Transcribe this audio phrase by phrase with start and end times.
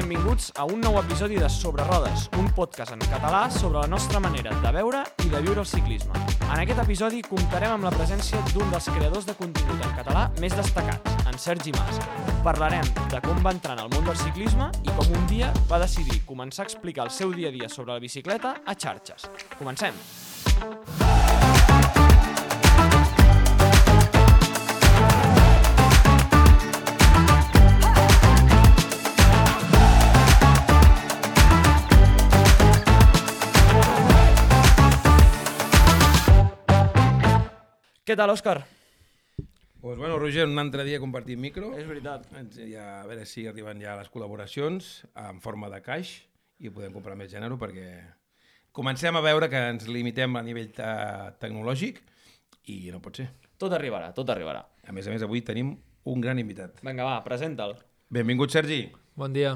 [0.00, 4.20] benvinguts a un nou episodi de Sobre Rodes, un podcast en català sobre la nostra
[4.20, 6.16] manera de veure i de viure el ciclisme.
[6.46, 10.56] En aquest episodi comptarem amb la presència d'un dels creadors de contingut en català més
[10.56, 12.00] destacats, en Sergi Mas.
[12.46, 15.82] Parlarem de com va entrar en el món del ciclisme i com un dia va
[15.84, 19.28] decidir començar a explicar el seu dia a dia sobre la bicicleta a xarxes.
[19.58, 20.00] Comencem!
[38.10, 38.64] Què tal, Òscar?
[39.78, 41.68] Pues bueno, Roger, un altre dia compartim micro.
[41.78, 42.24] És veritat.
[42.66, 44.88] Ja, a veure si arriben ja les col·laboracions
[45.28, 46.10] en forma de caix
[46.58, 47.86] i podem comprar més gènere perquè
[48.74, 50.90] comencem a veure que ens limitem a nivell te
[51.38, 52.02] tecnològic
[52.74, 53.28] i no pot ser.
[53.62, 54.64] Tot arribarà, tot arribarà.
[54.82, 55.76] A més a més, avui tenim
[56.10, 56.82] un gran invitat.
[56.82, 57.78] Vinga, va, presenta'l.
[58.10, 58.88] Benvingut, Sergi.
[59.14, 59.54] Bon dia.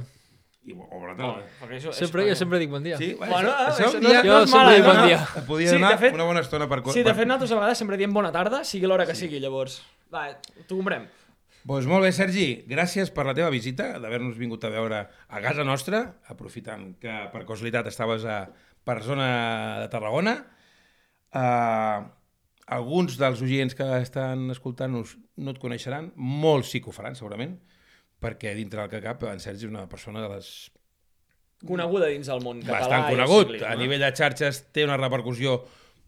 [0.66, 1.42] I bo- o bona tarda.
[1.60, 2.96] Perquè això, Sempre, jo sempre dic bon dia.
[2.96, 3.10] Sí?
[3.18, 4.86] Bueno, això, això això, no- dia, no és Jo mala, sempre dic eh?
[4.88, 5.18] bon dia.
[5.36, 6.78] et podia Sí, donar de fet- una bona estona per...
[6.92, 9.82] Sí, de fet, nosaltres a vegades sempre diem bona tarda, sigui l'hora que sigui, llavors.
[10.14, 10.30] Va,
[10.66, 11.04] t'ho comprem.
[11.64, 14.98] Doncs molt bé, Sergi, gràcies per la teva visita, d'haver-nos vingut a veure
[15.28, 18.42] a casa nostra, aprofitant que per casualitat estaves a,
[18.84, 20.34] per zona de Tarragona.
[21.34, 22.04] Uh,
[22.66, 27.56] alguns dels oients que estan escoltant-nos no et coneixeran, molts sí que ho faran, segurament,
[28.24, 30.48] perquè dintre del que cap, en Sergi és una persona de les
[31.64, 32.80] Coneguda dins del món català.
[32.82, 33.46] bastant conegut.
[33.52, 33.68] ciclisme.
[33.70, 35.58] A nivell de xarxes té una repercussió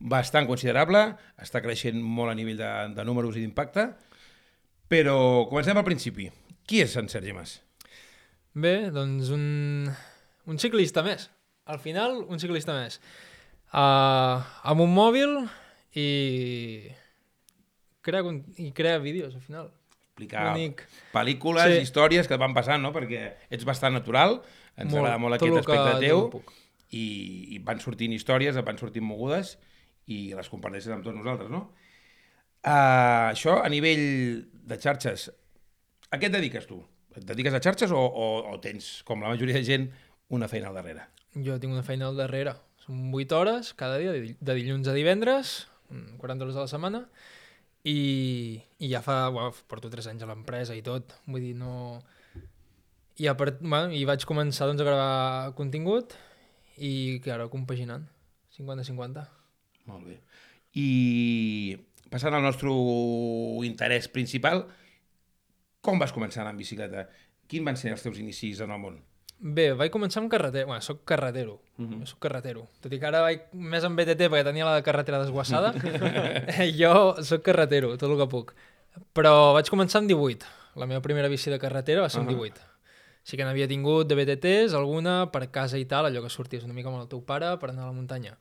[0.00, 1.04] bastant considerable,
[1.40, 3.86] està creixent molt a nivell de, de números i d'impacte,
[4.92, 6.26] però comencem al principi.
[6.66, 7.54] Qui és en Sergi Mas?
[8.56, 9.88] Bé, doncs un,
[10.50, 11.30] un ciclista més.
[11.72, 13.00] Al final, un ciclista més.
[13.72, 15.32] Uh, amb un mòbil
[15.96, 16.90] i
[18.04, 19.72] crea, con- i crea vídeos, al final.
[20.16, 20.86] Explicar Bonic.
[21.12, 21.82] pel·lícules, Sí.
[21.84, 22.90] històries que van passant, no?
[22.92, 24.40] perquè ets bastant natural,
[24.76, 25.02] ens Molt.
[25.04, 26.42] agrada molt aquest aspecte teu,
[26.90, 29.58] i, i van sortint històries, van sortint mogudes,
[30.06, 31.66] i les comparteixes amb tots nosaltres, no?
[32.64, 35.28] Uh, això, a nivell de xarxes,
[36.10, 36.80] a què et dediques tu?
[37.14, 39.90] Et dediques a xarxes o, o, o tens, com la majoria de gent,
[40.30, 41.04] una feina al darrere?
[41.36, 42.54] Jo tinc una feina al darrere.
[42.86, 46.60] Són 8 hores cada dia, de dill- de dilluns a divendres, mm, 40 hores a
[46.64, 47.08] la setmana,
[47.86, 52.00] i, i ja fa, bueno, porto 3 anys a l'empresa i tot, vull dir, no...
[53.16, 56.12] I, a part, bueno, i vaig començar doncs, a gravar contingut
[56.84, 58.04] i ara compaginant,
[58.58, 59.22] 50-50.
[59.88, 60.18] Molt bé.
[60.76, 61.78] I
[62.12, 62.74] passant al nostre
[63.64, 64.66] interès principal,
[65.80, 67.06] com vas començar a anar en bicicleta?
[67.46, 68.98] Quins van ser els teus inicis en el món?
[69.38, 72.06] Bé, vaig començar amb carretera, bueno, soc carretero, uh -huh.
[72.06, 75.74] soc carretero, tot i que ara vaig més amb BTT perquè tenia la carretera desguassada,
[76.80, 78.54] jo soc carretero, tot el que puc.
[79.12, 82.36] Però vaig començar amb 18, la meva primera bici de carretera va ser amb Ahà.
[82.36, 82.60] 18.
[83.22, 86.72] Sí que n'havia tingut de BTTs, alguna per casa i tal, allò que sorties una
[86.72, 88.38] mica amb el teu pare per anar a la muntanya.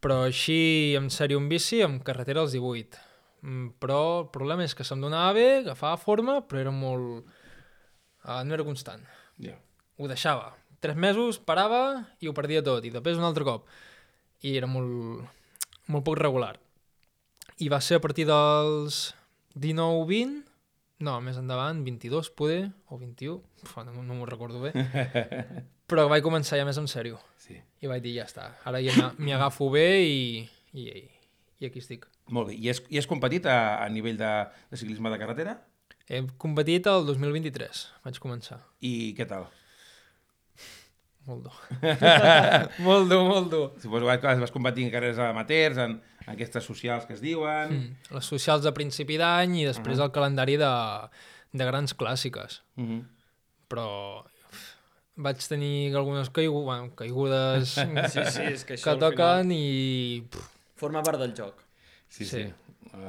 [0.00, 2.98] Però així, en sèrio, en bici, amb carretera als 18.
[3.42, 7.24] Mm, Però el problema és que se'm donava bé, agafava forma, però era molt...
[8.24, 9.02] Uh, no era constant
[9.36, 9.58] Ja.
[9.98, 10.52] Ho deixava.
[10.84, 12.84] Tres mesos, parava i ho perdia tot.
[12.84, 13.68] I després un altre cop.
[14.44, 15.24] I era molt,
[15.88, 16.56] molt poc regular.
[17.62, 19.14] I va ser a partir dels
[19.54, 20.42] 19-20,
[21.06, 24.72] no, més endavant, 22 poder, o 21, Uf, no, no m'ho recordo bé,
[25.90, 27.20] però vaig començar ja més en sèrio.
[27.38, 27.56] Sí.
[27.82, 30.24] I vaig dir, ja està, ara ja m'hi agafo bé i,
[30.74, 30.88] i,
[31.60, 32.08] i aquí estic.
[32.34, 32.58] Molt bé.
[32.58, 34.32] I has, i has competit a, a nivell de,
[34.70, 35.58] de ciclisme de carretera?
[36.08, 38.58] He competit el 2023, vaig començar.
[38.84, 39.46] I què tal?
[41.24, 41.58] Molt dur.
[42.86, 43.64] molt dur, molt dur.
[43.80, 45.96] Suposo que vas competir en carreres amateurs, en,
[46.26, 47.72] en aquestes socials que es diuen...
[47.72, 48.14] Mm.
[48.18, 50.72] Les socials de principi d'any i després el calendari de,
[51.56, 52.60] de grans clàssiques.
[52.76, 53.02] Mm -hmm.
[53.72, 53.88] Però
[54.20, 54.64] uf,
[55.16, 57.68] vaig tenir algunes caigu bueno, caigudes
[58.12, 60.26] Sí, sí, és que això que toquen i...
[60.30, 61.54] Pff, Forma part del joc.
[62.08, 62.42] Sí, sí, Sí.
[62.42, 62.52] sí.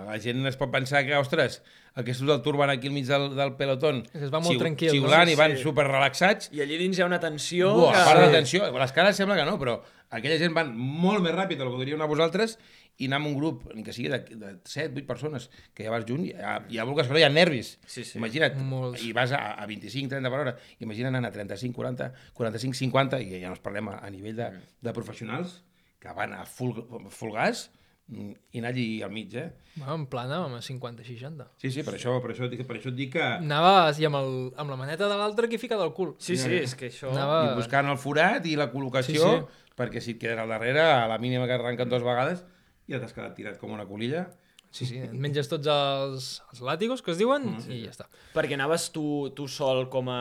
[0.06, 1.62] La gent es pot pensar que, ostres,
[1.96, 4.92] aquests del Tour van aquí al mig del, del pelotón que es va molt tranquil,
[4.92, 5.06] no?
[5.06, 5.62] xiulant Sí, i van sí.
[5.64, 6.50] super relaxats.
[6.56, 7.72] I allí dins hi ha una tensió...
[7.78, 8.02] Buah, que...
[8.02, 9.78] a part de tensió, les cares sembla que no, però
[10.10, 12.58] aquella gent van molt més ràpid del que podríeu anar vosaltres
[13.00, 15.92] i anar amb un grup, ni que sigui de, de 7, 8 persones, que ja
[15.92, 17.74] vas junt, ja, ja vulguis, però hi ha nervis.
[17.88, 18.18] Sí, sí.
[18.20, 19.04] Imagina't, Molts.
[19.04, 23.24] i vas a, a 25, 30 per hora, imagina't anar a 35, 40, 45, 50,
[23.24, 24.52] i ja no es parlem a, a nivell de,
[24.84, 25.60] de professionals
[26.00, 27.68] que van a full, full gas
[28.14, 29.48] i anar allí al mig, eh?
[29.76, 31.48] bueno, en plan anàvem a 50-60.
[31.58, 33.24] Sí, sí, per això, per això, per això et dic que...
[33.42, 36.14] Anaves i amb, el, amb la maneta de l'altre aquí ficada al cul.
[36.22, 37.10] Sí, sí, és que això...
[37.12, 39.74] Anava- I buscant el forat i la col·locació, Sí, sí.
[39.76, 42.46] perquè si et quedes al darrere, a la mínima que arrenquen dues vegades,
[42.88, 44.28] ja t'has quedat tirat com una colilla.
[44.76, 48.10] Sí, sí, et menges tots els, els làtigos que es diuen mm, i ja està.
[48.36, 50.20] Perquè anaves tu, tu sol com a...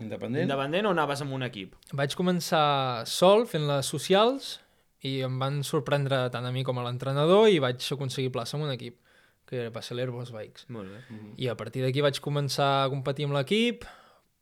[0.00, 0.44] Independent?
[0.46, 1.72] Independent o anaves amb un equip?
[1.98, 4.60] Vaig començar sol fent les socials
[5.06, 8.66] i em van sorprendre tant a mi com a l'entrenador i vaig aconseguir plaça amb
[8.66, 8.98] un equip,
[9.46, 10.66] que va ser l'Airbus Bikes.
[10.74, 11.20] Molt bé.
[11.42, 13.86] I a partir d'aquí vaig començar a competir amb l'equip,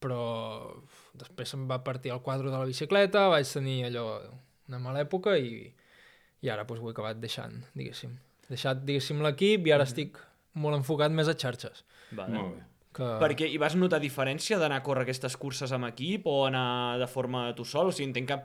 [0.03, 0.25] però
[1.17, 4.07] després em va partir el quadre de la bicicleta, vaig tenir allò
[4.69, 5.67] una mala època i,
[6.45, 8.15] i ara doncs, ho he acabat deixant, diguéssim.
[8.49, 10.19] Deixat, diguéssim, l'equip i ara estic
[10.61, 11.85] molt enfocat més a xarxes.
[12.13, 12.37] Vale.
[12.37, 12.65] Molt bé.
[12.95, 13.07] Que...
[13.19, 17.09] Perquè hi vas notar diferència d'anar a córrer aquestes curses amb equip o anar de
[17.11, 17.91] forma tu sol?
[17.91, 18.37] O sigui, entenc que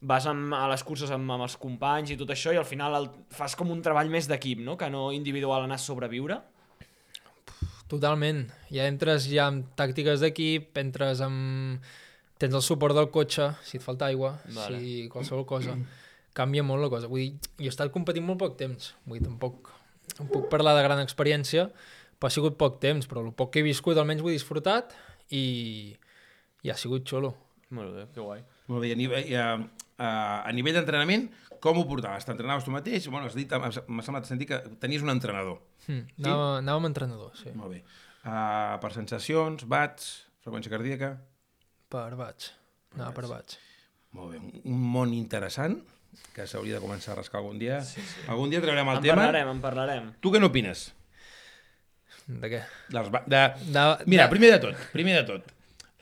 [0.00, 2.98] vas amb, a les curses amb, amb els companys i tot això i al final
[2.98, 4.76] el, fas com un treball més d'equip, no?
[4.76, 6.40] Que no individual anar a sobreviure.
[7.88, 8.44] Totalment.
[8.72, 11.94] Ja entres ja amb tàctiques d'equip, entres amb...
[12.36, 14.76] Tens el suport del cotxe, si et falta aigua, Vale.
[14.76, 15.72] si qualsevol cosa.
[16.36, 17.08] Canvia molt la cosa.
[17.08, 18.90] Vull dir, jo he estat competint molt poc temps.
[19.06, 19.70] Vull dir, tampoc
[20.20, 21.70] em puc parlar de gran experiència,
[22.18, 24.92] però ha sigut poc temps, però el poc que he viscut almenys ho he disfrutat
[25.32, 25.96] i,
[26.60, 27.32] i ha sigut xulo.
[27.72, 28.44] Molt bé, que guai.
[28.68, 29.46] Molt bé, i a nivell, a,
[29.98, 31.28] a, a nivell d'entrenament,
[31.62, 32.24] com ho portaves?
[32.28, 33.06] T'entrenaves tu mateix?
[33.08, 35.58] Bueno, has dit, m'ha semblat sentir que tenies un entrenador.
[35.88, 36.02] Hm.
[36.24, 37.52] Anava, anava amb entrenador, sí.
[37.56, 37.82] Molt bé.
[38.26, 40.12] Uh, per sensacions, bats,
[40.44, 41.14] freqüència cardíaca...
[41.88, 42.48] Per vaig.
[42.96, 43.54] Anava per vaig.
[44.16, 45.76] Molt bé, un- món interessant
[46.34, 47.78] que s'hauria de començar a rascar algun dia.
[47.84, 48.24] Sí, sí.
[48.32, 49.20] Algun dia traurem el En tema.
[49.22, 50.06] parlarem, en parlarem.
[50.24, 50.86] Tu què n'opines?
[52.26, 52.60] De què?
[52.90, 53.42] Dels ba- de...
[53.70, 54.30] De, Mira, de...
[54.32, 55.52] primer de tot, primer de tot,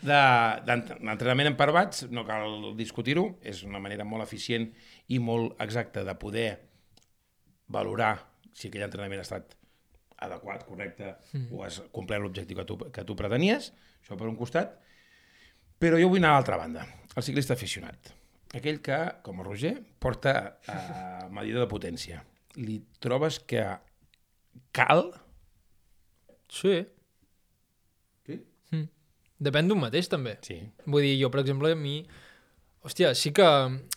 [0.05, 4.69] de- d'ent- d'entrenament en parvats, no cal discutir-ho, és una manera molt eficient
[5.09, 6.49] i molt exacta de poder
[7.69, 8.15] valorar
[8.55, 9.57] si aquell entrenament ha estat
[10.25, 11.49] adequat, correcte, mm.
[11.53, 13.73] o has complert l'objectiu que, tu, que tu pretenies,
[14.03, 14.77] això per un costat,
[15.81, 16.85] però jo vull anar a l'altra banda,
[17.17, 18.13] el ciclista aficionat,
[18.55, 20.35] aquell que, com el Roger, porta
[20.71, 22.23] a medidor de potència.
[22.61, 23.65] Li trobes que
[24.73, 25.09] cal...
[26.55, 26.77] Sí.
[28.29, 28.37] Sí?
[28.71, 28.85] Hm.
[29.43, 30.37] Depèn d'un mateix, també.
[30.47, 30.61] Sí.
[30.87, 32.05] Vull dir, jo, per exemple, a mi...
[32.85, 33.45] Hòstia, sí que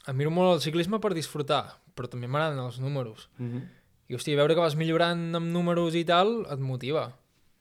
[0.07, 1.63] admiro molt el ciclisme per disfrutar,
[1.93, 3.27] però també m'agraden els números.
[3.37, 3.63] Mm -hmm.
[4.07, 7.17] I, hòstia, veure que vas millorant amb números i tal, et motiva.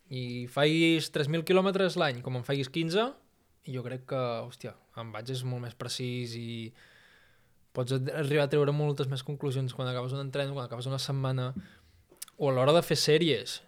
[0.09, 3.13] I faiguis 3.000 quilòmetres l'any, com en faiguis 15,
[3.67, 6.73] jo crec que, hòstia, en vaig és molt més precís i
[7.73, 11.53] pots arribar a treure moltes més conclusions quan acabes un entrenament, quan acabes una setmana,
[12.39, 13.61] o a l'hora de fer sèries.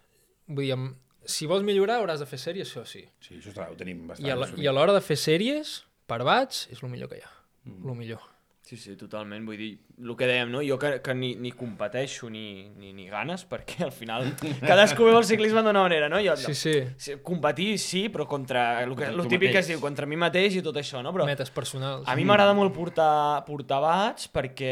[0.47, 0.95] Vull dir, amb-
[1.31, 3.03] si vols millorar hauràs de fer sèries, sí o sí.
[3.23, 4.27] Sí, això està, ho tenim bastant.
[4.27, 5.79] I a, la, i a l'hora de fer sèries,
[6.09, 7.31] per bats, és el millor que hi ha.
[7.69, 7.85] Mm.
[7.85, 8.25] El millor.
[8.65, 9.45] Sí, sí, totalment.
[9.49, 10.61] Vull dir, el que dèiem, no?
[10.63, 14.29] Jo que, que ni, ni competeixo ni, ni, ni ganes, perquè al final
[14.63, 16.21] cadascú veu el ciclisme d'una manera, no?
[16.23, 17.17] Jo, Sí, sí.
[17.23, 20.55] competir sí, però contra el, que, Contra el típic que es diu, contra mi mateix
[20.55, 21.11] i tot això, no?
[21.15, 22.07] Però Metes personals.
[22.07, 24.71] a mi m'agrada molt portar, portar bats perquè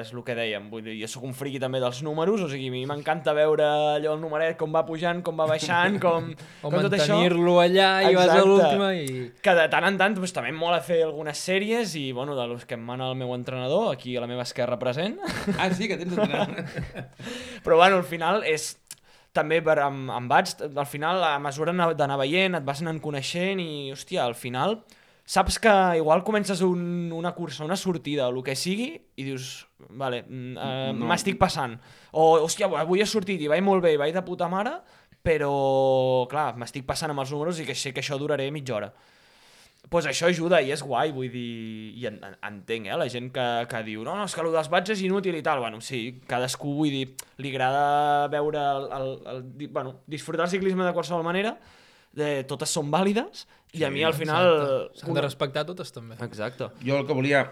[0.00, 2.68] és el que dèiem, vull dir, jo sóc un friqui també dels números, o sigui,
[2.72, 3.66] a mi m'encanta veure
[3.98, 6.32] allò el numeret, com va pujant, com va baixant, com,
[6.62, 7.12] O com tot això.
[7.18, 8.48] mantenir-lo allà i vas a Exacte.
[8.48, 9.30] l'última i...
[9.42, 12.46] que de tant en tant doncs, també em mola fer algunes sèries i, bueno, de
[12.48, 15.18] los que em mana el meu entrenador, aquí a la meva esquerra present.
[15.58, 16.54] Ah, sí, que tens entrenat.
[17.64, 18.76] Però, bueno, al final és
[19.34, 23.00] també per, amb, amb bats, al final, a mesura anar- d'anar veient, et vas anant
[23.00, 24.82] coneixent i, hòstia, al final
[25.32, 29.66] saps que igual comences un, una cursa, una sortida, el que sigui, i dius,
[29.96, 31.06] vale, mm, eh, No.
[31.08, 31.78] m'estic passant.
[32.12, 34.74] O, hòstia, avui he sortit i vaig molt bé, i vaig de puta mare,
[35.22, 38.92] però, clar, m'estic passant amb els números i que sé que això duraré mitja hora
[39.90, 43.28] pues això ajuda i és guai, vull dir, i en, en, entenc, eh, la gent
[43.34, 45.80] que, que diu no, no, és que el dels bats és inútil i tal, bueno,
[45.84, 47.02] sí, cadascú, vull dir,
[47.42, 51.56] li agrada veure el, el, el, di- bueno, disfrutar el ciclisme de qualsevol manera,
[52.12, 54.48] de, totes són vàlides, i a mi al final...
[54.96, 56.16] S'han de respectar totes també.
[56.24, 56.70] Exacte.
[56.84, 57.46] Jo el que volia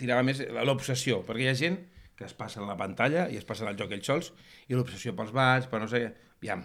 [0.00, 1.78] tirava més l'obsessió, perquè hi ha gent
[2.18, 4.32] que es passa en la pantalla i es passen al joc ells sols,
[4.66, 6.08] i l'obsessió pels bats, per no sé...
[6.38, 6.60] Aviam,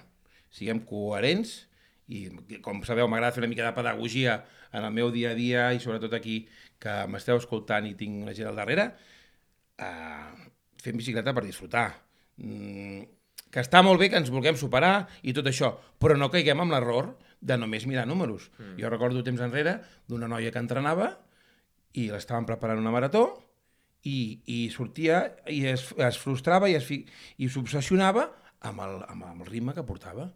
[0.54, 1.64] siguem coherents,
[2.12, 2.28] i
[2.64, 4.42] com sabeu m'agrada fer una mica de pedagogia
[4.74, 6.44] en el meu dia a dia i sobretot aquí
[6.82, 8.90] que m'esteu escoltant i tinc una gent al darrere,
[9.80, 10.50] uh,
[10.84, 11.88] fem bicicleta per disfrutar.
[12.44, 13.06] Mm,
[13.54, 16.74] que està molt bé que ens vulguem superar i tot això, però no caiguem amb
[16.74, 18.50] l'error de només mirar números.
[18.58, 18.76] Mm.
[18.82, 19.78] Jo recordo temps enrere
[20.10, 21.12] d'una noia que entrenava
[21.94, 23.28] i l'estaven preparant una marató
[24.04, 27.04] i, i sortia i es, es frustrava i es fi,
[27.38, 28.26] i s'obsessionava
[28.68, 30.32] amb el, amb el ritme que portava.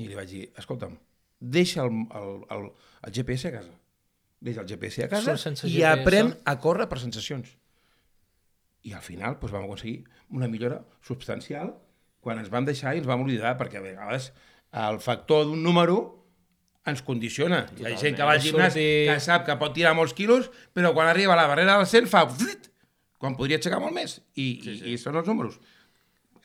[0.00, 0.94] I li vaig dir, escolta'm,
[1.42, 2.68] deixa el, el, el,
[3.06, 3.74] el GPS a casa.
[4.42, 6.00] Deixa el GPS a casa sense i GPS.
[6.00, 7.52] aprèn a córrer per sensacions.
[8.82, 10.00] I al final doncs, vam aconseguir
[10.34, 11.76] una millora substancial
[12.22, 14.32] quan ens vam deixar i ens vam oblidar, perquè a vegades
[14.72, 16.00] el factor d'un número
[16.86, 17.62] ens condiciona.
[17.78, 20.48] Hi ha gent que va al gimnàs Sortir- que sap que pot tirar molts quilos,
[20.74, 22.24] però quan arriba a la barrera del 100 fa...
[23.22, 24.16] quan podria aixecar molt més.
[24.34, 24.88] I, sí, sí.
[24.90, 25.60] i, i són els números.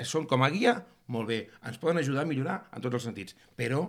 [0.05, 0.75] Són com a guia,
[1.07, 3.85] molt bé, ens poden ajudar a millorar en tots els sentits, però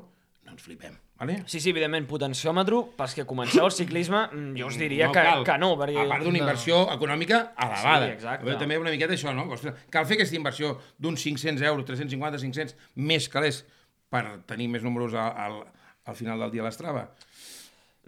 [0.46, 1.42] no ens flipem, vale?
[1.46, 5.42] Sí, sí, evidentment, potenciòmetre, pels que comenceu el ciclisme, mm, jo us diria que, cal.
[5.44, 5.98] que no, perquè...
[6.06, 6.44] A part d'una No.
[6.44, 8.06] inversió econòmica elevada.
[8.06, 8.46] Sí, exacte.
[8.46, 9.44] Però També una miqueta això, no?
[9.52, 13.64] Ostres, cal fer aquesta inversió d'uns 500 euros, 350, 500, més calés
[14.08, 15.58] per tenir més números al, al,
[16.06, 17.10] al final del dia a l'Estrava.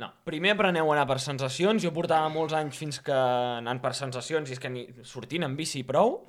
[0.00, 1.82] No, primer apreneu a anar per sensacions.
[1.84, 5.58] Jo portava molts anys fins que anant per sensacions i és que ni sortint en
[5.58, 6.22] bici prou.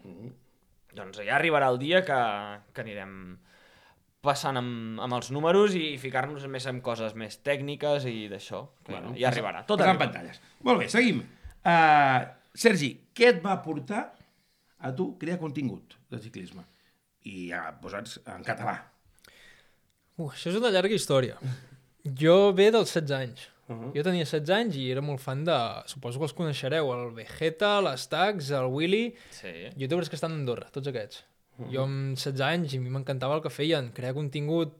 [0.96, 2.20] Doncs ja arribarà el dia que,
[2.76, 3.14] que anirem
[4.22, 8.62] passant amb, amb els números i ficar-nos més en coses més tècniques i d'això.
[8.90, 9.64] Bueno, ja arribarà.
[9.68, 10.06] Tot arriba.
[10.06, 10.42] pantalles.
[10.68, 11.24] Molt bé, seguim.
[11.62, 12.20] Uh,
[12.54, 14.04] Sergi, què et va portar
[14.82, 16.66] a tu crear contingut de ciclisme?
[17.26, 18.78] I ja posats en català.
[20.18, 21.40] Uh, això és una llarga història.
[22.18, 23.48] Jo ve dels 16 anys.
[23.72, 23.92] Uh -huh.
[23.96, 25.58] Jo tenia 16 anys i era molt fan de...
[25.86, 29.16] Suposo que els coneixereu, el Vegeta, l'Estax, el Willy...
[29.30, 29.48] Sí.
[29.78, 31.24] Youtubers que estan a Andorra, tots aquests.
[31.72, 34.74] Jo amb 16 anys i a mi m'encantava el que feien, crear contingut,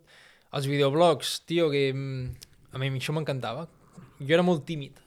[0.52, 2.36] els videoblogs, tio, que mm,
[2.74, 3.68] a mi això m'encantava.
[4.20, 5.00] Jo era molt tímid,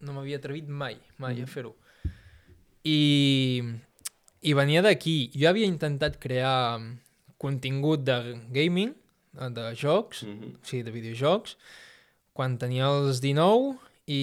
[0.00, 1.74] no m'havia atrevit mai, mai a fer-ho.
[2.84, 3.62] I,
[4.42, 5.30] I venia d'aquí.
[5.36, 6.80] Jo havia intentat crear
[7.40, 8.94] contingut de gaming,
[9.32, 10.54] de jocs, Mhm.
[10.56, 11.56] o sigui, de videojocs,
[12.36, 13.76] quan tenia els 19
[14.10, 14.22] i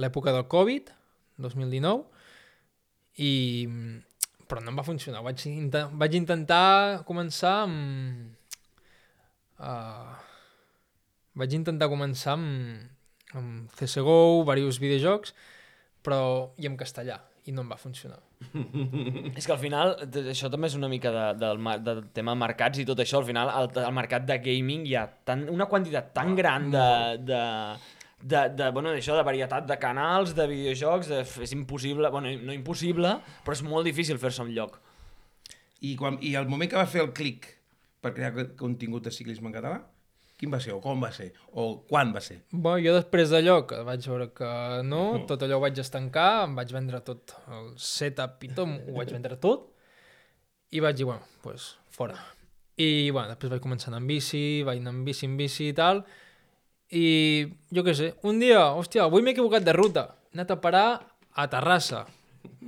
[0.00, 0.90] l'època del Covid,
[1.42, 2.04] 2019,
[3.22, 3.32] i
[4.46, 5.22] però no em va funcionar.
[5.26, 8.36] Vaig, inten vaig intentar començar amb...
[9.56, 10.14] Uh,
[11.40, 12.86] vaig intentar començar amb,
[13.36, 15.34] amb CSGO, diversos videojocs,
[16.06, 17.18] però i en castellà,
[17.48, 18.20] i no em va funcionar.
[19.36, 19.94] És que al final,
[20.28, 23.28] això també és una mica de, del, del tema de mercats i tot això, al
[23.28, 26.84] final, al, al mercat de gaming hi ha tan, una quantitat tan gran de,
[27.30, 27.40] de,
[28.20, 32.52] de, de, bueno, d'això, de varietat de canals, de videojocs, de, és impossible, bueno, no
[32.56, 34.76] impossible, però és molt difícil fer-se un lloc.
[35.80, 37.48] I, quan, I el moment que va fer el clic
[38.04, 39.80] per crear co- contingut de ciclisme en català,
[40.36, 42.42] quin va ser, o com va ser, o quan va ser?
[42.52, 44.50] Bueno, jo després d'allò, que vaig veure que
[44.84, 48.98] no, tot allò ho vaig estancar, em vaig vendre tot el setup i tot, ho
[48.98, 49.70] vaig vendre tot,
[50.76, 52.18] i vaig dir, bueno, doncs pues, fora.
[52.76, 55.76] I, bueno, després vaig començar anar en bici, vaig anar en bici, en bici i
[55.76, 56.04] tal,
[56.92, 57.06] i
[57.72, 60.86] jo què sé, un dia, hòstia, avui m'he equivocat de ruta, he anat a parar
[61.32, 62.04] a Terrassa.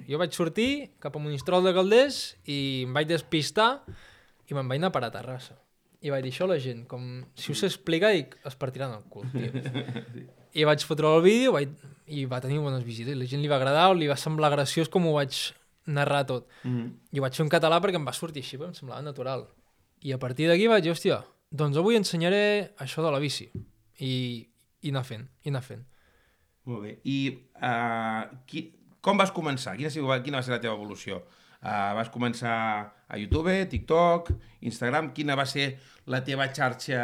[0.08, 3.70] Jo vaig sortir cap a Monistrol de Calders i em vaig despistar
[4.48, 5.60] i me'n vaig anar a parar a Terrassa.
[6.00, 9.06] I vaig dir això a la gent, com si us explica, dic, es partiran el
[9.10, 9.50] cul, tio.
[10.58, 11.72] I vaig fotre el vídeo vaig...
[12.08, 13.12] i va tenir bones visites.
[13.12, 15.36] I la gent li va agradar, li va semblar graciós com ho vaig
[15.88, 16.46] narrar tot.
[16.62, 16.92] Mm -hmm.
[17.12, 19.48] I ho vaig fer en català perquè em va sortir així, em semblava natural.
[20.00, 23.50] I a partir d'aquí vaig dir, hòstia, doncs avui ensenyaré això de la bici.
[23.98, 24.48] I,
[24.80, 25.84] i anar fent, i anar fent.
[26.64, 26.98] Molt bé.
[27.04, 29.76] I uh, qui, com vas començar?
[29.76, 29.90] Quina,
[30.22, 31.22] quina va ser la teva evolució?
[31.62, 34.32] Uh, vas començar a YouTube, TikTok,
[34.68, 35.12] Instagram?
[35.16, 37.00] Quina va ser la teva xarxa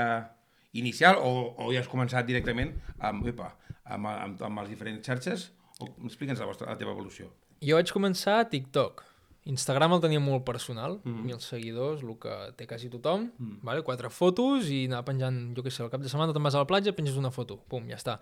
[0.74, 5.48] inicial o, o ja has començat directament amb, epa, amb, amb, amb les diferents xarxes?
[5.80, 7.30] Explica'ns la, vostra, la teva evolució.
[7.64, 9.04] Jo vaig començar a TikTok.
[9.44, 11.24] Instagram el tenia molt personal, mm -hmm.
[11.32, 13.58] 1.000 seguidors, el que té quasi tothom, mm.
[13.62, 13.82] vale?
[13.82, 16.58] quatre fotos i anar penjant, jo què sé, al cap de setmana te'n vas a
[16.58, 18.20] la platja, penges una foto, pum, ja està.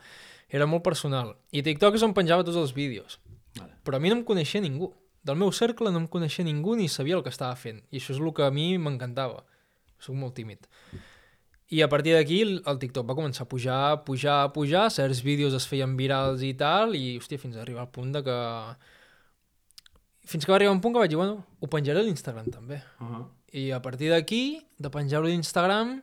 [0.49, 1.37] Era molt personal.
[1.53, 3.21] I TikTok és on penjava tots els vídeos.
[3.59, 3.73] Vale.
[3.85, 4.93] Però a mi no em coneixia ningú.
[5.23, 7.83] Del meu cercle no em coneixia ningú ni sabia el que estava fent.
[7.91, 9.45] I això és el que a mi m'encantava.
[10.02, 10.67] Soc molt tímid.
[11.73, 15.64] I a partir d'aquí el TikTok va començar a pujar, pujar, pujar, certs vídeos es
[15.71, 18.38] feien virals i tal, i hòstia, fins a arribar al punt de que...
[20.29, 22.83] Fins que va arribar un punt que vaig dir, bueno, ho penjaré a l'Instagram també.
[23.00, 23.25] Uh -huh.
[23.52, 26.02] I a partir d'aquí, de penjar-ho a l'Instagram,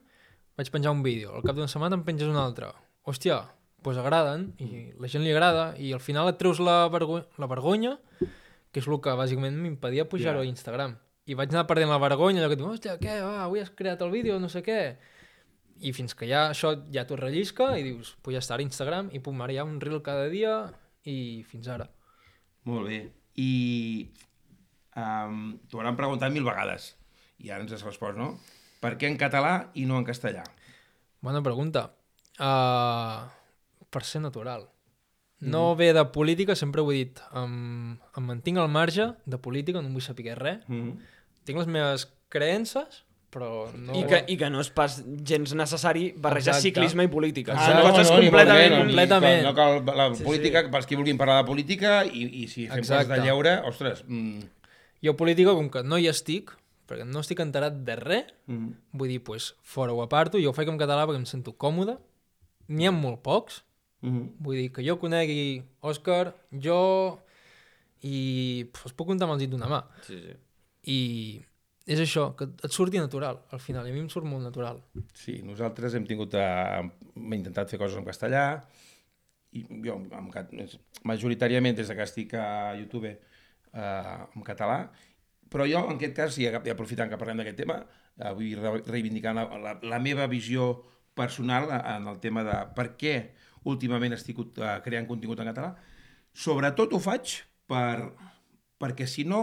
[0.57, 1.35] vaig penjar un vídeo.
[1.35, 2.71] Al cap d'una setmana en penges un altre.
[3.03, 3.43] Hòstia,
[3.83, 7.47] doncs agraden, i la gent li agrada, i al final et treus la, vergo la
[7.47, 7.99] vergonya,
[8.71, 10.47] que és el que bàsicament m'impedia pujar-ho Ja.
[10.47, 10.97] a Instagram.
[11.29, 14.01] I vaig anar perdent la vergonya, allò que diu, hòstia, què, va, avui has creat
[14.01, 14.97] el vídeo, no sé què.
[15.81, 19.09] I fins que ja això ja t'ho rellisca i dius, pues ja està a Instagram,
[19.13, 20.73] i pum, ara hi ha un reel cada dia,
[21.05, 21.87] i fins ara.
[22.65, 23.11] Molt bé.
[23.39, 24.09] I
[24.95, 26.95] um, t'ho hauran preguntat mil vegades.
[27.39, 28.33] I ara ens has respost, no?
[28.81, 30.43] Per què en català i no en castellà?
[31.21, 31.85] Bona pregunta.
[32.39, 33.27] Uh,
[33.91, 34.67] per ser natural.
[35.39, 37.19] No ve de política, sempre ho he dit.
[37.33, 40.65] Em, em mantinc al marge de política, no vull saber res.
[40.67, 40.97] Mm -hmm.
[41.45, 43.93] Tinc les meves creences, però no...
[43.95, 46.69] I, que, I que no és pas gens necessari barrejar Exacte.
[46.69, 47.53] ciclisme i política.
[47.55, 48.71] Ah, Són no, coses molt bé, completament...
[48.71, 49.43] no, completament.
[49.43, 50.71] No cal la Sí, política, sí.
[50.73, 54.03] pels qui vulguin parlar de política, i, i si fem coses de lleure, ostres...
[54.07, 54.39] Mm,
[55.01, 56.51] Jo política, com que no hi estic,
[56.85, 60.53] perquè no estic enterat de res, mm, vull dir, pues, fora ho aparto, jo ho
[60.53, 61.95] faig en català perquè em sento còmode.
[62.67, 63.63] N'hi ha molt pocs,
[64.01, 66.79] mm, Vull dir, que jo conegui Òscar, jo...
[67.99, 69.81] I pf, es puc comptar amb el dit d'una mà.
[70.07, 70.35] Sí, sí.
[70.87, 70.99] I
[71.89, 74.79] és això, que et surti natural, al final, i a mi em surt molt natural.
[75.17, 76.37] Sí, nosaltres hem tingut...
[76.39, 76.79] A...
[76.79, 78.45] Hem intentat fer coses en castellà,
[79.51, 80.53] i jo amb, cat-
[81.09, 84.83] majoritàriament des de que estic a YouTube eh, en català,
[85.49, 87.79] però jo en aquest cas, i aprofitant que parlem d'aquest tema,
[88.15, 90.69] eh, vull re- reivindicar la, la, la meva visió
[91.17, 93.15] personal en el tema de per què
[93.67, 95.73] últimament estic eh, creant contingut en català.
[96.33, 98.11] Sobretot ho faig per,
[98.79, 99.41] perquè si no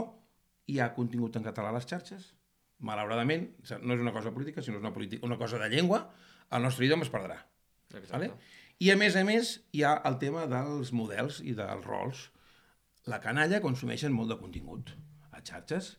[0.66, 2.32] hi ha contingut en català a les xarxes,
[2.78, 3.48] malauradament,
[3.82, 6.10] no és una cosa política, sinó és una, política, una cosa de llengua,
[6.50, 7.38] el nostre idioma es perdrà.
[7.94, 8.12] Exacte.
[8.12, 8.30] Vale?
[8.78, 12.26] I a més a més hi ha el tema dels models i dels rols.
[13.08, 14.90] La canalla consumeixen molt de contingut
[15.32, 15.94] a xarxes.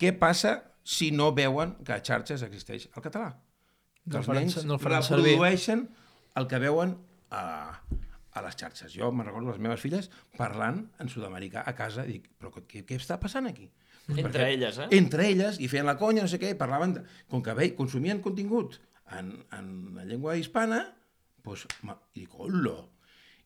[0.00, 3.36] Què passa si no veuen que a xarxes existeix el català?
[4.06, 5.34] Que No el els nens no el faran servir.
[5.36, 5.88] reprodueixen
[6.40, 6.96] el que veuen
[7.30, 7.42] a,
[8.36, 8.92] a les xarxes.
[8.94, 12.84] Jo me'n recordo les meves filles parlant en sud-americà a casa i dic, però què,
[12.86, 13.70] què està passant aquí?
[14.14, 14.86] Entre elles, eh?
[14.94, 18.20] Entre elles, i feien la conya, no sé què, parlaven, de, com que ve, consumien
[18.22, 18.76] contingut
[19.18, 20.84] en, en la llengua hispana,
[21.42, 22.76] doncs, ma- i dic, hola!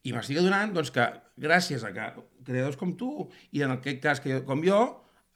[0.05, 1.07] I m'estic adonant doncs, que
[1.41, 2.11] gràcies a que
[2.45, 4.79] creadors com tu, i en aquest cas que, com jo,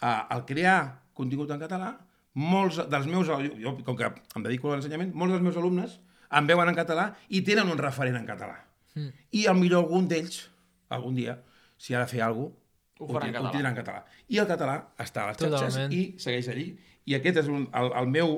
[0.00, 0.78] a, al crear
[1.16, 1.94] contingut en català,
[2.34, 3.28] molts dels meus,
[3.60, 5.98] jo, com que em dedico a l'ensenyament, molts dels meus alumnes
[6.31, 8.57] em veuen en català i tenen un referent en català.
[8.95, 9.09] Mm.
[9.33, 10.50] I al millor algun d'ells,
[10.88, 11.38] algun dia,
[11.76, 12.61] si ha de fer alguna cosa,
[13.00, 13.50] Ho en ti- català.
[13.50, 14.04] tindrà en català.
[14.28, 15.93] I el català està a les xarxes Totalment.
[15.93, 16.69] i segueix allí.
[17.07, 18.37] I aquest és un, el, el meu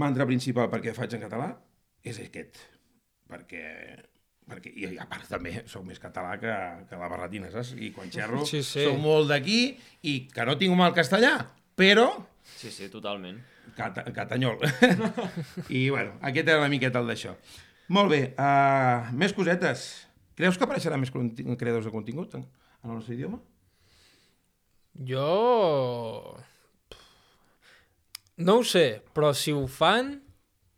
[0.00, 1.50] mantra principal perquè faig en català,
[2.02, 2.56] és aquest.
[3.30, 3.62] Perquè,
[4.48, 6.52] perquè i a part també sóc més català que,
[6.88, 7.74] que la barretina, saps?
[7.78, 8.84] I quan xerro Sí, sí.
[8.88, 9.76] sóc molt d'aquí
[10.10, 11.36] i que no tinc un mal castellà,
[11.76, 12.08] però
[12.44, 13.38] Sí, sí, totalment.
[13.76, 14.58] Cata, catanyol.
[15.68, 17.34] I, bueno, aquest era una miqueta el d'això.
[17.94, 19.86] Molt bé, uh, més cosetes.
[20.38, 22.46] Creus que apareixeran més creadors de contingut en,
[22.82, 23.40] en el nostre idioma?
[25.08, 26.38] Jo...
[28.34, 30.16] No ho sé, però si ho fan,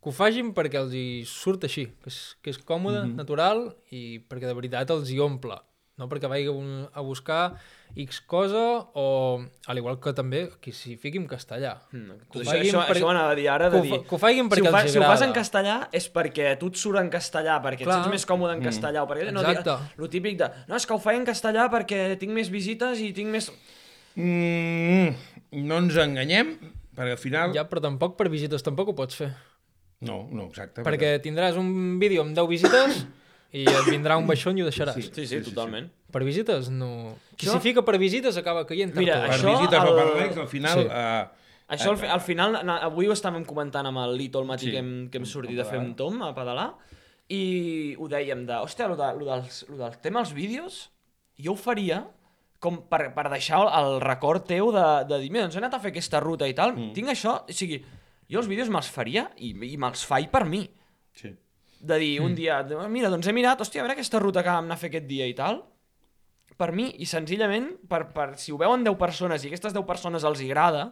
[0.03, 3.17] que ho fagin perquè els hi surt així, que és, que és còmode, mm -hmm.
[3.17, 5.57] natural, i perquè de veritat els hi omple.
[5.97, 6.53] No perquè vagi
[6.93, 7.57] a buscar
[7.97, 8.61] X cosa,
[8.93, 9.41] o
[9.73, 11.71] al igual que també que s'hi fiqui en castellà.
[11.93, 13.93] Mm, Que ho això, això, per- això m'anava a dir ara, de que ho dir...
[13.95, 16.09] fa- que ho facin perquè si ho, fa, els si ho fas en castellà és
[16.13, 17.97] perquè a tu et surt en castellà, perquè Clar.
[17.97, 19.79] et sents més còmode en castellà, o perquè no, Exacte.
[19.97, 23.13] el típic de, no, és que ho faig en castellà perquè tinc més visites i
[23.17, 23.49] tinc més...
[24.17, 25.17] Mm,
[25.67, 26.55] no ens enganyem,
[26.97, 27.53] perquè al final...
[27.57, 29.33] Ja, però tampoc per visites tampoc ho pots fer.
[30.05, 30.83] No, no, exacte.
[30.85, 33.05] Perquè tindràs un vídeo amb 10 visites
[33.57, 34.97] i et vindrà un baixón i ho deixaràs.
[35.01, 35.09] Sí.
[35.17, 35.89] Sí, sí, totalment.
[36.13, 37.17] Per visites, no...
[37.37, 39.19] Qui s'hi fica per visites acaba caient Mira.
[39.27, 40.85] Per això, visites o per el- likes, al final...
[40.85, 40.87] Sí.
[40.87, 41.43] Uh,
[41.75, 44.69] Això al, fi- al final, na- avui ho estàvem comentant amb el Lito, el matí
[44.69, 46.69] Sí, que hem, que hem sortit a fer amb Tom, a pedalar,
[47.35, 50.77] i ho dèiem de, hòstia, lo, de, lo, dels, lo del tema dels vídeos,
[51.43, 52.05] jo ho faria
[52.63, 55.75] com per, per deixar el, el record teu de, de dir, mira, doncs he anat
[55.75, 56.93] a fer aquesta ruta i tal, mm.
[56.95, 57.81] tinc això, o sigui,
[58.31, 60.63] jo els vídeos me'ls faria i, i me'ls faig per mi.
[61.19, 61.35] sí.
[61.87, 64.65] De dir, un dia, mira, doncs he mirat, hòstia, a veure aquesta ruta que vam
[64.71, 65.61] anar a fer aquest dia i tal,
[66.57, 70.25] per mi, i senzillament, per, per, si ho veuen 10 persones i aquestes 10 persones
[70.25, 70.91] els hi agrada,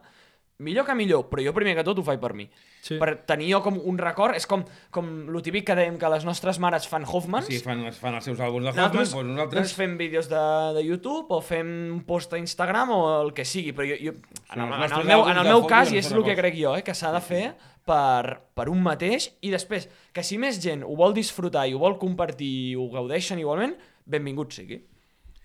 [0.58, 2.44] millor que millor, però jo primer que tot ho faig per mi.
[2.84, 2.98] Sí.
[3.00, 4.62] Per tenir jo com un record, és com,
[4.94, 8.28] com lo típic que dèiem que les nostres mares fan Hoffmans, Sí, fan, fan els
[8.28, 9.74] seus àlbums de Hoffman, nosaltres, doncs doncs nosaltres...
[9.80, 10.44] fem vídeos de,
[10.78, 14.14] de YouTube o fem un post a Instagram o el que sigui, però jo, jo
[14.14, 16.76] en, el, en, el meu, en el meu cas, i és el que crec jo,
[16.78, 17.44] eh, que s'ha de fer
[17.88, 21.82] per, per un mateix i després, que si més gent ho vol disfrutar i ho
[21.82, 23.74] vol compartir i ho gaudeixen igualment,
[24.06, 24.84] benvingut sigui.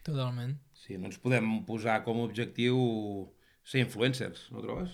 [0.10, 0.56] Totalment.
[0.74, 2.80] Sí, no ens podem posar com a objectiu
[3.64, 4.92] ser influencers, no trobes?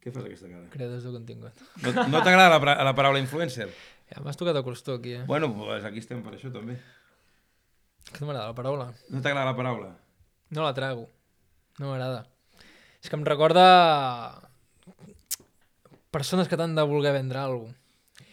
[0.00, 0.68] Què fas aquesta cara?
[0.70, 1.62] Creadors de contingut.
[1.82, 3.66] No, no t'agrada la, la paraula influencer?
[4.12, 5.24] Ja m'has tocat el costó aquí, eh?
[5.26, 6.76] Bueno, pues aquí estem per això també.
[8.06, 8.86] Que no m'agrada la paraula.
[9.10, 9.90] No t'agrada la paraula?
[10.54, 11.08] No la trago.
[11.80, 12.22] No m'agrada.
[13.02, 13.66] És que em recorda
[16.14, 17.82] persones que t'han de voler vendre alguna cosa.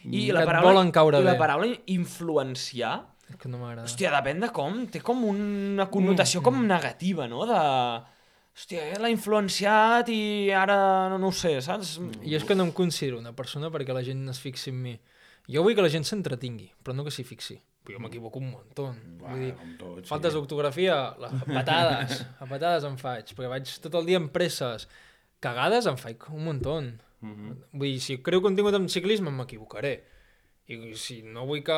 [0.04, 1.38] I Que la et paraula, volen caure i la bé.
[1.40, 2.94] paraula influenciar,
[3.40, 3.86] que no m'agrada.
[3.88, 7.44] hòstia, depèn de com, té com una connotació com negativa, no?
[7.48, 7.60] De...
[8.54, 10.76] Hòstia, eh, l'ha influenciat i ara
[11.10, 11.96] no, no ho sé, saps?
[12.22, 14.92] Jo és que no em considero una persona perquè la gent es fixi en mi.
[15.50, 17.58] Jo vull que la gent s'entretingui, però no que s'hi fixi.
[17.90, 18.86] Jo m'equivoco un muntó.
[19.20, 20.08] Vull dir, com tots.
[20.08, 24.86] faltes d'ortografia, a patades, a patades en faig, perquè vaig tot el dia amb presses.
[25.44, 26.78] Cagades en faig un muntó.
[26.80, 27.58] Mhm.
[27.74, 29.98] Vull dir, si creu contingut en ciclisme m'equivocaré.
[30.72, 31.76] I si no vull que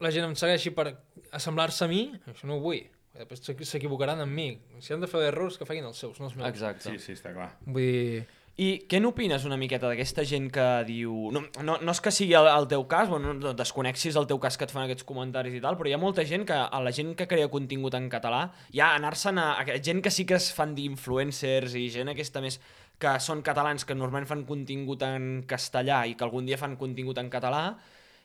[0.00, 0.92] la gent em segueixi per
[1.34, 2.84] assemblar-se a mi, això no ho vull.
[3.18, 4.50] Després s'equi- s'equivocaran amb mi.
[4.78, 6.48] Si han de fer errors, que facin els seus, no els meus.
[6.48, 6.90] Exacte.
[6.92, 7.54] Sí, sí, està clar.
[7.66, 8.26] Vull dir...
[8.58, 11.12] I què n'opines una miqueta d'aquesta gent que diu...
[11.30, 14.40] No, no, no és que sigui el, el teu cas, bueno, no desconexis el teu
[14.42, 16.80] cas que et fan aquests comentaris i tal, però hi ha molta gent que, a
[16.82, 20.34] la gent que crea contingut en català, ja anar-se'n a, a gent que sí que
[20.40, 22.58] es fan d'influencers i gent aquesta més
[22.98, 27.22] que són catalans que normalment fan contingut en castellà i que algun dia fan contingut
[27.22, 27.62] en català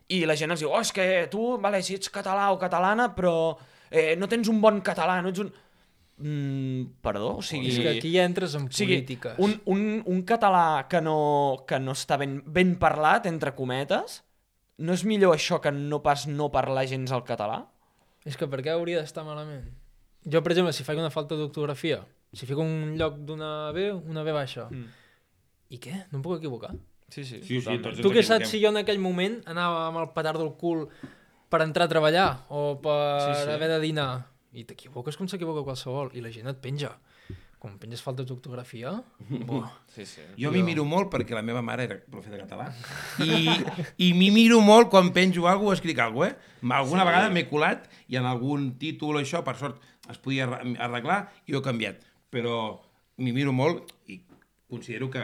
[0.10, 3.10] i la gent els diu, oh, és que tu, vale, si ets català o catalana,
[3.16, 3.56] però
[3.89, 5.52] eh, no tens un bon català, no ets un...
[6.24, 7.38] Mm, perdó?
[7.39, 9.39] O sigui, És que aquí ja entres en sigui, polítiques.
[9.42, 14.20] un, un, un català que no, que no està ben, ben parlat, entre cometes,
[14.78, 17.63] no és millor això que no pas no parlar gens el català?
[18.26, 19.66] És que per què hauria d'estar malament?
[20.24, 24.24] Jo, per exemple, si faig una falta d'ortografia, si fico un lloc d'una B, una
[24.24, 24.86] B baixa, Mm.
[25.76, 26.06] i què?
[26.12, 26.76] No em puc equivocar?
[27.13, 27.41] Sí, sí.
[27.45, 30.41] Sí, sí, tots Tu què saps si jo en aquell moment anava amb el petard
[30.41, 30.88] del cul
[31.54, 34.12] per entrar a treballar o per Sí, sí, haver de dinar?
[34.54, 36.91] I t'equivoques com s'equivoca qualsevol, i la gent et penja.
[37.63, 38.91] Quan penges falta d'ortografia.
[39.93, 40.23] Sí, sí.
[40.41, 42.65] Jo m'hi miro molt perquè la meva mare era profe de català
[43.21, 43.45] i,
[44.02, 46.71] i m'hi miro molt quan penjo alguna cosa o escric alguna cosa, eh?
[46.80, 47.08] Alguna sí.
[47.12, 49.78] vegada m'he colat i en algun títol o això, per sort,
[50.10, 52.02] es podia arre- arreglar i ho he canviat.
[52.34, 52.82] Però
[53.21, 54.17] m'hi miro molt i
[54.67, 55.21] considero que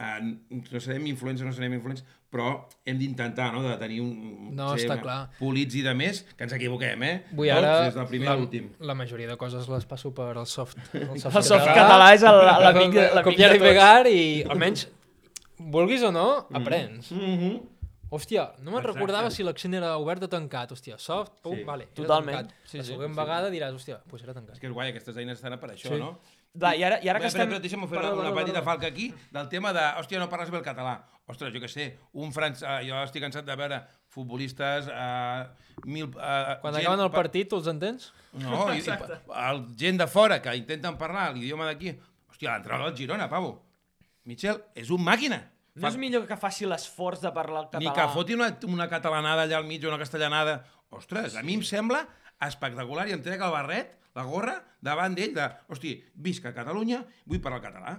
[0.00, 2.52] eh, no serem influents o no serem influents, però
[2.86, 4.50] hem d'intentar no, de tenir un...
[4.56, 5.18] No, està clar.
[5.38, 7.14] Polits i de més, que ens equivoquem, eh?
[7.36, 8.70] Vull ara, Tots, des del primer la, a l'últim.
[8.80, 10.78] la majoria de coses les passo per al soft.
[10.94, 13.68] El El soft català és el- l'amic de- Copiar de i tots.
[13.68, 14.86] pegar i almenys,
[15.58, 17.10] vulguis o no, aprens.
[17.12, 17.60] Mm -hmm.
[18.10, 20.72] Hòstia, no me'n recordava si l'accent era obert o tancat.
[20.72, 21.62] Hòstia, soft, pum, Sí.
[21.64, 21.86] vale.
[21.94, 22.36] Totalment.
[22.38, 22.54] tancat.
[22.64, 23.20] Sí, la sí, següent sí.
[23.20, 24.54] vegada diràs, hòstia, doncs pues era tancat.
[24.54, 25.98] És que és guai, aquestes eines estan per això, Sí.
[25.98, 26.18] no?
[26.58, 27.46] Va, i ara, i ara que estem...
[27.46, 28.66] espera, deixa'm fer Perdó, una, petita perdó.
[28.66, 30.96] falca aquí del tema de, hòstia, no parles bé el català.
[31.30, 31.86] Ostres, jo què sé,
[32.18, 32.64] un francès...
[32.66, 33.78] Uh, jo estic cansat de veure
[34.10, 34.88] futbolistes...
[34.90, 35.46] Uh,
[35.86, 38.08] mil, uh, Quan acaben el partit, tu els entens?
[38.34, 38.96] No, i, i,
[39.44, 41.94] el, gent de fora que intenten parlar l'idioma d'aquí...
[42.32, 43.54] Hòstia, l'entrenador del Girona, pavo.
[44.26, 45.44] Michel, és un màquina.
[45.78, 47.84] No és millor que faci l'esforç de parlar el català?
[47.84, 50.58] Ni que foti una, una catalanada allà al mig o una castellanada.
[50.90, 52.02] Ostres, a mi em sembla
[52.42, 57.40] espectacular i em trec el barret, la gorra, davant d'ell de, hosti, visca Catalunya, vull
[57.40, 57.96] parlar català.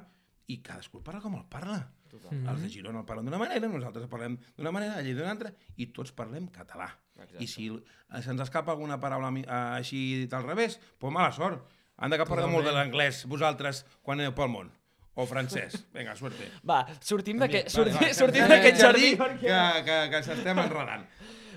[0.52, 1.80] I cadascú el parla com el parla.
[2.12, 2.48] Mm-hmm.
[2.52, 5.88] Els de Girona el parlen d'una manera, nosaltres parlem d'una manera, allà d'una altra, i
[5.96, 6.90] tots parlem català.
[7.16, 7.40] Exacte.
[7.40, 9.46] I si eh, se'ns escapa alguna paraula eh,
[9.78, 11.64] així del revés, doncs mala sort.
[12.02, 14.72] Han de que parleu molt de l'anglès, vosaltres, quan aneu pel món.
[15.16, 15.76] O francès.
[15.96, 16.50] Vinga, suerte.
[16.68, 19.10] Va, sortim d'aquest sortim, sortim que- que- jardí.
[19.16, 21.08] Que, perquè- que, que s'estem enredant.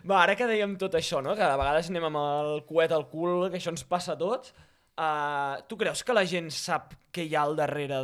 [0.05, 1.33] Va, ara que dèiem tot això, no?
[1.33, 4.53] que de vegades anem amb el coet al cul, que això ens passa a tots,
[5.01, 8.01] uh, tu creus que la gent sap què hi ha al darrere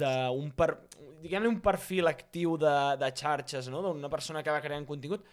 [0.00, 0.72] d'un per,
[1.22, 3.82] diguem un perfil actiu de, de xarxes, no?
[3.84, 5.26] d'una persona que va creant contingut?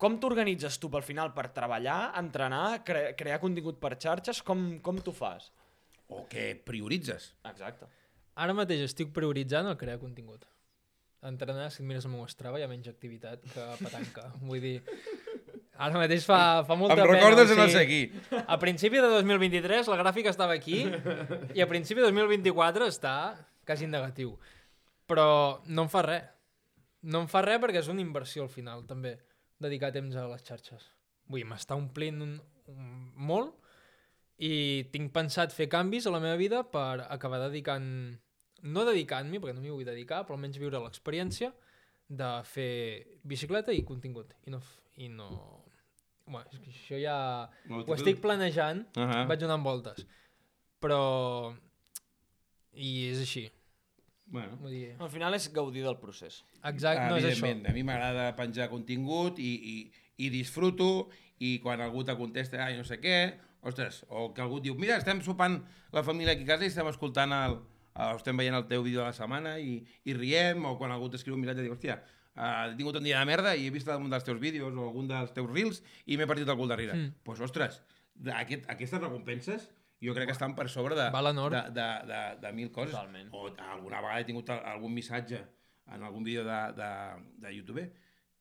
[0.00, 4.42] Com t'organitzes tu pel final per treballar, entrenar, cre crear contingut per xarxes?
[4.42, 5.52] Com, com t'ho fas?
[6.10, 7.30] O què prioritzes?
[7.46, 7.86] Exacte.
[8.42, 10.42] Ara mateix estic prioritzant el crear contingut.
[11.24, 14.26] Entrenar, si et mires el meu Strava, hi ha menys activitat que petanca.
[14.42, 14.74] Vull dir,
[15.76, 17.14] ara mateix fa, fa molta Em pena.
[17.18, 18.42] recordes o en el sigui, seguir.
[18.46, 20.84] A principi de 2023 la gràfica estava aquí
[21.54, 23.14] i a principi de 2024 està
[23.66, 24.36] quasi negatiu.
[25.08, 26.30] Però no em fa res.
[27.04, 29.18] No em fa res perquè és una inversió al final, també,
[29.60, 30.86] dedicar temps a les xarxes.
[31.28, 32.38] Vull dir, m'està omplint un,
[32.72, 33.52] un, molt
[34.44, 37.84] i tinc pensat fer canvis a la meva vida per acabar dedicant,
[38.64, 41.52] no dedicant-m'hi, perquè no m'hi vull dedicar, però almenys viure l'experiència
[42.08, 42.72] de fer
[43.22, 44.34] bicicleta i contingut.
[44.46, 44.62] I no...
[44.96, 45.28] I no...
[46.26, 47.16] Bueno, és que això ja...
[47.68, 47.92] Multitud.
[47.92, 49.24] Ho estic planejant, Ahà.
[49.30, 50.06] vaig donant voltes.
[50.82, 51.02] Però...
[52.74, 53.44] I és així.
[54.26, 54.56] Bueno.
[54.62, 54.86] Vull dir...
[54.98, 56.40] Al final és gaudir del procés.
[56.64, 57.52] Exacte, no és això.
[57.52, 59.76] A mi m'agrada penjar contingut i, i,
[60.24, 61.10] i disfruto
[61.44, 63.18] i quan algú te contesta, ai, no sé què,
[63.68, 65.60] ostres, o que algú diu, mira, estem sopant
[65.92, 67.58] la família aquí a casa i estem escoltant el,
[67.94, 71.10] el estem veient el teu vídeo de la setmana i, i riem, o quan algú
[71.12, 71.98] t'escriu un missatge i diu, hòstia,
[72.36, 74.88] uh, he tingut un dia de merda i he vist algun dels teus vídeos o
[74.88, 76.92] algun dels teus reels i m'he partit el cul darrere.
[76.92, 77.24] Doncs, Mm.
[77.24, 77.80] pues, ostres,
[78.34, 79.70] aquest, aquestes recompenses
[80.04, 81.08] jo crec que estan per sobre de,
[81.56, 82.92] de, de, de, de mil coses.
[82.92, 83.28] Totalment.
[83.32, 85.40] O alguna vegada he tingut al- algun missatge
[85.94, 86.90] en algun vídeo de, de,
[87.46, 87.86] de YouTube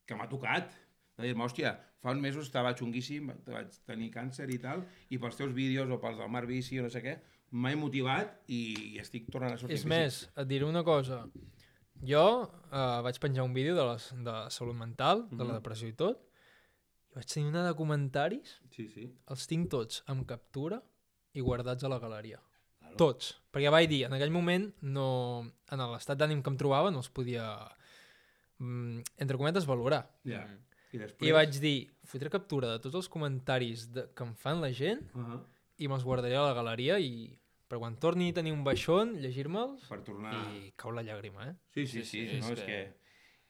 [0.05, 0.71] que m'ha tocat
[1.17, 4.81] de dir-me, hòstia, fa uns mesos estava xunguíssim, vaig tenir càncer i tal,
[5.13, 7.13] i pels teus vídeos o pels del Mar Bici o no sé què,
[7.53, 9.77] m'he motivat i, i estic tornant a sortir.
[9.77, 11.19] És més, et diré una cosa.
[12.03, 15.59] Jo uh, vaig penjar un vídeo de, les, de salut mental, de la Mhm.
[15.61, 16.19] depressió i tot,
[17.11, 19.05] i vaig tenir una de comentaris, Sí, sí.
[19.29, 20.81] els tinc tots amb captura
[21.33, 22.41] i guardats a la galeria.
[22.79, 22.95] Claro.
[22.97, 23.33] Tots.
[23.53, 27.09] Perquè vaig dir, en aquell moment, no, en l'estat d'ànim que em trobava, no els
[27.09, 27.45] podia,
[28.59, 30.03] mm, entre cometes, valorar.
[30.25, 30.45] Ja.
[30.45, 30.59] Mm.
[30.93, 31.27] I després...
[31.29, 35.01] I vaig dir, fotré captura de tots els comentaris de, que em fan la gent
[35.15, 35.39] Uh -huh.
[35.77, 39.87] i me'ls guardaré a la galeria i per quan torni a tenir un baixón, llegir-me'ls
[39.89, 40.33] Per tornar...
[40.53, 41.55] i cau la llàgrima, eh?
[41.73, 42.99] Sí, sí, Sí, sí, sí, no, és és que- que...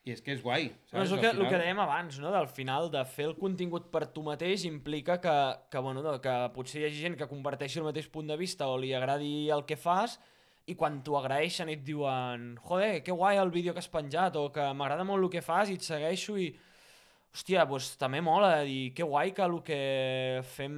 [0.04, 1.04] I és que és guai, No, saps?
[1.06, 2.30] és el que, el final- que dèiem abans, no?
[2.30, 5.32] del final de fer el contingut per tu mateix implica que,
[5.70, 8.68] que, bueno, no, que potser hi hagi gent que comparteixi el mateix punt de vista
[8.68, 10.18] o li agradi el que fas
[10.66, 14.36] i quan t'ho agraeixen i et diuen joder, que guai el vídeo que has penjat
[14.36, 16.50] o que m'agrada molt el que fas i et segueixo i
[17.34, 19.78] hòstia, doncs també mola dir que guai que el que
[20.54, 20.74] fem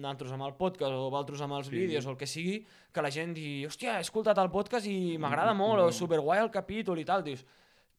[0.00, 1.76] nosaltres amb el podcast o vosaltres amb els Sí.
[1.76, 5.18] vídeos o el que sigui, que la gent digui, hòstia, he escoltat el podcast i
[5.18, 7.44] m'agrada molt, o superguai el capítol i tal, dius,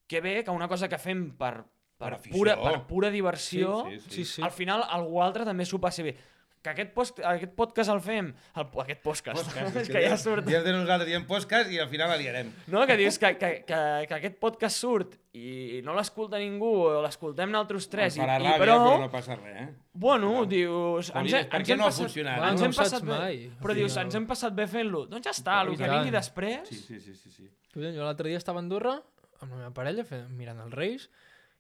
[0.08, 1.64] que bé que una cosa que fem per,
[1.98, 4.42] per, Per pura, per pura diversió, Sí, sí, Sí, sí.
[4.42, 6.16] al final algú altre també s'ho passi bé.
[6.62, 8.28] Que aquest, post, aquest podcast el fem...
[8.54, 9.40] El, aquest podcast.
[9.48, 10.46] Podcast, és que ja surt...
[10.46, 12.52] Dies de nosaltres diem podcast i al final la liarem.
[12.70, 13.80] No, que dius que, que, que,
[14.12, 18.44] que aquest podcast surt i no l'escolta ningú o l'escoltem nosaltres tres i, farà i
[18.44, 18.84] ràbia, prou...
[18.86, 19.66] però no passa res, eh?
[20.06, 21.10] Bueno, dius...
[21.16, 22.52] Hauria- hem- per què hem no ha passat- funcionat, no?
[22.52, 23.18] Ens no hem ho saps passat bé.
[23.24, 25.02] mai, Però dius, ens hem passat bé fent-lo.
[25.16, 26.70] Doncs ja està, el que vingui després...
[26.70, 27.34] Sí, sí, sí, sí.
[27.40, 27.50] sí.
[27.74, 29.00] Jo l'altre dia estava a Andorra
[29.42, 31.10] amb la meva parella fent, mirant els Reis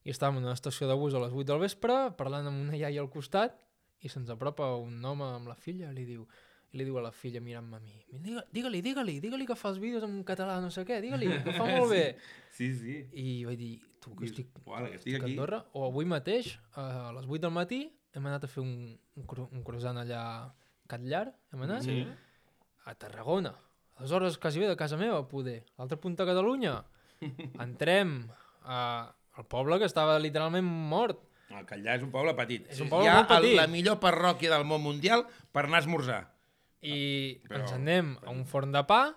[0.05, 2.77] i estàvem en una estació de bus a les 8 del vespre parlant amb una
[2.77, 3.57] iaia al costat
[4.01, 6.25] i se'ns apropa un home amb la filla i li diu,
[6.73, 9.69] i li diu a la filla mirant-me a mi "Diga- digue-li, digue-li, digue-li que fa
[9.69, 12.17] els vídeos en català, no sé què, digue-li, que fa molt bé.
[12.57, 12.95] Sí, sí.
[13.13, 15.33] I vaig dir, tu, que estic, "Uala, que estic estic a aquí".
[15.37, 17.81] Andorra, o avui mateix, a les 8 del matí,
[18.13, 20.53] hem anat a fer un, un, cru, un croissant allà a
[20.87, 22.05] Catllar, hem anat, Sí.
[22.85, 23.53] a Tarragona,
[23.95, 25.63] a les hores quasi bé de casa meva, poder.
[25.77, 26.83] L'altre punt de Catalunya,
[27.59, 28.29] entrem
[28.63, 31.21] a, al poble que estava literalment mort.
[31.57, 32.67] El Catllà és un poble petit.
[32.71, 33.49] És un poble Hi ha molt petit.
[33.51, 36.21] el- la millor parròquia del món mundial per anar a esmorzar.
[36.81, 39.15] I Però- ens anem a un forn de pa,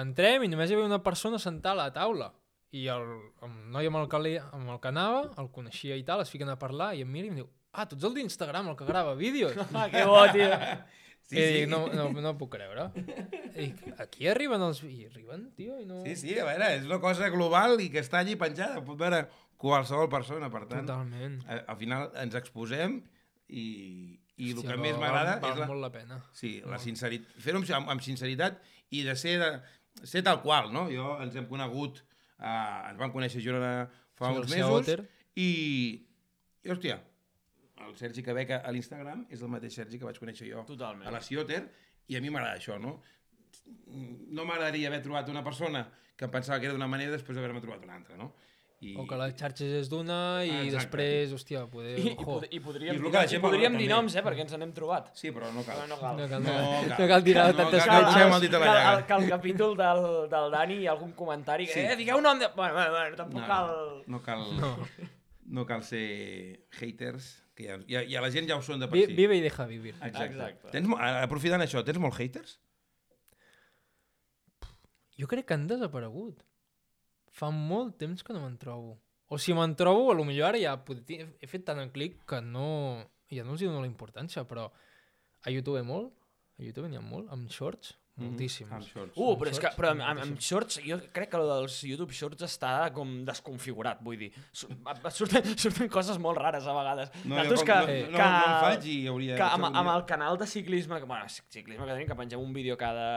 [0.00, 2.32] entrem i només hi havia una persona sentada a la taula.
[2.72, 3.02] I el,
[3.42, 6.30] el noi amb el, que, li, amb el que anava, el coneixia i tal, es
[6.30, 8.76] fiquen a parlar i em mira i em diu ah, tu ets el d'Instagram, el
[8.78, 9.56] que grava vídeos.
[9.74, 10.50] Ah, que bo, tio.
[11.30, 12.88] Sí, I dic, no, no, no puc creure.
[13.54, 14.80] I dic, aquí arriben els...
[14.82, 16.00] I arriben, tio, i no...
[16.02, 18.80] Sí, sí, a veure, és una cosa global i que està allí penjada.
[18.82, 19.20] Pot veure
[19.60, 20.86] qualsevol persona, per tant.
[20.88, 21.38] Totalment.
[21.46, 22.98] a- Al final ens exposem
[23.48, 23.64] i,
[24.40, 26.20] i el Hòstia, que més m'agrada és la, molt la pena.
[26.32, 27.34] sí, la sinceritat.
[27.44, 28.60] Fer-ho amb, amb, amb sinceritat
[28.96, 29.50] i de ser, de,
[30.06, 30.86] ser tal qual, no?
[30.90, 32.00] Jo ens hem conegut,
[32.38, 33.72] eh, ens vam conèixer a Girona
[34.16, 35.04] fa Sí, uns al mesos Seater.
[35.36, 35.48] i,
[36.64, 37.00] i, hòstia,
[37.86, 41.06] el Sergi que veig a l'Instagram és el mateix Sergi que vaig conèixer jo Totalment.
[41.08, 41.62] a la Cioter
[42.08, 42.98] i a mi m'agrada això, no?
[44.30, 45.84] No m'agradaria haver trobat una persona
[46.16, 48.32] que em pensava que era d'una manera després d'haver-me trobat una altra, no?
[48.80, 50.70] I, O que les xarxes és d'una i Exacte.
[50.78, 51.98] després, hòstia, poder...
[52.00, 52.24] I, i, ojo.
[52.24, 54.54] pod i podríem, I dir, que la i gent podríem dir noms, eh, perquè ens
[54.56, 55.10] n'hem trobat.
[55.20, 55.82] Sí, però no cal.
[55.82, 56.16] No, no cal.
[56.16, 56.88] No cal, No cal.
[56.96, 57.90] no cal tirar No tantes cal.
[57.92, 59.18] a la que, llaga.
[59.18, 60.00] el, capítol del,
[60.32, 61.80] del Dani ha algun comentari que, Sí.
[61.84, 62.48] eh, digueu nom de...
[62.56, 64.02] Bueno, bueno, bueno tampoc No, cal...
[64.06, 64.72] no cal, No.
[65.44, 68.96] no cal ser haters, que ja, ja, ja la gent ja ho són de per
[69.04, 69.12] si.
[69.12, 69.92] Vive i deja vivir.
[70.00, 70.32] Exacte.
[70.40, 70.70] Exacte.
[70.72, 70.88] Tens,
[71.20, 72.56] aprofitant això, tens molts haters?
[75.20, 76.46] Jo crec que han desaparegut.
[77.30, 78.96] Fa molt temps que no me'n trobo.
[79.30, 80.74] O si me'n trobo, a lo millor ara ja
[81.06, 83.06] he fet tant en clic que no...
[83.30, 84.64] Ja no els hi dono la importància, però
[85.46, 86.10] a YouTube molt,
[86.58, 88.70] a YouTube n'hi ha molt, amb shorts, moltíssims.
[88.76, 89.16] Amb shorts.
[89.16, 92.16] Uh, però és que però amb, amb, amb shorts, jo crec que el dels YouTube
[92.16, 94.30] Shorts està com desconfigurat, vull dir.
[94.52, 94.68] Su-
[95.16, 97.10] Surten, surten coses molt rares a vegades.
[97.24, 99.38] No, jo Nosaltres com, que, no, no, que, no en faig i hauria...
[99.40, 102.52] que amb, amb el canal de ciclisme, que, bueno, ciclisme que tenim, que pengem un
[102.56, 103.08] vídeo cada...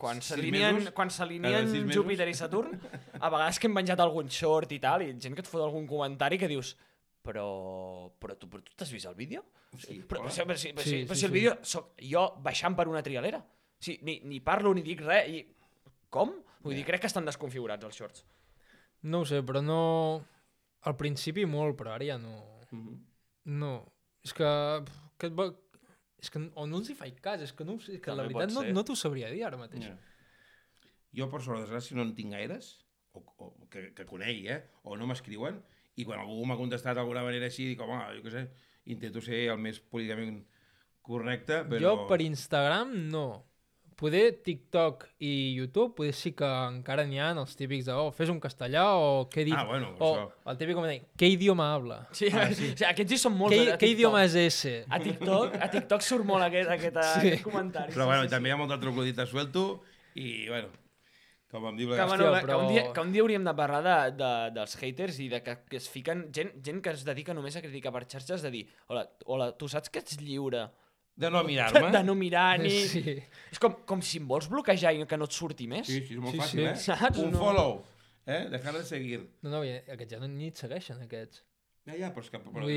[0.00, 1.90] Quan s'alineen quan s'alineen?
[1.90, 2.76] Júpiter i Saturn,
[3.18, 5.88] a vegades que hem penjat algun short i tal, i gent que et fot algun
[5.90, 6.76] comentari que dius
[7.22, 9.42] però, però tu, però tu t'has vist el vídeo?
[9.76, 11.34] Sí, Però, però, però, però, Sí, si, però sí, si el sí.
[11.34, 13.42] vídeo soc jo baixant per una trialera.
[13.80, 15.30] O sigui, ni, ni parlo ni dic res.
[15.32, 15.40] I...
[16.12, 16.34] Com?
[16.64, 18.26] Vull dir, crec que estan desconfigurats els shorts.
[19.08, 19.80] No ho sé, però no...
[20.88, 22.36] Al principi molt, però ara ja no...
[22.70, 23.00] Mhm.
[23.60, 23.74] No.
[24.24, 24.50] És que...
[25.16, 25.48] que et va...
[26.20, 28.52] És que o no els hi faig cas, és que, no, és que la veritat
[28.52, 29.86] no, no t'ho sabria dir ara mateix.
[29.88, 29.94] Ja.
[31.16, 32.74] Jo, per sort, desgràcia, no en tinc gaires,
[33.16, 34.60] o, o que, que conegui, eh?
[34.84, 35.56] o no m'escriuen,
[35.96, 38.44] i quan algú m'ha contestat d'alguna manera així, dic, home, jo què sé,
[38.92, 40.42] intento ser el més políticament
[41.06, 41.80] correcte, però...
[41.82, 43.26] Jo per Instagram no.
[44.00, 48.30] Poder TikTok i YouTube, poder sí que encara n'hi ha els típics de, oh, fes
[48.32, 49.52] un castellà o què dit...
[49.52, 50.26] Ah, bueno, o això.
[50.48, 51.98] el típic com deia, què idioma habla?
[52.16, 52.70] Sí, ah, sí.
[52.72, 53.58] O sigui, aquests sí són molts.
[53.58, 54.74] Què, què idioma és ese?
[54.88, 57.34] A TikTok, a TikTok surt molt aquest, aquest, Sí.
[57.34, 57.92] aquest comentari.
[57.92, 59.66] Però bueno, també hi ha molt de troglodita suelto,
[60.16, 60.72] i bueno,
[61.52, 63.44] com em diu la Que, bueno, Hòstia, que, un però- dia, que un dia hauríem
[63.44, 66.96] de parlar de, de, dels haters i de que, que es fiquen gent, gent que
[66.96, 70.16] es dedica només a criticar per xarxes de dir hola, hola tu saps que ets
[70.22, 70.68] lliure
[71.16, 71.90] de no mirar-me.
[71.90, 72.70] de no mirar ni...
[72.94, 73.16] Sí.
[73.50, 75.86] És com, com si em vols bloquejar i que no et surti més.
[75.86, 76.66] Sí, sí, és molt Sí, fàcil, sí.
[76.70, 76.76] eh?
[76.96, 77.18] Saps?
[77.18, 77.38] Un No.
[77.42, 77.84] follow,
[78.26, 78.46] eh?
[78.50, 79.20] Dejar de seguir.
[79.42, 81.42] No, no, aquests ja no, ni et segueixen, aquests.
[81.88, 82.38] Ja, ja, però és que...
[82.38, 82.68] Però, però,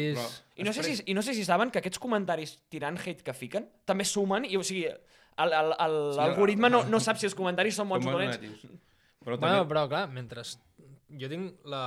[0.57, 3.33] I no, sé si, I no sé si saben que aquests comentaris tirant hate que
[3.35, 4.87] fiquen també sumen i, o sigui,
[5.33, 8.37] Sí, l'algoritme el- no, no sap si els comentaris són bons o dolents.
[8.37, 9.47] Però també...
[9.47, 11.83] Bueno, però clar, mentre jo tinc la...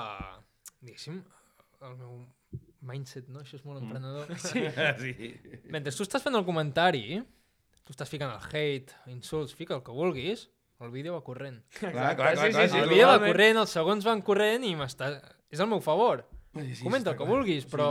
[0.83, 1.21] diguéssim,
[1.87, 2.17] el meu
[2.87, 3.41] mindset, no?
[3.45, 4.31] Això és molt emprenedor.
[4.47, 4.63] Sí.
[5.03, 5.33] sí.
[5.73, 7.19] Mentre tu estàs fent el comentari,
[7.87, 10.47] tu estàs ficant el hate, insults, fica el que vulguis,
[10.81, 11.63] el vídeo va corrent.
[11.81, 14.75] Clar, clar, clar, clar, sí, el sí, vídeo va corrent, els segons van corrent i
[14.79, 15.13] m'està...
[15.51, 16.25] És al meu favor.
[16.57, 17.29] Sí, Comenta està el que clar.
[17.31, 17.87] vulguis, però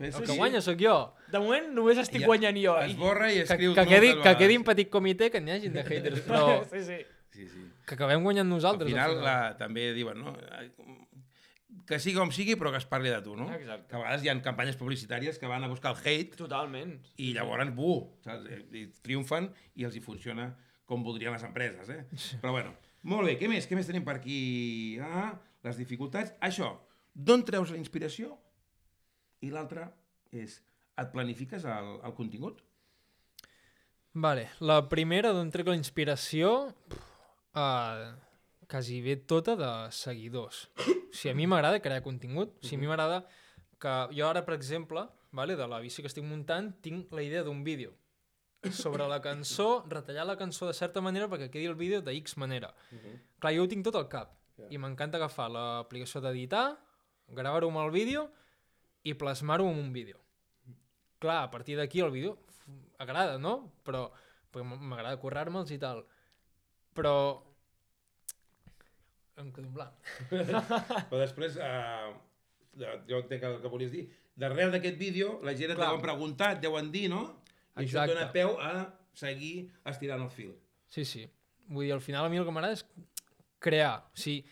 [0.00, 0.94] Fes- el que guanya sóc jo.
[1.30, 2.72] De moment només estic Ja guanyant jo.
[2.82, 5.72] Esborra i Que, escriu que, quedi, moltes que quedi un petit comitè que n'hi hagin
[5.76, 6.98] de haters, però Sí, sí.
[7.30, 7.62] Sí, sí.
[7.86, 8.90] que acabem guanyant Al nosaltres.
[8.90, 10.32] final, la, també diuen, no?
[11.90, 13.48] Que sigui com sigui, però que es parli de tu, no?
[13.50, 13.88] Exacte.
[13.90, 16.92] Que a vegades hi ha campanyes publicitàries que van a buscar el hate Totalment.
[17.18, 18.46] i llavors, bu, saps?
[18.78, 20.52] I triomfen i els hi funciona
[20.86, 22.04] com voldrien les empreses, eh?
[22.42, 22.76] Però bueno,
[23.10, 23.66] molt bé, què més?
[23.66, 24.38] Què més tenim per aquí?
[25.02, 25.32] Ah,
[25.66, 26.34] les dificultats.
[26.46, 26.70] Això,
[27.14, 28.36] d'on treus la inspiració?
[29.42, 29.88] I l'altre
[30.30, 30.60] és,
[31.00, 32.62] et planifiques el, el contingut?
[34.14, 36.50] Vale, la primera d'on trec la inspiració
[37.54, 38.10] uh,
[38.70, 40.68] quasi bé tota de seguidors.
[40.78, 42.54] O sigui, a mi m'agrada crear contingut.
[42.60, 43.24] O sigui, a mi m'agrada
[43.82, 47.42] que jo ara, per exemple, vale, de la bici que estic muntant, tinc la idea
[47.42, 47.96] d'un vídeo
[48.76, 52.36] sobre la cançó, retallar la cançó de certa manera perquè quedi el vídeo de X
[52.36, 52.74] manera.
[53.40, 54.36] Clar, jo ho tinc tot al cap
[54.68, 56.76] i m'encanta agafar l'aplicació d'editar,
[57.32, 58.26] gravar-ho amb el vídeo
[59.02, 60.20] i plasmar-ho en un vídeo.
[61.18, 62.36] Clar, a partir d'aquí el vídeo
[62.98, 63.72] agrada, no?
[63.82, 64.10] Però
[64.62, 66.04] m'agrada currar-me'ls i tal.
[66.94, 67.49] Però...
[69.40, 69.92] Em quedo en blanc.
[71.10, 72.12] Però després, eh,
[73.08, 74.04] jo entenc el que volies dir,
[74.36, 77.22] darrere d'aquest vídeo la gent et deuen preguntar, et deuen dir, no?
[77.76, 78.12] I això Exacte.
[78.12, 78.72] et dona peu a
[79.16, 80.54] seguir estirant el fil.
[80.90, 81.26] Sí, sí.
[81.70, 82.84] Vull dir, al final a mi el que m'agrada és
[83.62, 83.96] crear.
[84.12, 84.44] O sigui,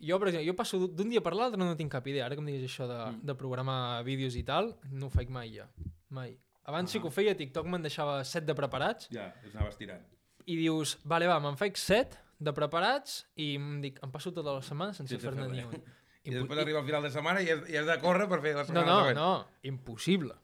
[0.00, 2.26] jo, per exemple, jo passo d'un dia per l'altre no tinc cap idea.
[2.26, 3.20] Ara que em diguis això de, Mm.
[3.26, 5.68] de programar vídeos i tal, no ho faig mai ja.
[6.10, 6.36] Mai.
[6.64, 10.02] Abans sí que ho feia, TikTok me'n deixava set de preparats Ja, els anaves tirant.
[10.46, 14.52] i dius, vale, va, me'n faig set de preparats i em dic, em passo tota
[14.52, 15.84] la setmana sense, Sense fer-ne fer ni un.
[16.26, 18.54] I després arriba al final de setmana i has, i has de córrer per fer
[18.56, 19.16] la No, setmana no, següent.
[19.16, 20.34] no, impossible.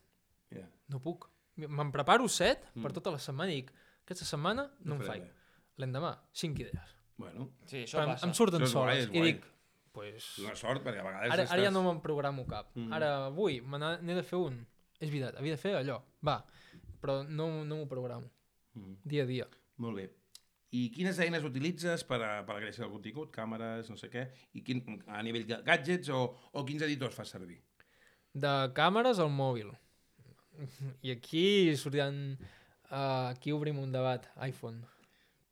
[0.51, 0.67] Ja.
[0.89, 1.29] No puc.
[1.57, 2.83] Me'n preparo set Mm.
[2.83, 3.73] per tota la setmana i dic,
[4.05, 5.31] aquesta setmana no, No faré faig.
[5.79, 6.95] L'endemà, cinc idees.
[7.17, 8.27] Bueno, Sí, això Però em, passa.
[8.27, 9.05] em surten Això guai, soles.
[9.05, 9.33] és I guai.
[9.33, 9.45] dic,
[9.93, 12.71] pues, una sort, perquè a vegades ara, ara ja estàs- no me'n programo cap.
[12.75, 12.93] Mm.
[12.93, 14.67] Ara, avui, me n'he de fer un.
[15.01, 16.01] És veritat, havia de fer allò.
[16.25, 16.45] Va,
[17.01, 18.31] però no, no m'ho programo.
[18.75, 18.97] Mm.
[19.05, 19.49] Dia a dia.
[19.79, 20.11] Molt bé.
[20.73, 23.29] I quines eines utilitzes per a, per a la creació del contingut?
[23.35, 24.25] Càmeres, no sé què?
[24.57, 27.59] I quin, a nivell de gadgets o, o quins editors fas servir?
[28.33, 29.69] De càmeres al mòbil.
[31.05, 31.45] I aquí
[31.77, 32.17] sortiran...
[32.93, 34.27] Uh, aquí obrim un debat.
[34.45, 34.83] iPhone.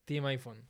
[0.09, 0.64] Team iPhone.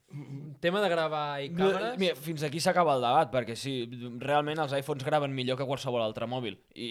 [0.60, 1.96] Tema de gravar i No, càmeres...
[2.02, 3.74] mira, fins aquí s'acaba el debat, perquè sí,
[4.18, 6.58] realment els iPhones graven millor que qualsevol altre mòbil.
[6.74, 6.90] I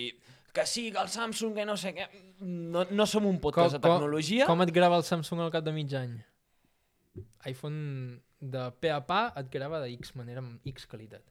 [0.56, 2.08] que sí, que el Samsung, que no sé què...
[2.40, 4.48] No, no som un podcast de tecnologia.
[4.48, 6.18] Com, com et grava el Samsung al cap de mig any?
[7.46, 11.24] iPhone de pe a pa et grava de X manera, amb X qualitat.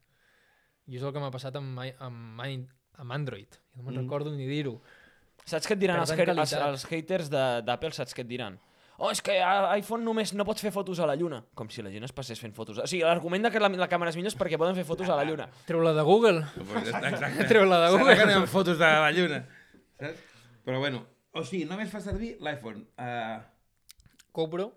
[0.89, 3.49] I és el que m'ha passat amb, amb, amb Android.
[3.77, 4.05] Jo no me'n Mm.
[4.07, 4.81] recordo ni dir-ho.
[5.45, 7.93] Saps què et diran els, els, els haters de- d'Apple?
[7.93, 8.59] Saps què et diran?
[9.01, 11.45] Oh, és que a iPhone només no pots fer fotos a la lluna.
[11.55, 12.79] Com si la gent es passés fent fotos.
[12.79, 15.09] O sigui, l'argument de que la, la càmera és millor és perquè poden fer fotos
[15.09, 15.47] a la lluna.
[15.69, 16.41] Treu-la de Google.
[16.83, 17.47] Exacte.
[17.53, 18.17] Treu-la de Serà Google.
[18.17, 19.47] que anem fotos de la lluna.
[20.01, 20.19] Saps?
[20.67, 22.83] Però bueno, o sigui, només fa servir l'iPhone.
[22.99, 23.39] Uh,
[24.35, 24.73] GoPro,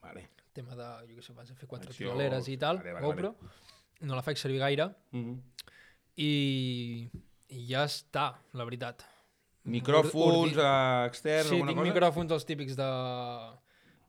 [0.00, 0.30] vale.
[0.60, 2.12] Tema de, jo què sé, vas a fer quatre Acció,
[2.52, 3.34] i tal, vale, vale, GoPro.
[4.08, 5.38] No la faig servir gaire Mm -hmm.
[6.16, 7.08] i,
[7.48, 9.04] i ja està, la veritat.
[9.64, 11.92] Micròfons Ordi- uh, externs, Sí, alguna tinc cosa?
[11.92, 12.88] micròfons els típics de...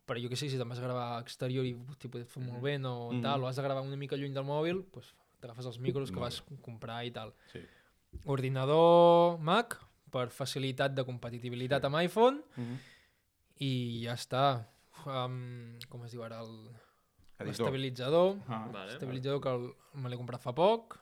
[0.07, 2.61] Però jo què sé, si te'n vas a gravar exterior i t'hi podes fer molt
[2.63, 3.21] bé o Mhm.
[3.21, 6.19] tal, o has de gravar una mica lluny del mòbil, doncs t'agafes els micros que
[6.19, 7.33] vas comprar i tal.
[7.51, 7.59] Sí.
[8.25, 9.77] Ordinador Mac,
[10.11, 12.77] per facilitat de compatibilitat amb iPhone, Mm -hmm.
[13.59, 14.65] i ja està.
[15.07, 16.41] Um, com es diu ara?
[17.41, 18.35] L'estabilitzador.
[18.47, 18.67] Ah.
[18.71, 18.93] Vale.
[18.93, 19.69] Estabilitzador que el,
[20.01, 20.99] me l'he comprat fa poc.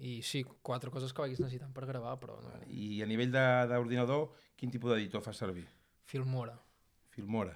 [0.00, 2.54] I sí, quatre coses que vaig necessitant per gravar, però no.
[2.72, 5.66] I a nivell de- d'ordinador, quin tipus d'editor fas servir?
[6.08, 6.54] Filmora.
[7.12, 7.52] Filmora.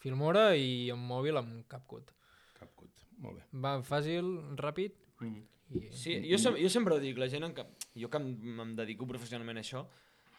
[0.00, 2.14] Filmora i amb mòbil amb CapCut.
[2.58, 3.04] CapCut.
[3.20, 3.44] Molt bé.
[3.60, 5.36] Va fàcil, ràpid Mm.
[5.78, 5.88] i...
[5.94, 7.62] Sí, jo, sem jo sempre ho dic, la gent en que,
[7.96, 9.84] jo que em, em dedico professionalment a això,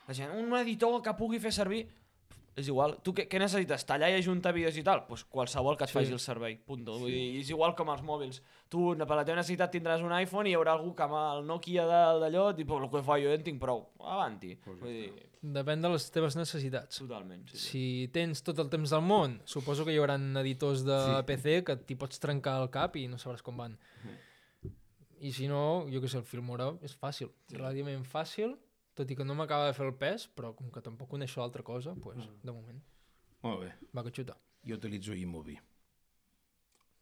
[0.08, 1.86] la gent, un editor que pugui fer servir,
[2.56, 3.84] és igual, tu què, què necessites?
[3.86, 5.00] Tallar i ajuntar vídeos i tal?
[5.02, 5.94] Doncs pues qualsevol que et Sí.
[6.00, 6.98] faci el servei, punto.
[7.00, 8.42] Vull dir, és igual com els mòbils.
[8.70, 11.46] Tu, per la teva necessitat, tindràs un iPhone i hi haurà algú que amb el
[11.46, 13.90] Nokia de- d'allò, tipus, el que fa jo en tinc prou.
[14.00, 14.56] Avanti.
[14.56, 15.14] Pues Vull dir,
[15.46, 16.98] Depèn de les teves necessitats.
[16.98, 17.48] totalment.
[17.50, 17.68] Sí, sí.
[17.68, 21.24] Si tens tot el temps del món, suposo que hi haurà editors de Sí.
[21.28, 23.78] PC que t'hi pots trencar el cap i no sabràs com van.
[25.22, 27.56] I si no, jo que sé, el Filmora és fàcil, Sí.
[27.56, 28.58] relativament fàcil,
[28.96, 31.64] tot i que no m'acaba de fer el pes, però com que tampoc coneixo altra
[31.68, 32.82] cosa, pues, de moment,
[33.44, 33.72] Molt bé.
[33.96, 34.38] va que xuta.
[34.66, 35.60] Jo utilitzo iMovie.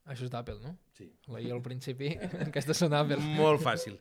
[0.04, 0.74] Això és d'Apple, no?
[0.98, 1.08] Sí.
[1.32, 2.10] Leia al principi,
[2.50, 3.22] aquestes són Apple.
[3.38, 4.00] Molt fàcil.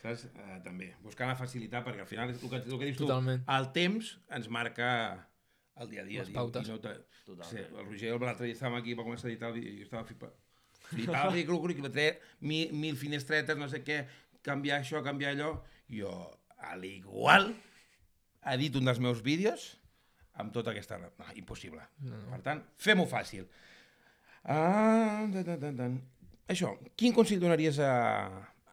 [0.00, 0.26] Saps?
[0.30, 0.92] Uh, també.
[1.04, 3.44] Buscar la facilitat, perquè al final, el que, el que dius Totalment.
[3.44, 4.88] tu, el temps ens marca
[5.82, 6.24] el dia a dia.
[6.24, 6.68] Les pautes.
[6.68, 6.94] I no te...
[7.24, 7.50] Totalment.
[7.50, 9.88] sí, el Roger l'altre dia estàvem aquí, va començar a editar el vídeo, i jo
[9.88, 10.34] estava flipat.
[10.84, 12.08] Flipava, i
[12.44, 14.02] mil, mil finestretes, no sé què,
[14.44, 15.54] canviar això, canviar allò.
[15.88, 16.12] Jo,
[16.70, 17.52] a l'igual,
[18.54, 19.74] edito un dels meus vídeos
[20.40, 20.98] amb tota aquesta...
[20.98, 21.84] No, impossible.
[22.06, 22.18] No.
[22.32, 23.46] Per tant, fem-ho fàcil.
[24.44, 26.00] Ah, tan, tan, tan.
[26.50, 27.92] Això, quin consell donaries a,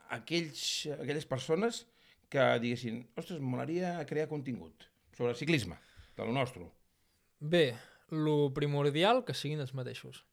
[0.09, 1.85] a aquells, a aquelles persones
[2.31, 5.77] que diguessin, ostres, molaria crear contingut sobre ciclisme,
[6.17, 6.65] de lo nostre.
[7.39, 7.71] Bé,
[8.11, 10.25] lo primordial que siguin els mateixos.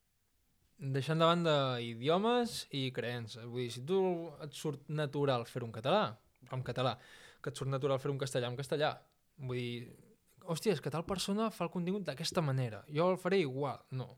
[0.79, 3.43] Deixant de banda idiomes i creences.
[3.47, 3.99] Vull dir, si tu
[4.43, 6.05] et surt natural fer un català,
[6.55, 6.95] en català,
[7.41, 8.93] que et surt natural fer un castellà en castellà,
[9.37, 9.95] vull dir,
[10.49, 13.79] hòstia, és que tal persona fa el contingut d'aquesta manera, jo el faré igual.
[13.91, 14.15] No.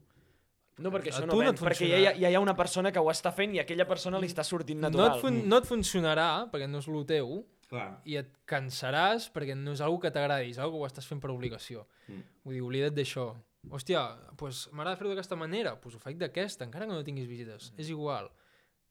[0.78, 2.40] No, perquè A això no no ven, et perquè ja, hi ha- ja hi ha
[2.40, 5.20] una persona que ho està fent i aquella persona li està sortint No et, natural.
[5.20, 8.00] fun no et funcionarà perquè no és el teu Clar.
[8.04, 11.20] i et cansaràs perquè no és algo que t'agradi, és algo que ho estàs fent
[11.20, 11.86] per obligació.
[12.08, 12.22] Mm.
[12.44, 13.34] Vull dir, oblida't d'això.
[13.70, 17.72] Hòstia, pues, m'agrada fer-ho d'aquesta manera, pues ho faig d'aquesta, encara que no tinguis visites.
[17.76, 18.30] És igual.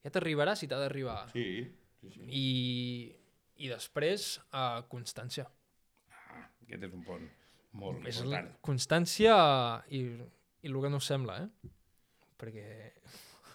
[0.03, 1.29] Ja t'arribarà si t'ha d'arribar.
[1.33, 1.67] Sí,
[1.99, 2.21] sí, sí.
[2.29, 3.15] I,
[3.61, 5.45] I després, uh, constància.
[6.11, 7.27] Ah, aquest és un pont
[7.77, 8.55] molt És la important.
[8.65, 9.35] constància
[9.93, 10.01] i,
[10.65, 11.69] i el que no sembla, eh?
[12.41, 12.65] Perquè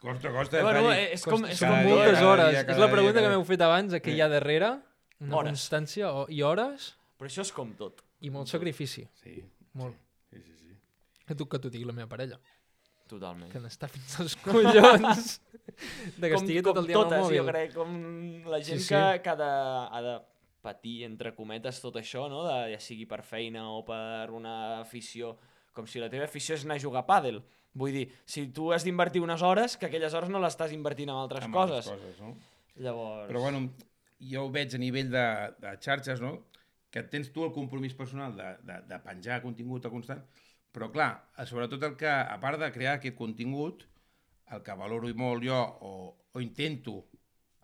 [0.01, 0.61] Costa, costa.
[0.63, 1.01] Bueno, Tani.
[1.01, 1.45] eh, és com...
[1.49, 2.51] És com dia, moltes cada hores.
[2.53, 3.37] dia, és la dia, pregunta cada que dia.
[3.39, 4.69] m'heu fet abans, què hi ha darrere.
[5.25, 5.55] Una Hores.
[5.57, 8.03] constància o, i hores Però això és com tot.
[8.21, 9.07] i molt sacrifici.
[9.23, 9.39] Sí,
[9.81, 9.97] Molt.
[10.31, 10.75] sí, sí, sí.
[11.27, 12.37] Que tu que t'ho digui la meva parella.
[13.07, 13.51] Totalment.
[13.53, 15.41] Que n'està fins als collons
[16.17, 17.39] de que com, estigui com tot el dia amb totes, el mòbil.
[17.39, 17.93] jo crec, com
[18.51, 19.21] la gent Sí, que, sí.
[19.23, 19.51] que ha, de,
[19.99, 20.15] ha de
[20.67, 22.43] patir, entre cometes, tot això, no?
[22.49, 25.37] de, ja sigui per feina o per una afició,
[25.77, 27.43] com si la teva afició és anar a jugar a pàdel.
[27.77, 31.11] Vull dir, si tu has d'invertir unes hores, que aquelles hores no les estàs invertint
[31.13, 31.87] en altres Amb coses.
[31.93, 32.35] altres coses no?
[32.83, 33.29] Llavors...
[33.29, 33.61] Però bueno,
[34.33, 35.25] jo ho veig a nivell de,
[35.61, 36.39] de xarxes, no?
[36.91, 40.23] que tens tu el compromís personal de, de, de penjar contingut a constant,
[40.77, 43.87] però clar, eh, sobretot el que, a part de crear aquest contingut,
[44.53, 45.93] el que valoro molt jo o,
[46.37, 46.99] o intento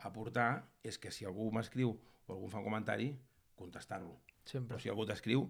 [0.08, 3.10] aportar és que si algú m'escriu o algú em fa un comentari,
[3.58, 4.16] contestar-lo.
[4.48, 4.78] Sempre.
[4.78, 5.44] O si algú t'escriu,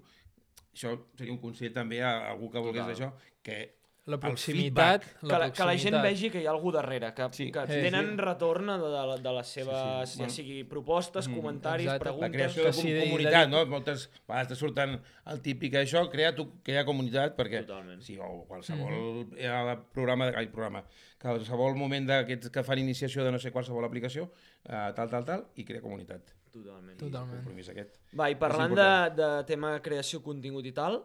[0.74, 2.96] això seria un consell també a algú que volgués Total.
[2.96, 3.60] això, que
[4.04, 6.02] La proximitat, que, la la, que la gent proximitat.
[6.02, 7.52] vegi que hi ha algú darrere, que, Sí.
[7.52, 8.16] que Sí, tenen sí.
[8.16, 10.16] retorn de, de, de les seves, sí.
[10.18, 10.32] ja Bueno.
[10.32, 12.04] sigui propostes, Mm, comentaris, exacte.
[12.04, 12.32] La la preguntes...
[12.32, 13.66] creació que de sí, com- de- comunitat, de- no?
[13.66, 18.02] Moltes vegades te surten el típic això, crea, tu, crea comunitat, perquè Totalment.
[18.02, 20.84] sí, o qualsevol eh, programa, ai, programa,
[21.20, 24.32] qualsevol moment d'aquests que fan iniciació de no sé qualsevol aplicació,
[24.64, 26.34] eh, tal, tal, tal, i crea comunitat.
[26.52, 26.98] Totalment.
[26.98, 27.36] Totalment.
[27.38, 27.96] Compromís aquest.
[28.18, 31.04] Va, i parlant de, de tema creació contingut i tal,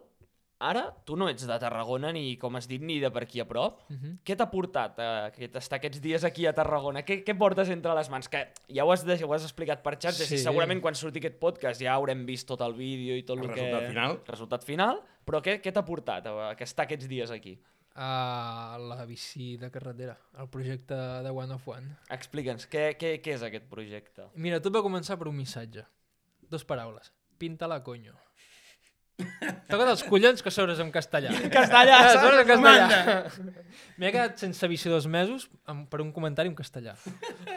[0.58, 3.46] ara tu no ets de Tarragona ni, com has dit, ni de per aquí a
[3.46, 3.80] prop.
[3.90, 4.18] Mhm.
[4.26, 7.04] Què t'ha portat a aquest, estar aquests dies aquí a Tarragona?
[7.06, 8.28] Què, què portes entre les mans?
[8.28, 10.34] Que ja ho has, de, ho has explicat per xarxes Sí.
[10.34, 13.44] i segurament quan surti aquest podcast ja haurem vist tot el vídeo i tot El
[13.50, 13.60] el, que...
[13.62, 14.20] resultat final.
[14.26, 15.02] Resultat final.
[15.24, 17.58] Però què, què t'ha portat a, a estar aquests dies aquí?
[18.00, 21.96] A la bici de carretera, el projecte de One of One.
[22.14, 24.28] Explica'ns, què, què, què és aquest projecte?
[24.36, 25.82] Mira, tot va començar per un missatge.
[26.48, 27.12] Dos paraules.
[27.38, 28.14] Pinta-la, coño.
[29.68, 31.32] Toca't els collons que sobres en castellà.
[31.52, 32.22] Castellà, Ah, saps?
[32.22, 33.58] sobres en castellà.
[33.98, 36.94] M'he quedat sense bici dos mesos amb- per un comentari en castellà.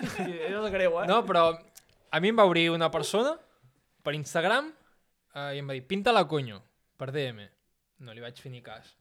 [0.01, 1.07] És greu, eh?
[1.07, 1.45] No, però
[2.11, 3.35] a mi em va obrir una persona
[4.03, 4.71] per Instagram
[5.35, 6.61] eh, i em va dir, pinta-la, coño,
[6.97, 7.45] per DM.
[8.01, 8.95] No li vaig fer ni cas.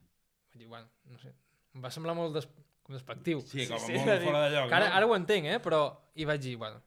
[0.52, 1.32] Vaig dir, bueno, no sé.
[1.74, 2.46] Em va semblar molt des
[2.84, 3.40] com despectiu.
[3.40, 4.26] Sí, com Sí, sí, sí, molt sí.
[4.28, 4.68] fora de lloc.
[4.68, 4.96] Que ara, no?
[5.00, 5.58] ara ho entenc, eh?
[5.64, 5.82] Però
[6.14, 6.82] hi vaig dir, bueno,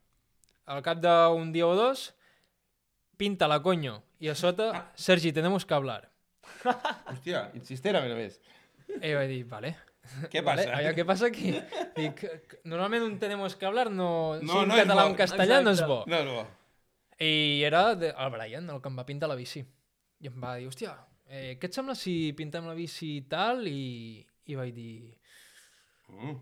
[0.70, 2.12] al cap d'un dia o dos,
[3.16, 4.02] pinta-la, coño.
[4.20, 6.10] I a sota, Sergi, tenemos que hablar.
[7.10, 8.40] Hòstia, insistera, a més.
[9.00, 9.74] I vaig dir, vale.
[10.32, 10.76] Què Vale, passa?
[10.76, 11.54] allà, què passa aquí?
[11.96, 12.18] Dic,
[12.68, 14.36] normalment un tenemos que hablar no...
[14.42, 15.08] No, si un no és català bo.
[15.08, 15.94] o un castellà no és Exacte.
[15.94, 16.04] bo.
[16.12, 16.42] No, no.
[17.24, 19.62] I era de, el Brian, el que em va pintar la bici.
[20.20, 20.92] I em va dir, hòstia,
[21.26, 23.64] eh, què et sembla si pintem la bici i tal?
[23.70, 24.20] I,
[24.52, 24.94] i vaig dir,
[26.12, 26.34] Mm.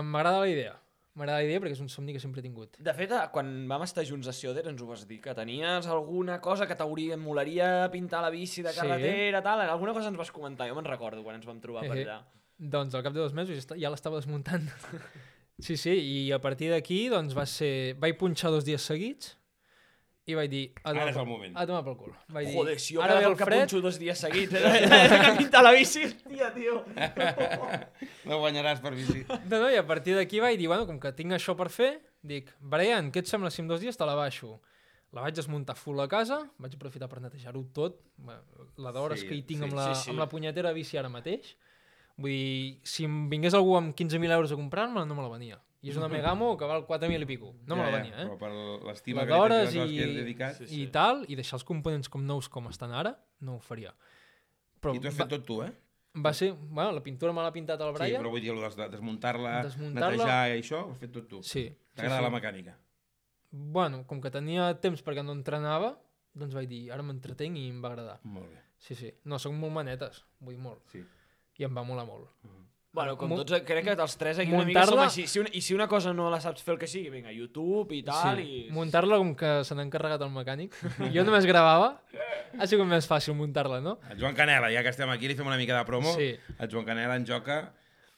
[0.00, 0.72] em m'agrada la idea.
[1.14, 2.74] M'agrada la idea perquè és un somni que sempre he tingut.
[2.82, 5.86] De fet, eh, quan vam estar junts a Sioder ens ho vas dir, que tenies
[5.86, 8.80] alguna cosa que t'hauria, molaria pintar la bici de Sí.
[8.80, 11.96] carretera, tal, alguna cosa ens vas comentar, jo me'n recordo quan ens vam trobar per
[11.98, 12.18] Eh, allà.
[12.58, 14.66] Doncs al cap de dos mesos ja l'estava desmuntant.
[15.58, 15.90] sí, sí,
[16.26, 17.94] i a partir d'aquí doncs va ser...
[17.94, 19.36] Vaig punxar dos dies seguits
[20.24, 20.62] i vaig dir...
[20.82, 21.56] A Ara és el moment.
[21.60, 22.12] A tomar pel cul.
[22.32, 24.22] Vaig dir, Joder, si jo ara cada ve el cop que fred, punxo dos dies
[24.24, 26.80] seguits, eh, que pintar la bici, hòstia, tio.
[28.30, 29.26] No guanyaràs per bici.
[29.28, 31.90] No, no, i a partir d'aquí vaig dir, bueno, com que tinc això per fer,
[32.24, 34.56] dic, Brian, què et sembla si en dos dies te la baixo?
[35.14, 39.36] La vaig desmuntar full a casa, vaig aprofitar per netejar-ho tot, la d'hores Sí, que
[39.36, 40.10] hi tinc sí, amb, la, sí, sí.
[40.14, 41.52] amb la punyetera bici ara mateix.
[42.16, 45.60] Vull dir, si em vingués algú amb 15.000 euros a comprar-me, no me la venia.
[45.84, 47.52] I és una Megamo que val 4.000 i pico.
[47.68, 48.26] No me la venia, eh?
[48.30, 48.50] Però per
[48.88, 50.60] l'estima La que li tens i dedicat...
[50.62, 53.12] Sí, I tal, i deixar els components com nous com estan ara,
[53.44, 53.92] no ho faria.
[54.80, 55.72] Però I tu has va, fet tot tu, eh?
[56.24, 56.52] va ser...
[56.54, 58.22] Bueno, la pintura me l'ha pintat el Sí, Brian.
[58.22, 61.42] però vull dir, el de desmuntar-la, Desmuntar-la- netejar i això, ho has fet tot tu.
[61.42, 61.66] Sí.
[61.94, 62.36] T'agrada sí, la sí.
[62.38, 62.76] mecànica?
[63.50, 65.94] Bueno, com que tenia temps perquè no entrenava,
[66.34, 68.18] doncs vaig dir, ara m'entretenc i em va agradar.
[68.24, 68.62] Molt bé.
[68.78, 69.12] Sí, sí.
[69.24, 70.82] No, són molt manetes, vull dir molt.
[70.92, 71.04] Sí.
[71.58, 72.32] I em va molar molt.
[72.94, 75.24] Bueno, com tots, crec que els tres aquí una mica som així.
[75.26, 77.96] Si una, I si una cosa no la saps fer el que sigui, vinga, YouTube
[77.96, 78.68] i tal, i...
[78.74, 80.76] Muntar-la com que se n'ha encarregat el mecànic.
[81.16, 81.88] jo només gravava.
[82.54, 83.96] Ha sigut més fàcil muntar-la, no?
[84.14, 86.12] El Joan Canela, ja que estem aquí, li fem una mica de promo.
[86.14, 86.28] Sí.
[86.54, 87.58] El Joan Canela en joca,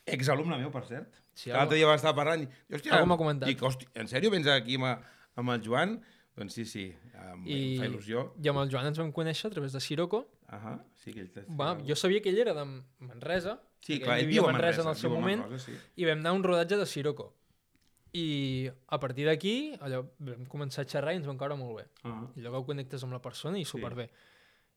[0.05, 1.23] exalumne meu, per cert.
[1.33, 2.51] Sí, que l'altre dia va estar parlant i...
[2.73, 3.49] Hòstia, Algú m'ha comentat.
[3.49, 5.09] Dic, hòstia, en sèrio vens aquí amb,
[5.41, 5.97] amb el Joan?
[6.37, 6.85] Doncs sí, sí,
[7.17, 8.27] em, I em fa il·lusió.
[8.45, 10.27] i amb el Joan ens vam conèixer a través de Sirocco.
[10.53, 11.49] Ahà, sí que ell.
[11.49, 12.65] Va, jo sabia que ell era de
[13.01, 13.57] Manresa.
[13.81, 15.43] Sí, clar, ell viu a Manresa en el seu moment.
[15.45, 15.75] Manresa, sí.
[15.97, 17.33] I vam anar a un rodatge de Sirocco.
[18.17, 21.85] I a partir d'aquí, allò, vam començar a xerrar i ens vam caure molt bé.
[22.09, 22.23] Ah.
[22.35, 24.09] I allò que ho connectes amb la persona i superbé.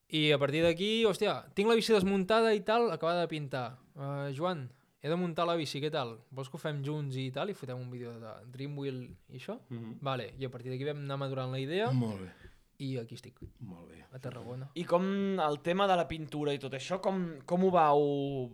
[0.09, 3.77] I a partir d'aquí, hòstia, tinc la bici desmuntada i tal, acabada de pintar.
[3.93, 4.65] Uh, Joan,
[5.01, 6.17] he de muntar la bici, què tal?
[6.35, 7.51] Vols que ho fem junts i tal?
[7.51, 9.59] I fotem un vídeo de Dreamwheel i això?
[9.69, 9.99] Mhm.
[10.01, 12.31] Vale, i a partir d'aquí vam anar madurant la idea Molt bé,
[12.79, 13.97] i aquí estic, molt bé.
[14.15, 14.69] a Tarragona.
[14.79, 15.03] I com
[15.43, 18.03] el tema de la pintura i tot això, com, com ho vau...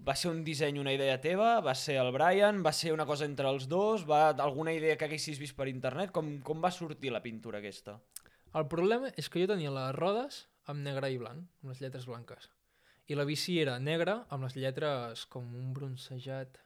[0.07, 1.59] Va ser un disseny, una idea teva?
[1.65, 2.63] Va ser el Brian?
[2.65, 4.07] Va ser una cosa entre els dos?
[4.09, 6.09] Va alguna idea que haguessis vist per internet?
[6.15, 7.99] Com, com va sortir la pintura aquesta?
[8.57, 12.07] El problema és que jo tenia les rodes amb negre i blanc, amb les lletres
[12.09, 12.49] blanques.
[13.05, 16.57] I la bici era negra amb les lletres com un bronzejat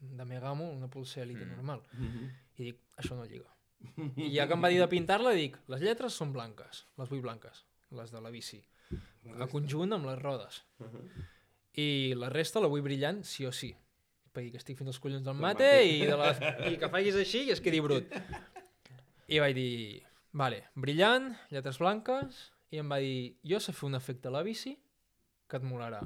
[0.00, 1.54] de Megamo, una pulse elite mm.
[1.54, 1.86] normal.
[2.58, 3.46] I dic, això no lliga.
[4.18, 7.22] I ja que em va dir de pintar-la, dic, les lletres són blanques, les vull
[7.24, 7.64] blanques,
[7.98, 8.60] les de la bici.
[9.38, 10.62] A conjunt amb les rodes.
[11.78, 13.70] I la resta la vull brillant sí o sí.
[14.34, 17.46] Perquè que estic fent els collons del mate i, de les, i que facis així
[17.48, 18.12] i es quedi brut.
[19.28, 19.72] I vaig dir,
[20.32, 22.38] vale, brillant, lletres blanques,
[22.74, 24.74] i em va dir, jo sé fer un efecte a la bici
[25.48, 26.02] que et molarà.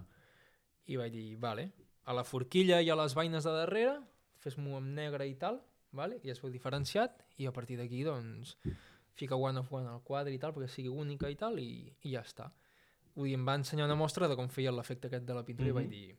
[0.91, 1.70] I vaig dir, vale,
[2.05, 3.99] a la forquilla i a les vaines de darrere,
[4.43, 5.61] fes-m'ho amb negre i tal,
[5.93, 6.18] vale?
[6.22, 8.57] i es veu diferenciat, i a partir d'aquí, doncs,
[9.14, 12.14] fica one of one al quadre i tal, perquè sigui única i tal, i, i
[12.16, 12.51] ja està.
[13.14, 15.68] Vull dir, em va ensenyar una mostra de com feia l'efecte aquest de la pintura
[15.68, 15.80] mm -hmm.
[15.80, 16.16] i vaig dir,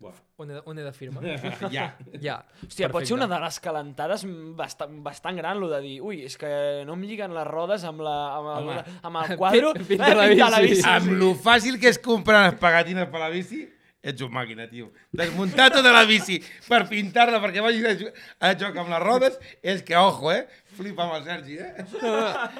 [0.00, 0.16] Buah.
[0.40, 1.22] on he de, on he de firmar?
[1.76, 1.94] ja.
[2.20, 2.36] ja.
[2.64, 3.14] Hòstia, pot ser perfecte.
[3.14, 4.24] una de les calentades
[4.56, 8.00] bastant, bastant gran, lo de dir, ui, és que no em lliguen les rodes amb,
[8.00, 9.74] la, amb, el, amb el quadro.
[9.74, 10.88] Pinta la Eh, pintar bici.
[10.88, 13.68] Amb lo fàcil que és comprar les pegatines per la bici,
[14.02, 14.90] ets un màquina, tio.
[15.12, 19.96] Desmuntar tota la bici per pintar-la perquè vagi a, joc amb les rodes, és que,
[20.00, 20.46] ojo, eh?
[20.76, 21.84] Flipa amb el Sergi, eh?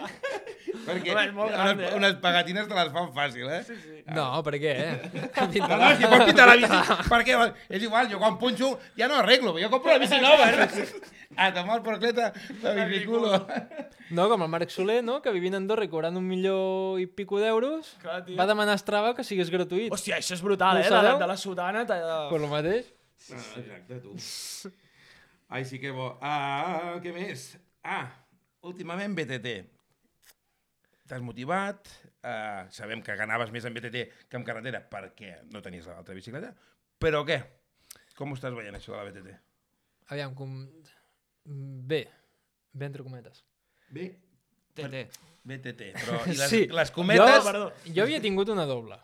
[0.87, 1.97] perquè Home, és molt gran, unes, eh?
[1.99, 3.61] unes pegatines te les fan fàcil, eh?
[3.67, 4.01] Sí, sí.
[4.17, 5.11] No, per què, eh?
[5.61, 7.39] No, no, si pots pintar la bici, per què?
[7.71, 10.69] És igual, jo quan punxo ja no arreglo, jo compro la bici nova, eh?
[11.41, 12.33] A tomar por cleta,
[12.65, 13.31] la biciculo.
[14.11, 15.21] No, com el Marc Soler, no?
[15.23, 19.15] que vivint a Andorra i cobrant un milió i pico d'euros, va demanar a Strava
[19.15, 19.93] que sigués gratuït.
[19.95, 20.91] Hòstia, això és brutal, No eh?
[20.91, 21.85] De, la- de la sotana...
[21.87, 22.01] De...
[22.33, 22.91] Per lo mateix.
[23.31, 24.17] Ah, exacte, tu.
[25.55, 26.17] Ai, sí que bo.
[26.23, 27.53] Ah, què més?
[27.83, 28.09] Ah,
[28.69, 29.55] últimament BTT.
[31.11, 31.89] T'has motivat,
[32.23, 36.53] uh, sabem que anaves més en BTT que en carretera perquè no tenies l'altra bicicleta,
[37.03, 37.41] però què?
[38.15, 39.37] Com ho estàs veient, això de la BTT?
[40.15, 40.55] Aviam, com...
[41.91, 42.05] Bé,
[42.73, 43.43] bé entre cometes.
[43.91, 44.13] Bé,
[44.77, 45.07] TT.
[45.43, 47.49] BTT, però i les, Sí, les cometes...
[47.49, 49.01] Jo, jo havia tingut una doble.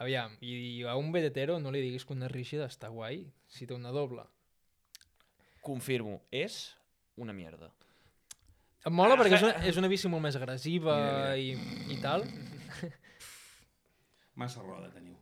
[0.00, 3.74] Aviam, i a un vedetero no li diguis que una rígida està guai si té
[3.74, 4.24] una doble.
[5.64, 6.76] Confirmo, és
[7.16, 7.72] una mierda.
[8.86, 11.56] Em mola perquè és una, és una bici molt més agressiva Mira, i,
[11.90, 12.22] i tal.
[14.40, 15.16] Massa roda teniu.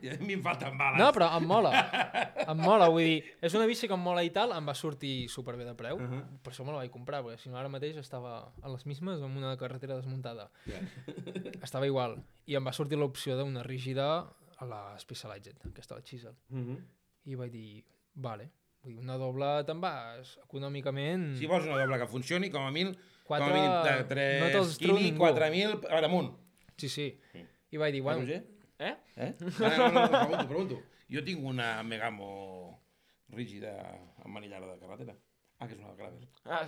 [0.00, 0.98] I a mi em falten bales.
[0.98, 1.70] No, però em mola.
[2.50, 5.28] Em mola, vull dir, és una bici que em mola i tal, em va sortir
[5.30, 6.00] superbé de preu.
[6.00, 6.22] Uh -huh.
[6.42, 9.22] Per això me la vaig comprar, perquè si no ara mateix estava a les mismes
[9.22, 10.50] amb una carretera desmuntada.
[10.66, 10.80] Ja.
[11.62, 12.16] Estava igual.
[12.46, 14.26] I em va sortir l'opció d'una rígida
[14.58, 16.34] a la Specialized, aquesta la Chisel.
[16.50, 16.78] Uh -huh.
[17.24, 18.50] I vaig dir, vale,
[18.82, 21.30] vull dir, una doble te'n vas econòmicament...
[21.38, 22.94] Si vols una doble que funcioni, com a mil,
[23.28, 25.24] Quatre- com a mínim de no 3 te'ls treu quini, ningú.
[25.26, 26.30] 4.000 per amunt.
[26.80, 27.06] Sí, sí.
[27.70, 28.40] I vaig dir, bueno, Roger?
[28.80, 28.94] Eh?
[29.16, 29.32] Eh?
[29.60, 30.78] No, no, no, no, pregunto, pregunto.
[31.12, 32.30] Jo tinc una Megamo
[33.34, 33.74] rígida
[34.24, 35.14] amb manillara de carretera.
[35.60, 36.24] Ah, que és una gravel.
[36.48, 36.62] Ah,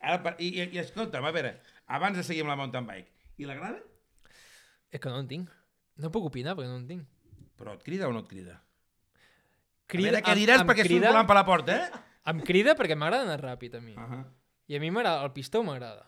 [0.00, 1.50] Ara, per- i, i, I escolta'm, a veure,
[1.86, 3.82] abans de seguir amb la mountain bike, i la gravel?
[4.92, 5.52] és que no en tinc.
[6.00, 7.04] No puc opinar perquè no en tinc.
[7.60, 8.58] Però et crida o no et crida?
[9.92, 12.02] Crida, a veure què diràs perquè crida, surt volant per la porta, eh?
[12.32, 13.94] Em crida perquè m'agrada anar ràpid a mi.
[13.94, 14.22] Uh -huh.
[14.72, 16.06] I a mi m'agrada, el pistó m'agrada.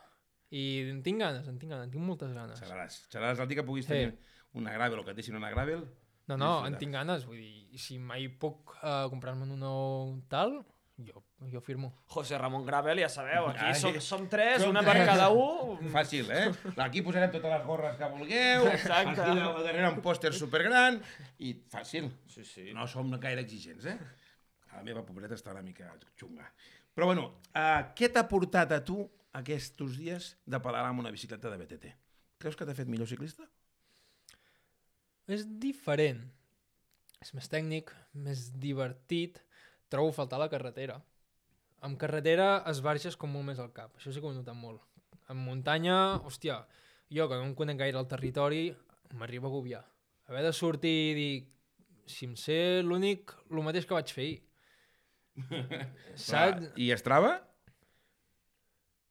[0.51, 2.61] I en tinc ganes, en tinc ganes, en tinc moltes ganes.
[2.61, 3.09] Xerraràs.
[3.11, 3.93] Xerraràs el dia que puguis Sí.
[3.93, 4.19] tenir
[4.53, 5.85] una gravel o que et deixin una gravel.
[6.27, 10.65] No, no, en tinc ganes, vull dir, si mai puc uh, comprar-me'n un nou tal,
[10.97, 11.23] jo,
[11.53, 11.93] jo firmo.
[12.15, 14.93] José Ramon Gravel, ja sabeu, aquí Ai, som, som tres, som una tres.
[15.01, 15.89] per cada un.
[15.93, 16.53] Fàcil, eh?
[16.85, 19.15] Aquí posarem totes les gorres que vulgueu, Exacte.
[19.21, 21.01] aquí darrere un pòster supergran,
[21.39, 22.11] i fàcil.
[22.29, 22.69] Sí, sí.
[22.77, 23.99] No som gaire exigents, eh?
[24.71, 26.47] A la meva pobreta està una mica xunga.
[26.95, 29.03] Però bueno, uh, què t'ha portat a tu
[29.35, 31.93] aquests dies de pedalar amb una bicicleta de BTT?
[32.39, 33.47] Creus que t'ha fet millor ciclista?
[35.27, 36.21] És diferent.
[37.25, 39.41] És més tècnic, més divertit.
[39.89, 40.99] Trobo a faltar la carretera.
[41.85, 43.93] Amb carretera esbarges com molt més al cap.
[43.99, 44.81] Això sí que ho he notat molt.
[45.33, 46.63] En muntanya, hòstia,
[47.13, 48.65] jo que no em conec gaire el territori,
[49.19, 49.83] m'arriba a agobiar.
[50.29, 51.33] Haver de sortir i dir,
[52.09, 54.39] si em sé l'únic, el mateix que vaig fer ahir.
[56.29, 56.71] Saps?
[56.81, 57.35] I Strava?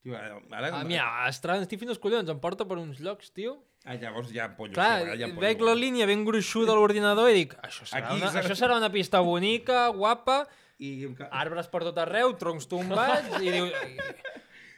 [0.03, 0.39] Tio, ara...
[0.51, 3.55] ara Ah, mira, Estrada, estic fent els collons, em porta per uns llocs, tio.
[3.86, 4.76] Ah, llavors ja em pollo.
[4.76, 5.69] Clar, sí, ja em veig pollo.
[5.69, 8.91] la línia ben gruixuda a l'ordinador i dic, això serà, Aquí una, això serà una
[8.91, 10.41] pista bonica, guapa,
[10.84, 10.91] I...
[11.31, 13.69] arbres per tot arreu, troncs tombats, i diu,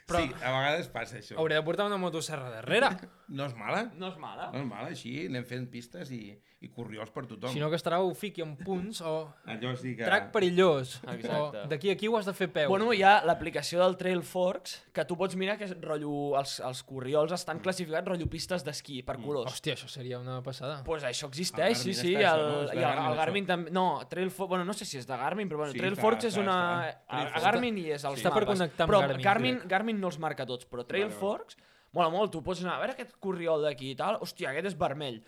[0.06, 1.36] Però- Sí, a vegades passa això.
[1.36, 2.90] hauré de portar una motosserra darrere.
[3.28, 3.90] No és mala.
[3.98, 4.52] No és mala.
[4.52, 6.30] No és mala, així anem fent pistes i,
[6.62, 7.50] i corriols per tothom.
[7.50, 9.14] Si no que estarà fiqui en punts o
[9.50, 10.04] Allò sí que...
[10.06, 11.00] trac perillós.
[11.10, 11.64] Exacte.
[11.64, 12.68] O d'aquí a aquí ho has de fer peu.
[12.70, 16.60] Bueno, hi ha l'aplicació del Trail Forks, que tu pots mirar que és rotllo, els,
[16.60, 19.50] els corriols estan classificats rotllo pistes d'esquí per colors.
[19.50, 20.78] Hòstia, això seria una passada.
[20.86, 22.62] Pues això existeix, sí, sí, està el, això, no?
[22.62, 23.74] I el, Garmin, el Garmin també...
[23.74, 26.30] No, Trail Forks, bueno, no sé si és de Garmin, però bueno, Sí, Trail Forks
[26.30, 26.60] és una...
[26.92, 27.02] està.
[27.10, 27.42] A.
[27.48, 30.46] Garmin hi és als Està per connectar amb però Garmin, Garmin, Garmin no els marca
[30.46, 31.20] tots, però Trail Vale, vale.
[31.20, 31.56] Forks
[31.96, 34.74] mola molt, tu pots anar a veure aquest corriol d'aquí i tal, hòstia, aquest és
[34.76, 35.22] vermell,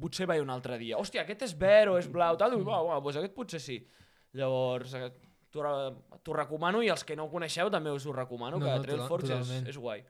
[0.00, 2.90] potser vaig un altre dia, hòstia, aquest és verd o és blau, tal, dius, uau,
[2.90, 3.78] uau, doncs aquest potser sí.
[4.36, 5.08] Llavors, eh,
[5.50, 8.66] t'ho re- t'ho recomano i els que no ho coneixeu també us ho recomano, No,
[8.66, 9.68] que no, Trail total- Forks és, totalment.
[9.68, 10.04] és guai.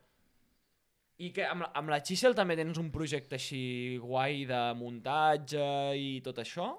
[1.18, 6.20] I que amb, amb la Xixel també tens un projecte així guai de muntatge i
[6.24, 6.72] tot això?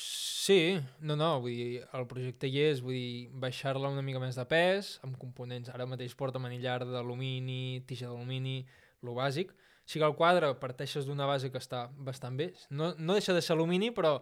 [0.00, 4.38] Sí, no, no, vull dir, el projecte hi és, vull dir, baixar-la una mica més
[4.38, 8.62] de pes, amb components, ara mateix porta manillar d'alumini, tija d'alumini,
[9.04, 9.52] lo bàsic.
[9.84, 13.42] Sí que el quadre parteixes d'una base que està bastant bé, no, no deixa de
[13.44, 14.16] ser alumini, però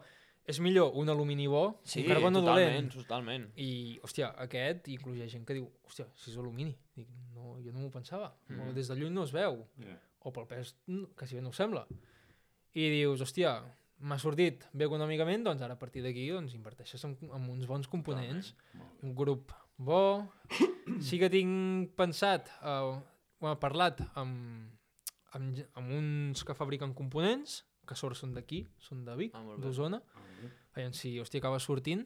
[0.44, 2.94] és millor un alumini bo que un carbono totalment, dolent.
[2.96, 3.44] totalment.
[3.62, 6.74] I, hòstia, aquest, inclús hi ha gent que diu, hòstia, si és alumini.
[6.98, 7.06] Dic,
[7.36, 8.32] no, jo no m'ho pensava.
[8.48, 8.72] Mm.
[8.72, 9.62] O des de lluny no es veu.
[9.84, 9.94] Ja.
[10.26, 10.74] O pel pes,
[11.18, 11.84] quasi bé no ho sembla.
[12.74, 13.54] I dius, hòstia,
[14.02, 17.88] m'ha sortit bé econòmicament, doncs ara a partir d'aquí doncs, inverteixes en, en uns bons
[17.90, 18.52] components.
[19.02, 20.02] Un grup bo.
[21.06, 22.96] Sí que tinc pensat, uh,
[23.38, 24.72] bueno, parlat amb,
[25.38, 30.00] amb, amb uns que fabriquen components, que sort són d'aquí, són de Vic, Ah, d'Osona.
[30.74, 32.02] Aviam si, hòstia, acaba sortint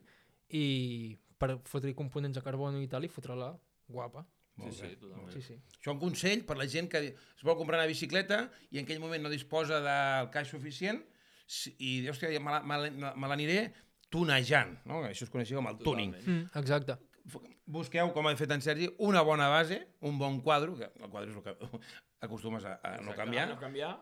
[0.52, 3.54] i per fotre components de carbono i tal i fotre-la
[3.88, 4.26] guapa.
[4.60, 5.32] Sí, sí, totalment.
[5.32, 5.56] Sí, sí.
[5.80, 9.00] Això un consell per la gent que es vol comprar una bicicleta i en aquell
[9.00, 11.02] moment no disposa del caix suficient
[11.78, 13.72] i hòstia, ja me me la- me l'aniré
[14.10, 15.02] tunejant, no?
[15.04, 16.14] Això es coneixia com el tuning.
[16.24, 16.96] Mm, exacte.
[17.66, 21.30] Busqueu, com ha fet en Sergi, una bona base, un bon quadre, que el quadre
[21.32, 21.56] és el que
[22.26, 23.96] acostumes a, a no Exacte, canviar, No canviar.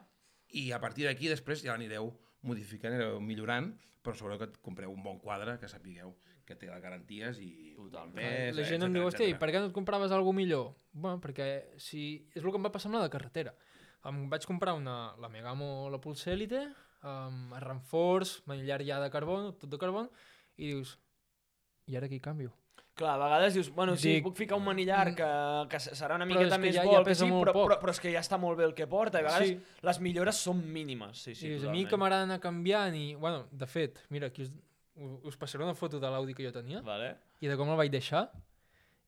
[0.53, 2.11] i a partir d'aquí després ja l'anireu
[2.43, 3.71] modificant, anireu millorant,
[4.05, 6.13] però sobretot compreu un bon quadre, que sapigueu
[6.45, 8.19] que té les garanties i Totalment.
[8.21, 9.39] pes, la gent em diu, hòstia, i etcètera.
[9.41, 10.75] per què no et compraves alguna millor?
[10.93, 12.29] Bueno, perquè si...
[12.35, 13.55] és el que em va passar amb la de carretera.
[14.05, 16.67] Em vaig comprar una, la Megamo, la Pulse Elite,
[17.05, 20.09] amb renforç, manillar ja de carbon, tot de carbon,
[20.57, 20.97] i dius,
[21.87, 22.53] i ara hi canvio?
[22.95, 25.27] Clar, a vegades dius, bueno, sí, Dic- puc ficar un manillar que,
[25.69, 27.65] que serà una miqueta és que més ja- bo, ja que sí, però, poc.
[27.69, 29.57] però, però és que ja està molt bé el que porta, i a vegades Sí.
[29.83, 31.19] les millores són mínimes.
[31.19, 34.29] Sí, sí, I dius, a mi que m'agrada anar canviant i, bueno, de fet, mira,
[34.29, 34.53] aquí us,
[35.25, 37.17] us passaré una foto de l'Audi que jo tenia Vale.
[37.41, 38.31] i de com el vaig deixar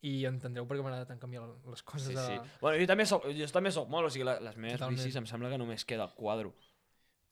[0.02, 2.26] i entendreu per què m'agrada tant canviar les coses Sí, de...
[2.26, 2.40] sí.
[2.60, 4.98] Bueno, jo també soc, jo també soc molt, o sigui, les meves Totalment.
[4.98, 6.56] bicis em sembla que només queda el quadro.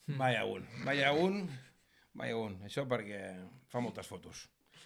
[0.07, 1.46] Vaya un, vaya un,
[2.12, 2.59] vaya un.
[2.66, 3.20] Això perquè
[3.72, 4.44] fa moltes fotos.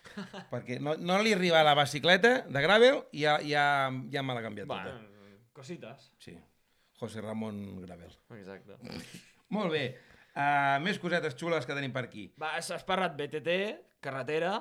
[0.53, 3.65] perquè no, no li arriba la bicicleta de gravel i ja, ja,
[4.13, 4.95] ja me l'ha canviat tota.
[4.95, 6.13] Bueno, cosites.
[6.23, 6.37] Sí,
[7.01, 8.15] José Ramon Gravel.
[8.39, 8.79] Exacte.
[9.57, 9.85] Molt bé,
[10.35, 12.29] uh, més cosetes xules que tenim per aquí.
[12.41, 13.61] Va, has parlat BTT,
[14.05, 14.59] carretera...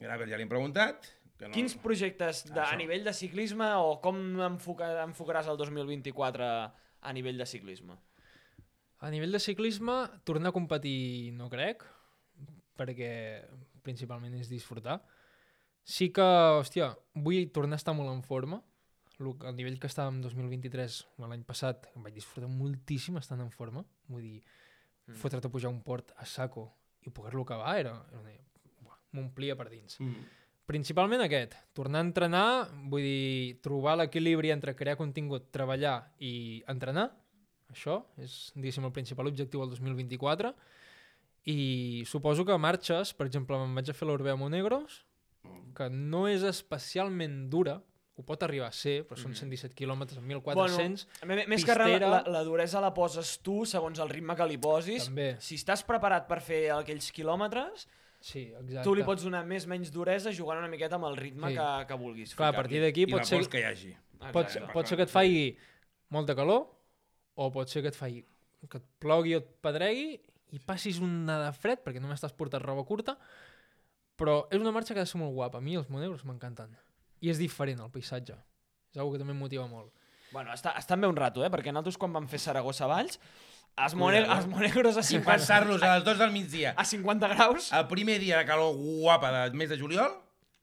[0.00, 1.10] Gravel ja l'hem preguntat.
[1.36, 1.56] Que no...
[1.56, 2.78] Quins projectes de, a Això.
[2.80, 6.46] nivell de ciclisme o com enfoca, enfocaràs el 2024
[7.00, 7.96] a nivell de ciclisme?
[9.00, 9.94] A nivell de ciclisme,
[10.28, 11.86] tornar a competir no crec,
[12.76, 13.12] perquè
[13.84, 14.98] principalment és disfrutar.
[15.84, 16.24] Sí que,
[16.60, 18.60] hòstia, vull tornar a estar molt en forma.
[19.20, 23.50] El nivell que estava en 2023, o l'any passat, em vaig disfrutar moltíssim estant en
[23.52, 23.84] forma.
[24.08, 24.42] Vull dir,
[25.08, 25.16] mm.
[25.20, 26.68] fotre't a pujar un port a saco
[27.04, 28.36] i poder-lo acabar era, era una...
[29.16, 29.96] m'omplia per dins.
[30.00, 30.28] Mm.
[30.70, 32.48] Principalment aquest, tornar a entrenar,
[32.92, 37.08] vull dir, trobar l'equilibri entre crear contingut, treballar i entrenar,
[37.72, 40.54] això és, diguéssim, el principal objectiu del 2024,
[41.50, 45.04] i suposo que marxes, per exemple, me'n vaig a fer l'Orbea Monegros,
[45.76, 47.78] que no és especialment dura,
[48.20, 51.94] ho pot arribar a ser, però són 117 quilòmetres amb 1.400, Bueno, més que res,
[51.94, 52.10] pistera.
[52.12, 55.06] la, la duresa la poses tu segons el ritme que li posis.
[55.08, 55.30] També.
[55.40, 57.86] Si estàs preparat per fer aquells quilòmetres,
[58.20, 58.84] sí, exacte.
[58.84, 61.56] tu li pots donar més menys duresa jugant una miqueta amb el ritme Sí.
[61.56, 62.34] que, que vulguis.
[62.36, 63.94] Clar, a partir d'aquí pot ser, que hi hagi.
[64.36, 65.56] pot, pot ser que et faci
[66.12, 66.66] molta calor
[67.40, 68.24] o pot ser que et faci
[68.68, 70.18] que et plogui o et pedregui
[70.52, 73.16] i passis una de fred perquè només t'has portat roba curta
[74.20, 75.58] però és una marxa que ha de ser molt guapa.
[75.58, 76.74] A mi els monegros m'encanten.
[77.24, 78.36] I és diferent el paisatge.
[78.92, 79.94] És una que també em motiva molt.
[80.30, 81.48] Bueno, està, estan bé un rato, eh?
[81.50, 83.16] Perquè nosaltres quan vam fer Saragossa Valls,
[83.80, 87.30] els, mone els monegros a I 50, passar-los a les 2 del migdia, a 50
[87.32, 87.70] graus...
[87.72, 90.12] el primer dia de calor guapa del mes de juliol,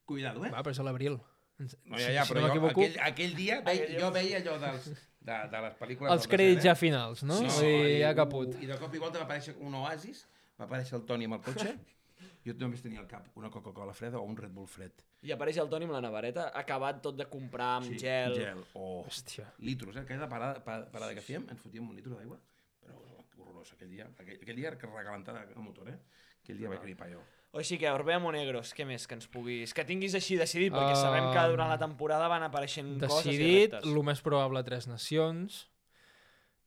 [0.05, 0.53] cuidado, eh?
[0.53, 1.17] va, però és a l'abril.
[1.57, 4.59] No, ja, ja, si però no jo, m'equivoco aquell, aquell dia veia, jo veia allò
[4.61, 4.91] dels,
[5.28, 6.13] de, de les pel·lícules...
[6.15, 7.38] els crèdits ja finals no?
[7.43, 10.25] Sí, Vull dir, i- ja caput I de cop i volta va aparèixer un oasis,
[10.59, 11.73] va aparèixer el Toni amb el cotxe,
[12.47, 15.03] jo només tenia al cap una Coca-Cola freda o un Red Bull fred.
[15.28, 18.36] I apareix el Toni amb la nevareta, acabat tot de comprar amb Sí, gel.
[18.38, 18.61] Gel.
[18.80, 20.05] Oh, hòstia litros, eh?
[20.07, 22.38] Cada parada, pa- parada que fèiem ens fotíem un litro d'aigua,
[22.86, 22.95] però
[23.41, 24.07] horrorós aquell dia.
[24.17, 25.97] Aquell, aquell dia que recalentada el motor, eh?
[26.43, 27.19] Aquell dia vaig gripar jo.
[27.55, 29.71] O així que, Orbea Monegros, què més que ens puguis...
[29.73, 33.37] Que tinguis així decidit, perquè Um, sabem que durant la temporada van apareixent coses i
[33.37, 35.63] decidit, el més probable Tres Nacions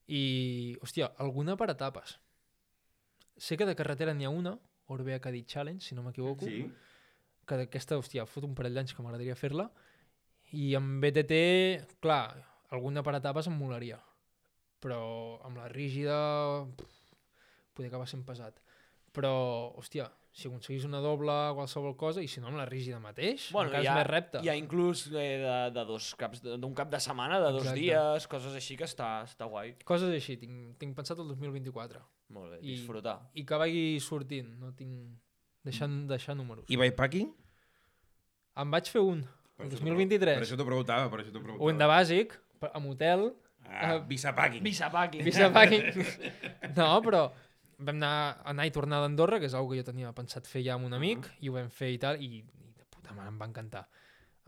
[0.08, 2.16] i, hòstia, alguna per etapes.
[3.40, 4.56] Sé que de carretera n'hi ha una,
[4.90, 6.64] Orbea Cadí Challenge, si no m'equivoco, Sí?
[7.46, 9.68] que d'aquesta, hòstia, fot un parell d'anys que m'agradaria fer-la,
[10.54, 12.34] i amb BTT, clar,
[12.74, 13.98] alguna per etapes em molaria,
[14.82, 16.16] però amb la rígida
[16.78, 17.14] pff,
[17.74, 18.58] podria acabar sent pesat.
[19.14, 19.32] Però,
[19.78, 23.70] hòstia, si aconseguís una doble qualsevol cosa, i si no amb la rígida mateix, Bueno,
[23.70, 24.40] encara ha, és més repte.
[24.44, 27.80] hi ha inclús eh, de, de dos caps, d'un cap de setmana, de dos Exacte.
[27.80, 29.74] dies, coses així que està, està guai.
[29.84, 32.00] Coses així, tinc, tinc pensat el 2024.
[32.30, 33.16] Molt bé, I- disfrutar.
[33.34, 35.18] I que vagi sortint, no tinc...
[35.66, 36.64] Deixant, deixar números.
[36.72, 37.26] I bikepacking?
[38.62, 39.20] Em vaig fer un,
[39.58, 40.38] Per el això t'ho- 2023.
[40.38, 41.68] Per això t'ho preguntava, per això t'ho preguntava.
[41.72, 42.38] Un de bàsic,
[42.72, 43.32] amb hotel,
[43.70, 44.62] Ah, Visapacking.
[44.64, 45.20] Visapaki.
[45.22, 45.82] visa packing.
[46.78, 47.26] no, però
[47.80, 50.76] vam anar, anar i tornar d'Andorra, que és una que jo tenia pensat fer ja
[50.76, 53.38] amb un amic, i ho vam fer i tal, i, i de puta mare, em
[53.40, 53.86] va encantar.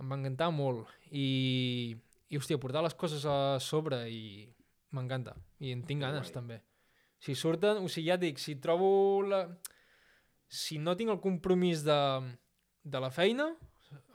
[0.00, 0.90] Em va encantar molt.
[1.10, 1.96] I,
[2.28, 4.22] i hòstia, portar les coses a sobre i
[4.92, 5.34] m'encanta.
[5.60, 6.36] I en tinc ganes, guai.
[6.36, 6.60] també.
[7.22, 9.44] Si surten, o sigui, ja dic, si trobo la...
[10.52, 11.98] Si no tinc el compromís de,
[12.84, 13.46] de la feina,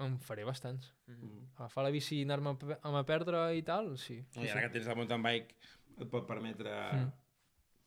[0.04, 0.92] en faré bastants.
[1.10, 1.48] Mm.
[1.58, 4.20] Agafar la bici i anar-me a a perdre i tal, sí.
[4.36, 5.56] No, I ara que tens el mountain bike
[5.98, 7.10] et pot permetre Mm.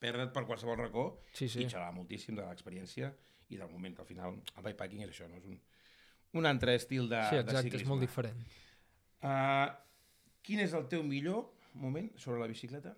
[0.00, 1.48] Perdre't per qualsevol racó sí.
[1.48, 1.64] sí.
[1.64, 3.12] i xerrar moltíssim de l'experiència
[3.50, 5.36] i del moment que al final el bikepacking és això, no?
[5.36, 5.58] és un,
[6.40, 7.84] un altre estil de, sí, de exacte, ciclisme.
[7.84, 8.44] és molt diferent.
[9.20, 9.66] Uh,
[10.46, 12.94] quin és el teu millor moment sobre la bicicleta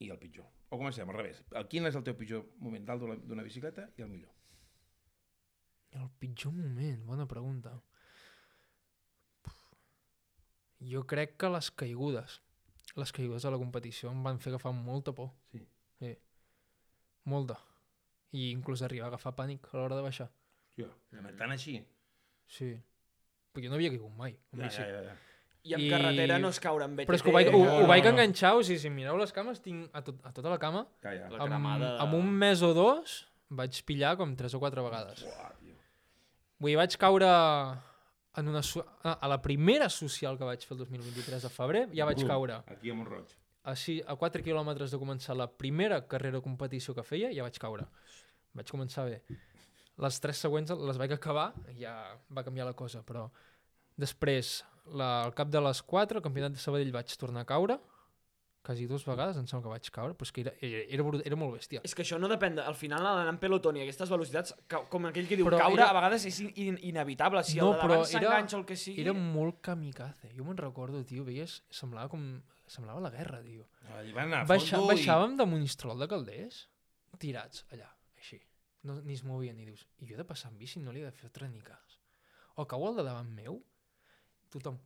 [0.00, 0.46] i el pitjor?
[0.70, 1.42] O comencem al revés.
[1.52, 4.32] El, quin és el teu pitjor moment dalt d'una- bicicleta i el millor?
[5.96, 7.74] El pitjor moment, bona pregunta.
[10.86, 12.40] Jo crec que les caigudes,
[12.96, 15.30] les caigudes a la competició em van fer agafar molta por.
[15.52, 15.62] Sí.
[17.26, 17.58] Molta.
[18.36, 20.28] I inclús arribar a agafar pànic a l'hora de baixar.
[20.76, 21.78] Hòstia, tan així?
[22.46, 22.74] Sí.
[23.54, 24.34] Perquè jo no havia caigut mai.
[24.56, 25.14] Ja, ja, ja, ja.
[25.66, 27.08] I en I- carretera no es caure amb BTT.
[27.08, 28.10] Però és que ho vaig, ho, no, ho no, vaig no.
[28.14, 31.14] enganxar, o sigui, si mireu les cames, tinc a, tot, a tota la cama, ja,
[31.16, 31.30] ja.
[31.32, 31.88] La amb, cremada...
[32.04, 33.16] amb un mes o dos,
[33.48, 35.24] vaig pillar com tres o quatre vegades.
[35.26, 35.50] Uah.
[36.60, 37.32] Vull dir, vaig caure
[38.36, 42.06] en una, so- a la primera social que vaig fer el 2023 de febrer, ja
[42.08, 43.34] vaig Bum, caure Aquí a Montroig.
[43.66, 47.58] A, a 4 quilòmetres de començar la primera carrera o competició que feia, ja vaig
[47.62, 47.88] caure.
[48.56, 49.20] Vaig començar bé.
[50.00, 51.50] Les tres següents les vaig acabar
[51.80, 51.96] ja
[52.30, 53.26] va canviar la cosa, però
[53.96, 54.60] després,
[54.92, 57.78] la, al cap de les 4, al campionat de Sabadell vaig tornar a caure,
[58.66, 61.36] quasi dues vegades em sembla que vaig caure, però és que era, era, era, era
[61.38, 61.80] molt bèstia.
[61.86, 64.56] És que això no depèn, de, al final anar en pelotón i aquestes velocitats,
[64.90, 67.70] com aquell que diu, Però caure era- a vegades és in, in, inevitable, si No,
[67.72, 69.04] el de davant s'enganxa o el que sigui...
[69.06, 70.32] Era molt kamikaze.
[70.34, 72.26] Jo me'n recordo, tio, veies, semblava com...
[72.66, 73.68] Semblava la guerra, tio.
[73.94, 74.96] Allà van anar a Baixa, fondo i...
[74.96, 76.64] baixàvem de Monistrol de Calders,
[77.22, 77.88] tirats allà,
[78.18, 78.40] així.
[78.86, 81.02] No, ni es movien, ni dius, i jo he de passar amb bici, no li
[81.02, 82.00] he de fer altre ni cas.
[82.56, 83.60] O cau al de davant meu,
[84.52, 84.78] tothom...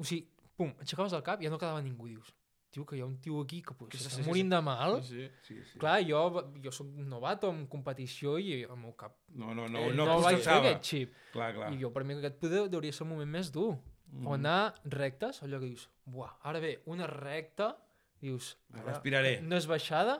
[0.00, 0.24] O sigui,
[0.56, 2.32] pum, aixecaves el cap i ja no quedava ningú, dius,
[2.70, 4.60] tio, que hi ha un tio aquí que potser Sí, s'està sí, sí, morint de
[4.64, 4.98] mal.
[5.04, 5.28] Sí, sí.
[5.46, 5.78] Sí, sí.
[5.82, 6.22] Clar, jo,
[6.64, 10.18] jo soc novato en competició i el meu cap No, no, no, eh, no, no
[10.24, 11.16] vaig fer aquest xip.
[11.34, 11.72] Clar, clar.
[11.74, 13.72] I jo, per mi, aquest poder hauria ser el moment més dur.
[14.12, 14.26] Mm.
[14.26, 17.76] O anar rectes, allò que dius, buah, ara ve una recta,
[18.20, 19.36] dius, ara Respiraré.
[19.40, 20.16] no és baixada,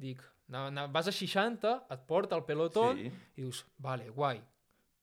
[0.00, 3.10] dic, na, na, vas a 60, et porta el pelotón, Sí.
[3.36, 4.40] i dius, vale, guai,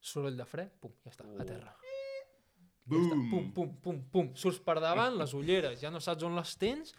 [0.02, 1.76] soroll de fre, pum, ja està, a terra.
[2.86, 3.30] Bum!
[3.32, 6.94] Pum, pum, pum, pum, surts per davant, les ulleres, ja no saps on les tens,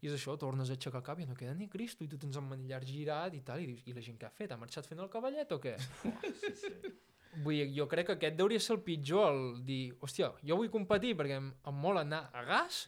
[0.00, 2.36] i és això, tornes a aixecar cap i no queda ni Cristo, i tu tens
[2.36, 4.50] el manillar girat i tal, i dius, i la gent què ha fet?
[4.52, 5.76] Ha marxat fent el cavallet o què?
[7.44, 10.70] Vull dir, jo crec que aquest deuria ser el pitjor, el dir, hòstia, jo vull
[10.72, 12.84] competir perquè em, em mola anar a gas,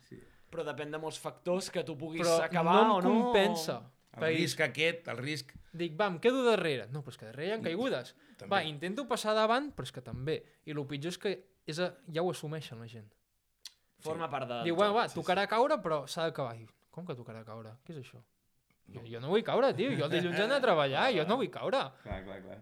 [0.52, 3.12] Però depèn de molts factors que tu puguis però acabar no o em no.
[3.14, 3.78] compensa.
[4.12, 5.54] El Perquè risc aquest, el risc...
[5.72, 6.84] Dic, va, em quedo darrere.
[6.92, 8.12] No, però és que darrere hi ha caigudes.
[8.36, 8.50] També.
[8.52, 10.34] Va, intento passar davant, però és que també.
[10.68, 11.32] I el pitjor és que
[11.72, 11.88] és a...
[12.12, 13.08] ja ho assumeixen la gent.
[14.04, 14.58] Forma part de...
[14.66, 16.52] Diu, bueno, va, tocarà caure, però s'ha d'acabar.
[16.58, 17.72] Diu, Com que tocarà caure?
[17.86, 18.20] Què és això?
[18.92, 19.94] Jo, jo no vull caure, tio.
[19.96, 21.80] Jo el dilluns he d'anar a treballar, jo no vull caure.
[22.02, 22.58] Clar, clar, clar.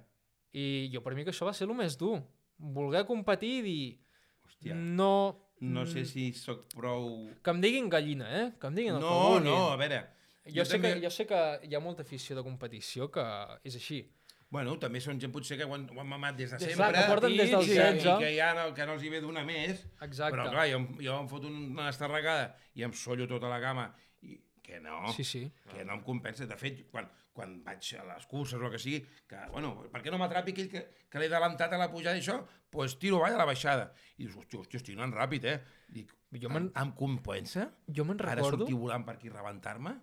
[0.53, 2.19] I jo per mi que això va ser el més dur.
[2.59, 3.83] Voler competir i dir...
[4.47, 5.13] Hòstia, No...
[5.61, 7.29] no sé si sóc prou...
[7.45, 8.47] Que em diguin gallina, eh?
[8.61, 9.45] Que em diguin el que No, vulguin.
[9.51, 10.01] no, a veure...
[10.51, 13.23] Jo, sé també- que, jo sé que hi ha molta afició de competició que
[13.63, 14.01] és així.
[14.51, 16.89] Bueno, també són gent potser que ho han, ho han mamat des de sempre.
[16.97, 18.07] que porten des dels i, 16.
[18.09, 19.85] I que ja no, que no els hi ve donar més.
[20.03, 20.33] Exacte.
[20.35, 23.85] Però clar, jo, jo em foto una estarregada i em sollo tota la cama.
[24.71, 25.41] Que no, Sí, sí.
[25.73, 26.47] que no em compensa.
[26.47, 29.99] De fet, quan, quan vaig a les curses o el que sigui, que, bueno, per
[30.05, 32.37] què no m'atrapi aquell que, que l'he adelantat a la pujada i això?
[32.39, 33.89] Doncs pues tiro avall a la baixada.
[34.17, 35.57] I dius, hòstia, hòstia, estic anant ràpid, eh?
[35.91, 37.65] Dic, Jo em, em compensa?
[37.91, 38.63] Jo me'n Ara recordo...
[38.63, 39.97] sortir volant per aquí i rebentar-me?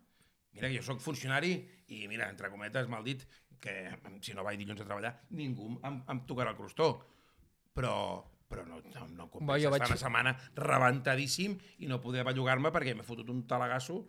[0.57, 1.53] Mira, que jo sóc funcionari
[1.95, 3.23] i, mira, entre cometes, mal dit,
[3.63, 3.77] que
[4.25, 6.89] si no vaig dilluns a treballar, ningú em, em tocarà el crostó.
[7.77, 7.93] Però,
[8.49, 12.71] però no, no, no compensa Va, vaig- estar una setmana rebentadíssim i no poder bellugar-me
[12.75, 14.01] perquè m'he fotut un talagasso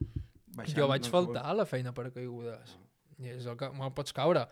[0.56, 0.76] baixant.
[0.78, 2.76] Jo vaig faltar a la feina per caigudes.
[3.18, 4.46] I és el que me'l pots caure.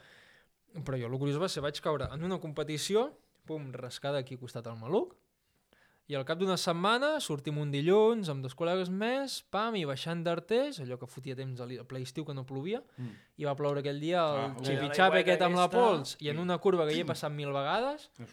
[0.77, 3.09] Però jo el curiós va ser, vaig caure en una competició,
[3.49, 5.15] pum, rascada aquí costat al maluc,
[6.09, 10.23] i al cap d'una setmana sortim un dilluns amb dos col·legues més, pam, i baixant
[10.23, 13.11] d'Artés, allò que fotia temps al ple estiu que no plovia, Mm.
[13.39, 14.65] i va ploure aquell dia el Ah, ui.
[14.65, 18.11] xipi-xapi aquest amb la pols, i en una curva que hi he passat mil vegades,
[18.19, 18.27] No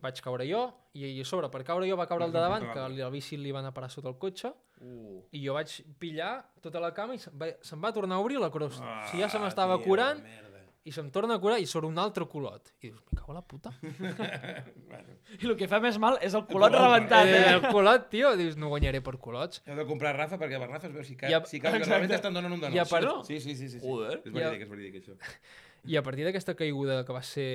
[0.00, 2.62] vaig caure jo, i, i a sobre, per caure jo va caure el de davant,
[2.72, 5.22] que el bici li va anar a parar sota el cotxe, Uh.
[5.32, 8.38] i jo vaig pillar tota la cama i se'm va, se'm va tornar a obrir
[8.38, 8.84] la crosta.
[8.84, 10.45] Ah, o sigui, ja se m'estava curant merda.
[10.86, 12.70] I se'm torna a curar i surt un altre culot.
[12.80, 13.72] I dius, me cago la puta.
[15.42, 17.54] I el que fa més mal és el culot rebentat, eh, eh?
[17.56, 19.62] el culot, tio, dius, no guanyaré per culots.
[19.66, 21.84] Heu de comprar Rafa perquè per Rafa es veu si cal, a- si cal que
[21.88, 23.68] rebentes te'n donen un de I a part- Sí, sí, sí.
[23.68, 23.86] sí, sí.
[23.86, 24.20] Joder.
[24.24, 25.16] És I a- és verídic, això.
[25.92, 27.50] I a partir d'aquesta caiguda que va ser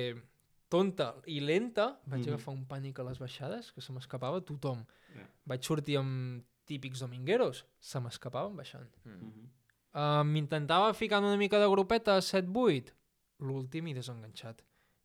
[0.72, 2.34] tonta i lenta, vaig Mhm.
[2.34, 4.84] agafar un pànic a les baixades, que se m'escapava tothom.
[5.14, 5.26] Ja.
[5.44, 8.88] Vaig sortir amb típics domingueros, se m'escapaven baixant.
[9.04, 9.50] Mhm.
[9.94, 12.94] Uh, M'intentava ficar una mica de grupeta 7-8,
[13.42, 14.62] l'últim i desenganxat.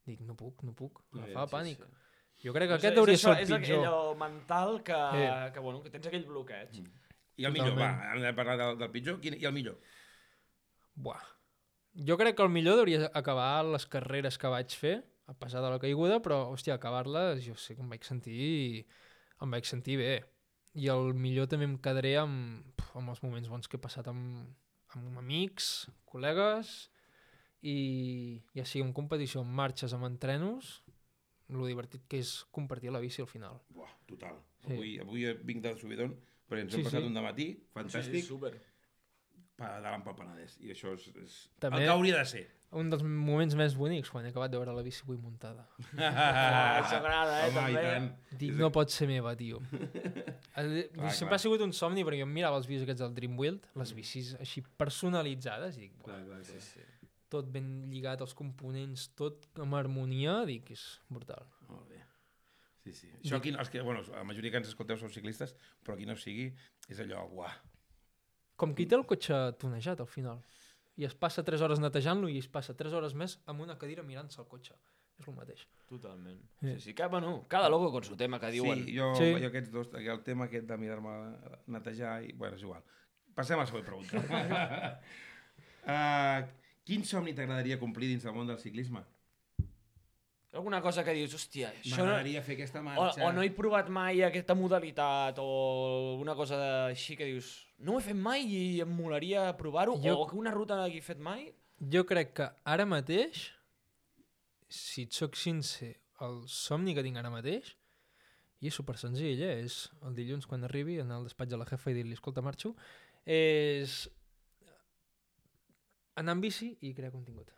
[0.08, 1.78] Dic, no puc, no puc, Ja, agafava sí, pànic.
[1.84, 2.44] sí.
[2.48, 3.86] Jo crec que És- aquest hauria això, ser És el pitjor.
[3.86, 5.52] allò mental que, Eh.
[5.54, 6.78] que, bueno, que tens aquell bloqueig.
[7.38, 8.16] I el millor, va, Totalment.
[8.16, 9.80] hem de parlar del, del pitjor quin, i el millor.
[10.96, 11.22] Buah.
[12.08, 15.70] Jo crec que el millor hauria acabar les carreres que vaig fer, a pesar de
[15.70, 18.88] la caiguda, però, hòstia, acabar-les, jo sé que em vaig sentir...
[19.42, 20.24] em vaig sentir bé.
[20.78, 24.48] I el millor també em quedaré amb, amb els moments bons que he passat amb,
[24.96, 26.90] amb amics, col·legues,
[27.62, 30.84] i ja sigui en competició, en marxes, amb entrenos,
[31.50, 33.62] lo divertit que és compartir la bici al final.
[33.70, 34.36] Buah, total.
[34.66, 34.74] Sí.
[34.74, 36.14] Avui, avui vinc del subidon,
[36.50, 37.08] perquè ens Sí, hem passat sí.
[37.08, 38.54] un matí fantàstic, sí, super.
[39.58, 40.60] pedalant pel Penedès.
[40.62, 42.46] I això és, és També- el que hauria de ser.
[42.78, 45.64] Un dels moments més bonics, quan he acabat de veure la bici avui muntada.
[45.98, 47.82] Ah, això agrada, eh, Home, també.
[47.82, 48.10] tant.
[48.38, 49.62] Dic, no pot ser meva, tio.
[50.58, 51.34] El, Clar, sempre clar.
[51.36, 54.36] ha sigut un somni, perquè jo em mirava els vídeos aquests del Dreamworld, les bicis
[54.42, 56.62] així personalitzades, i dic, Clar, buah, clar, clar.
[56.62, 56.82] Sí,
[57.30, 61.46] tot ben lligat, els components, tot amb harmonia, dic, és brutal.
[61.68, 62.04] Molt bé.
[62.86, 63.10] Sí, sí.
[63.20, 66.16] Això aquí, els que, bueno, la majoria que ens escolteu són ciclistes, però aquí no
[66.16, 66.54] sigui,
[66.88, 67.52] és allò, uah.
[68.56, 70.40] Com qui té el cotxe tunejat, al final.
[70.98, 74.04] I es passa 3 hores netejant-lo i es passa 3 hores més amb una cadira
[74.08, 74.74] mirant-se al cotxe.
[75.20, 75.64] És el mateix.
[75.90, 76.40] Totalment.
[76.62, 76.72] Sí.
[76.76, 78.86] Sí, sí, que, bueno, cada loco con su tema que diuen.
[78.86, 79.34] Sí, jo, Sí.
[79.34, 79.42] sí.
[79.42, 81.14] jo aquests dos, el tema aquest de mirar-me
[81.68, 82.84] netejar, i, bueno, és igual.
[83.36, 85.02] Passem a la següent pregunta.
[85.84, 86.48] uh,
[86.88, 89.04] quin somni t'agradaria complir dins del món del ciclisme?
[90.58, 92.06] Alguna cosa que dius, hòstia, això no...
[92.08, 93.26] M'agradaria fer aquesta O, marxa.
[93.28, 95.48] o no he provat mai aquesta modalitat o
[96.16, 96.58] alguna cosa
[96.88, 97.50] així que dius
[97.84, 100.86] no ho he fet mai i em molaria provar-ho Jo- o que una ruta no
[100.88, 101.52] l'hagi fet mai
[101.94, 103.52] Jo crec que ara mateix,
[104.68, 105.92] si et soc sincer,
[106.26, 107.76] el somni que tinc ara mateix,
[108.64, 109.60] i és super senzill, eh?
[109.68, 112.72] és el dilluns quan arribi anar al despatx de la jefa i dir-li, escolta, marxo,
[113.30, 114.08] és
[116.18, 117.52] anar amb bici i crear contingut.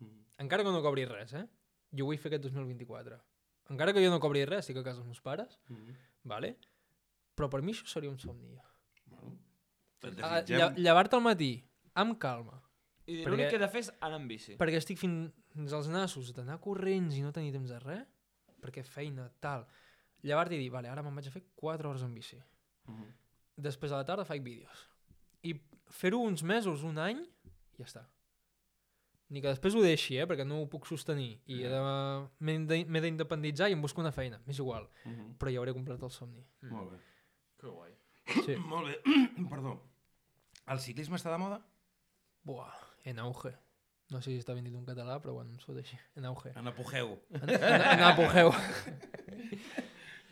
[0.00, 0.24] Mm.
[0.44, 1.44] Encara que no cobri res, eh?
[1.96, 3.18] Jo vull fer aquest 2024.
[3.70, 5.94] Encara que jo no cobri res, estic a casa dels meus pares, Mm.
[6.24, 6.56] vale?
[7.36, 8.48] però per mi això seria un somni.
[9.06, 9.38] Bueno,
[10.02, 10.58] et Ah, desitgem...
[10.58, 11.50] lla- Llevar-te al matí,
[11.94, 12.62] amb calma,
[13.06, 15.88] i Perquè- l'únic que he de fer és anar amb bici perquè estic fins als
[15.88, 18.06] nassos d'anar corrents i no tenir temps de res,
[18.62, 19.66] perquè feina, tal.
[20.22, 22.40] Llevar-te i dir, vale, ara me'n vaig a fer 4 hores en bici.
[22.88, 23.12] Mhm.
[23.58, 24.88] Després a la tarda faig vídeos.
[25.42, 25.60] I
[25.90, 27.20] fer-ho uns mesos, un any,
[27.78, 28.06] i ja està.
[29.28, 32.84] ni que després ho deixi, eh, perquè no ho puc sostenir, i de- m'he de-
[32.86, 35.36] m'he d'independitzar i em busco una feina, m'és igual, Uh -huh.
[35.38, 36.44] però ja hauré complet el somni.
[36.62, 36.98] Molt bé.
[37.58, 37.92] Que guai.
[38.44, 38.54] Sí.
[38.72, 39.02] Molt bé.
[39.50, 39.82] Perdó.
[40.68, 41.60] El ciclisme està de moda?
[42.44, 42.72] Buah,
[43.04, 43.52] en auge.
[44.10, 45.98] No sé si està ben dit en català, però bueno, em surt així.
[46.14, 46.52] En auge.
[46.54, 47.18] En apogeu.
[47.30, 48.52] En, en, en apogeu.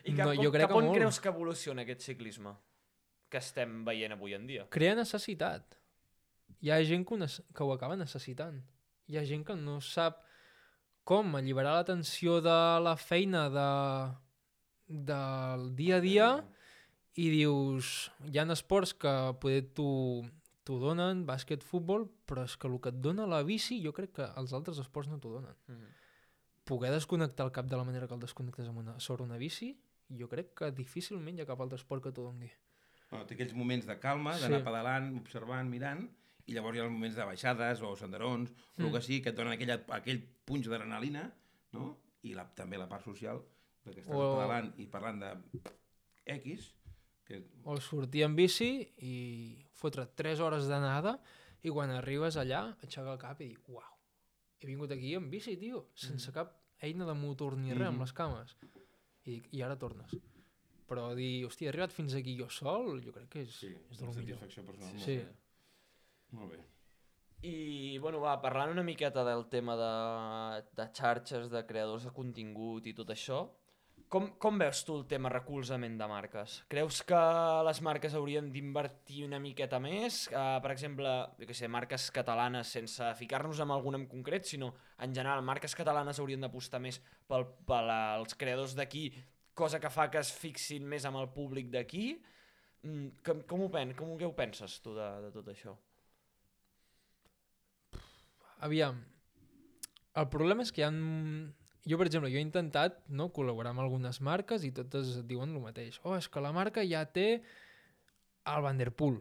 [0.04, 0.96] I cap, No, jo crec cap que on molt.
[0.98, 2.54] creus que evoluciona aquest ciclisme
[3.28, 4.66] que estem veient avui en dia?
[4.70, 5.74] Crea necessitat.
[6.64, 8.62] Hi ha gent que ho, que ho acaba necessitant.
[9.12, 10.22] Hi ha gent que no sap
[11.04, 13.68] com alliberar l'atenció de la feina de,
[14.88, 16.28] del dia a dia
[17.20, 17.90] i dius,
[18.24, 19.12] hi ha esports que
[19.42, 20.24] poder t'ho
[20.64, 24.14] t'ho donen, bàsquet, futbol, però és que el que et dona la bici jo crec
[24.16, 25.52] que els altres esports no t'ho donen.
[25.68, 25.90] Mm -hmm.
[26.64, 29.76] Poder desconnectar el cap de la manera que el desconnectes amb una, sobre una bici,
[30.08, 32.50] jo crec que difícilment hi ha cap altre esport que t'ho doni.
[33.10, 34.64] Bueno, té aquells moments de calma, d'anar Sí.
[34.64, 36.08] pedalant, observant, mirant,
[36.46, 38.92] i llavors hi ha els moments de baixades o senderons, o el Mm.
[38.92, 41.32] que sigui, que et donen aquella, aquell punx d'adrenalina,
[41.72, 41.98] no?
[42.22, 43.42] I la, també la part social,
[43.84, 45.30] de que estàs O- pedalant i parlant de
[46.26, 46.74] X,
[47.24, 51.18] que O sortir en bici i fotre 3 hores d'anada
[51.64, 53.94] i quan arribes allà aixecar el cap i dir, uau,
[54.60, 58.00] he vingut aquí en bici, tio, sense cap eina de motor ni res, amb Mhm.
[58.04, 58.56] les cames.
[59.24, 60.10] I, dic, I ara tornes.
[60.86, 63.98] Però dir, hòstia, he arribat fins aquí jo sol, jo crec que és, sí, és
[63.98, 64.38] de lo millor.
[64.38, 65.00] satisfacció personal.
[65.00, 65.16] Sí.
[65.16, 65.36] Molt.
[66.34, 66.62] Molt bé.
[67.44, 69.90] I, bueno, va, parlant una miqueta del tema de,
[70.78, 73.42] de xarxes, de creadors de contingut i tot això,
[74.14, 76.56] com, com veus tu el tema recolzament de marques?
[76.70, 77.20] Creus que
[77.66, 80.24] les marques haurien d'invertir una miqueta més?
[80.30, 84.70] Uh, per exemple, jo què sé, marques catalanes, sense ficar-nos amb alguna en concret, sinó
[85.02, 89.08] en general, marques catalanes haurien d'apostar més pel, pel, els creadors d'aquí,
[89.54, 92.06] cosa que fa que es fixin més amb el públic d'aquí.
[92.84, 95.74] Mm, com, com, ho pen, com què ho penses tu de, de tot això?
[98.64, 98.96] Aviam,
[100.16, 100.92] el problema és que hi ha...
[101.84, 105.50] Jo, per exemple, jo he intentat no, col·laborar amb algunes marques i totes et diuen
[105.52, 105.98] el mateix.
[106.08, 107.26] Oh, és que la marca ja té
[108.48, 109.18] el Vanderpool.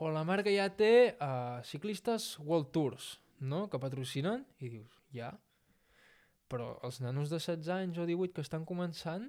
[0.00, 3.10] O la marca ja té uh, ciclistes World Tours,
[3.44, 4.46] no?, que patrocinen.
[4.64, 5.34] I dius, ja.
[6.48, 9.28] Però els nanos de 16 anys o 18 que estan començant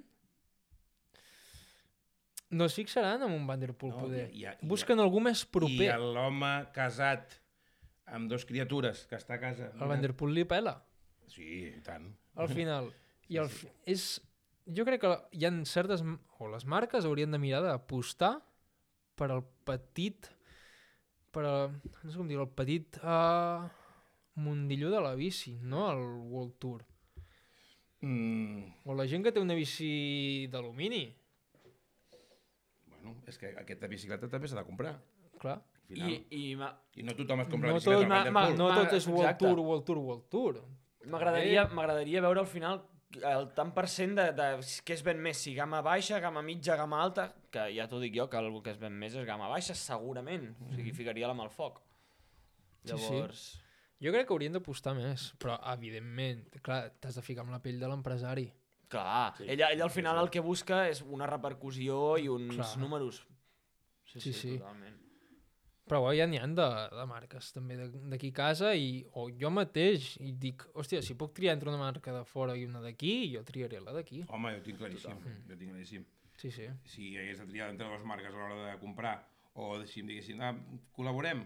[2.52, 4.30] no es fixaran en un Vanderpool, No, poder.
[4.32, 5.92] i- i- i- Busquen algú més proper.
[5.92, 7.38] I l'home casat
[8.12, 9.70] amb dos criatures que està a casa...
[9.80, 10.76] El Vanderpool li pela.
[11.32, 12.10] Sí, i tant.
[12.36, 12.90] al final.
[13.32, 14.06] I el, fi- és,
[14.68, 16.02] jo crec que hi ha certes,
[16.38, 18.34] o les marques haurien de mirar d'apostar
[19.16, 20.28] per al petit,
[21.32, 23.64] per a, no sé com dir, el petit uh,
[24.36, 26.84] mundillo de la bici, no el World Tour.
[28.02, 31.04] Mm, O la gent que té una bici d'alumini,
[32.90, 34.96] bueno, és que aquesta bicicleta també s'ha de comprar.
[35.40, 35.60] clar.
[35.92, 36.10] Al final.
[36.12, 38.32] I, I, i ma- I no tothom es compra No la tot, bicicleta ma- al
[38.32, 38.58] ma- Vanderpool.
[38.58, 39.44] no Ma- tot és World exacte.
[39.46, 40.62] Tour, World Tour, World Tour.
[41.12, 42.82] M'agradaria m'agradaria veure al final
[43.12, 44.44] el tant per cent de, de
[44.86, 48.14] què es ven més, si gamma baixa, gamma mitja, gamma alta, que ja t'ho dic
[48.16, 50.54] jo, que el que es ven més és gamma baixa, segurament.
[50.64, 51.82] O sigui, ficaria la mà al foc.
[52.84, 53.12] Sí, sí.
[53.12, 53.42] Llavors...
[54.02, 57.76] Jo crec que haurien d'apostar més, però evidentment, clar, t'has de ficar amb la pell
[57.78, 58.48] de l'empresari.
[58.90, 62.72] Clar, sí, ella, ella al final el que busca és una repercussió i uns Clar.
[62.82, 63.20] números.
[64.04, 64.56] Sí, Sí, sí, sí.
[64.58, 64.98] totalment.
[65.90, 69.26] Però bueno, ja n'hi ha de, de marques també de- d'aquí a casa i, o
[69.40, 72.80] jo mateix i dic, hòstia, si puc triar entre una marca de fora i una
[72.84, 74.22] d'aquí, jo triaré la d'aquí.
[74.28, 75.18] Home, jo tinc claríssim.
[75.48, 76.06] Jo ho tinc claríssim.
[76.38, 76.68] Sí, sí.
[76.88, 79.16] Si hagués de triar entre dues marques a l'hora de comprar
[79.54, 80.54] o si em diguessin, ah,
[80.96, 81.42] col·laborem,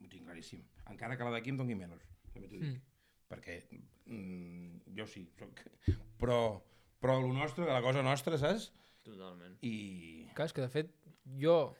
[0.00, 0.62] ho tinc claríssim.
[0.92, 2.04] Encara que la d'aquí em doni menys,
[2.34, 2.76] també t'ho dic.
[2.76, 2.86] Mm.
[3.30, 3.56] Perquè
[4.06, 5.64] mm, jo sí, soc...
[6.20, 6.38] però,
[7.02, 8.70] però el nostre, la cosa nostra, saps?
[9.06, 9.56] Totalment.
[9.66, 10.28] I...
[10.36, 10.90] Clar, és que de fet,
[11.38, 11.74] jo,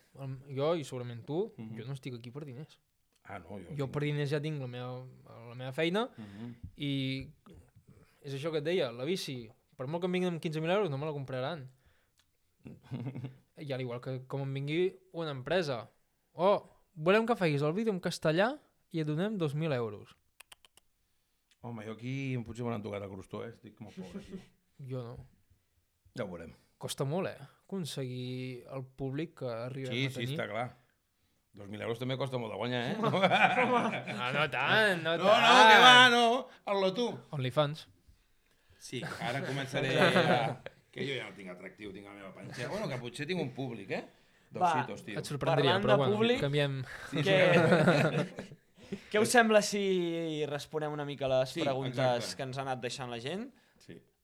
[0.55, 1.77] jo i segurament tu, Mhm.
[1.79, 2.79] jo no estic aquí per diners.
[3.25, 3.75] Ah, no, jo...
[3.77, 5.07] Jo per diners ja tinc la meva,
[5.49, 6.55] la meva feina Uh -huh.
[6.77, 7.29] i
[8.23, 10.91] és això que et deia, la bici, per molt que em vinguin amb 15.000 euros
[10.91, 11.69] no me la compraran.
[13.61, 15.91] I al igual que com em vingui una empresa.
[16.33, 16.63] Oh,
[16.95, 18.59] volem que facis el vídeo en castellà
[18.93, 20.17] i et donem 2.000 euros.
[21.63, 23.51] Home, jo aquí potser me n'han tocat el crostó, eh?
[23.51, 24.41] Estic molt pobre aquí.
[24.89, 25.17] Jo no.
[26.17, 26.55] Ja ho veurem.
[26.79, 27.37] Costa molt, eh?
[27.71, 30.35] Aconseguir el públic que arribem Sí, a sí, tenir.
[30.35, 30.67] està clar.
[31.55, 32.97] 2.000 euros també costa molt de guanyar, eh?
[34.19, 35.45] No, no tant, no No, tant.
[35.47, 36.25] no, que va, no.
[36.67, 37.07] El tu.
[37.37, 37.85] OnlyFans.
[38.81, 40.09] Sí, ara començaré a...
[40.91, 42.67] Que jo ja no tinc atractiu, tinc la meva panxa.
[42.73, 44.03] Bueno, que potser tinc un públic, eh?
[44.51, 44.73] Dos Va.
[44.81, 45.19] citos, tio.
[45.21, 46.81] Et sorprendria, Parlant però bueno, públic- canviem...
[47.15, 47.39] Què...
[49.13, 52.37] Què us sembla si responem una mica les Sí, preguntes exacte.
[52.37, 53.45] que ens ha anat deixant la gent?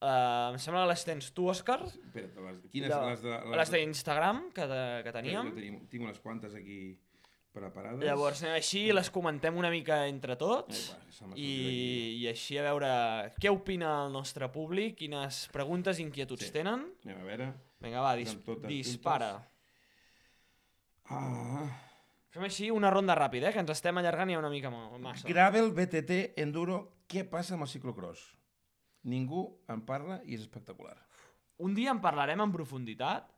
[0.06, 1.80] Uh, em sembla que les tens tu, Òscar.
[1.88, 2.92] Espera't, les, quines?
[2.92, 3.38] De- les de...
[3.58, 5.48] Les d'Instagram que, de, que teníem.
[5.56, 6.76] Tenim, tinc unes quantes aquí
[7.56, 8.04] preparades.
[8.04, 11.48] Llavors anem així, les comentem una mica entre tots Ai, va, i,
[12.20, 12.90] i així a veure
[13.40, 16.52] què opina el nostre públic, quines preguntes i inquietuds Sí.
[16.54, 16.84] tenen.
[17.08, 17.48] Anem a veure.
[17.80, 18.36] Vinga, va, dis
[18.68, 19.32] dispara.
[21.08, 21.66] Ah.
[22.36, 25.26] Fem així una ronda ràpida, eh, que ens estem allargant ja una mica ma- massa.
[25.28, 28.35] Gravel, BTT, Enduro, què passa amb el ciclocross?
[29.06, 30.96] Ningú en parla i és espectacular.
[31.62, 33.28] Un dia en parlarem en profunditat,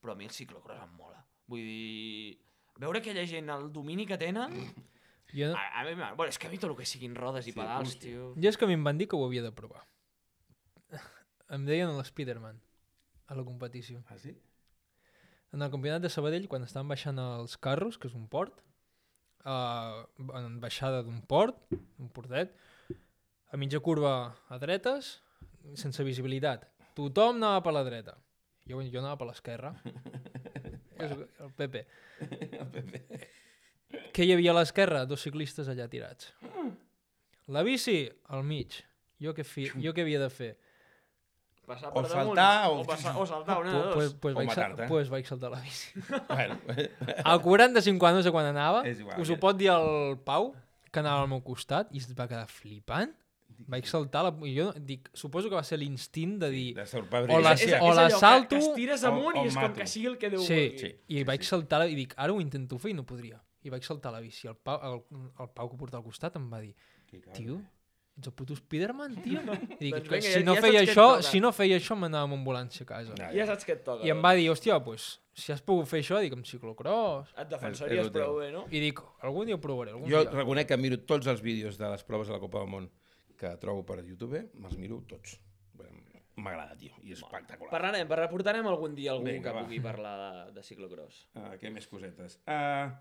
[0.00, 1.20] però a mi el ciclocross em mola.
[1.48, 2.38] Vull dir,
[2.80, 4.54] veure aquella gent, el domini que tenen...
[5.28, 7.52] Jo, A, a mi, bueno, és que a mi tot el que siguin rodes i
[7.52, 8.08] Sí, pedals, hòstia.
[8.14, 8.30] tio...
[8.32, 9.82] jo és que a mi em van dir que ho havia de provar.
[11.52, 12.56] Em deien l'Spiderman
[13.28, 14.00] a la competició.
[14.08, 14.32] Ah, sí?
[15.52, 18.56] En el campionat de Sabadell, quan estaven baixant els carros, que és un port,
[19.44, 20.04] uh,
[20.40, 21.60] en baixada d'un port,
[22.00, 22.52] un portet,
[23.50, 25.18] a mitja curva a dretes,
[25.74, 26.66] sense visibilitat.
[26.98, 28.16] Tothom anava per la dreta.
[28.68, 29.72] Jo, jo anava per l'esquerra.
[30.98, 31.84] El PP.
[32.58, 33.02] El PP.
[34.14, 35.04] Què hi havia a l'esquerra?
[35.08, 36.32] Dos ciclistes allà tirats.
[37.48, 38.02] La bici,
[38.34, 38.74] al mig.
[39.22, 39.68] Jo què, fi...
[39.80, 40.50] jo què havia de fer?
[41.68, 43.94] Passar O per saltar, damunt, o- o, passar, o saltar, una de dos.
[43.94, 44.62] pues, pues, O vaig, sal...
[44.72, 44.88] matar-te.
[44.88, 45.90] pues vaig saltar la bici.
[46.28, 46.58] bueno,
[47.24, 50.50] A 45 anys de quan anava, igual, us ho pot dir el Pau,
[50.90, 53.12] que anava al meu costat, i es va quedar flipant.
[53.66, 54.30] Vaig saltar, la...
[54.46, 56.74] i jo dic, suposo que va ser l'instint de dir...
[56.76, 57.34] de sorprendre.
[57.34, 59.48] O la- és, és, o la que- salto, que, es tires o- amunt o i
[59.48, 59.80] és com mato.
[59.80, 60.78] que sigui el que Déu Sí, vulgui.
[60.78, 60.92] Sí.
[61.08, 61.48] i vaig sí.
[61.50, 63.40] saltar i dic, ara ho intento fer i no podria.
[63.66, 64.46] I vaig saltar la bici.
[64.46, 65.02] El Pau, el,
[65.42, 66.74] el Pau que porta al costat em va dir,
[67.10, 67.58] Que tio,
[68.18, 69.40] ets el puto Spiderman, tio?
[69.80, 71.96] I dic, Doncs que vinga, si ja- no ja feia això, si no feia això
[71.98, 73.14] m'anava amb ambulància a casa.
[73.18, 74.06] Ja, Ja saps què et toca.
[74.06, 77.34] I em va dir, hòstia, pues, si has pogut fer això, dic, amb ciclocross.
[77.38, 78.64] Et defensaries prou bé, no?
[78.70, 80.30] I dic, algun dia ho provaré, algun Jo dia.
[80.34, 82.88] reconec que miro tots els vídeos de les proves de la Copa del Món
[83.38, 85.38] que trobo per YouTube, me'ls miro tots.
[86.38, 87.70] M'agrada, tio, i és espectacular.
[87.72, 89.62] Parlarem, per- portarem algun dia algú Vinga, que va.
[89.64, 91.24] pugui parlar de, de ciclocross.
[91.34, 92.36] Uh, què més cosetes?
[92.46, 92.92] Uh,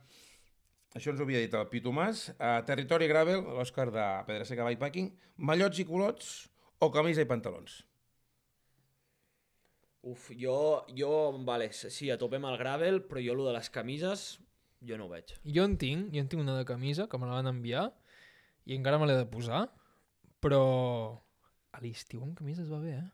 [0.97, 2.23] això ens ho havia dit el Pitu Mas.
[2.39, 6.31] Uh, territori Gravel, l'Òscar de Pedra-seca Bikepacking, mallots i culots
[6.81, 7.83] o camisa i pantalons?
[10.07, 10.57] Uf, jo,
[10.97, 11.13] jo,
[11.45, 14.27] vale, sí, a tope amb el gravel, però jo lo de les camises,
[14.81, 15.33] jo no ho veig.
[15.45, 17.89] Jo en tinc, jo en tinc una de camisa que me la van enviar
[18.65, 19.67] i encara me l'he de posar,
[20.47, 20.61] però
[21.77, 23.09] a l'estiu amb camises va bé, eh?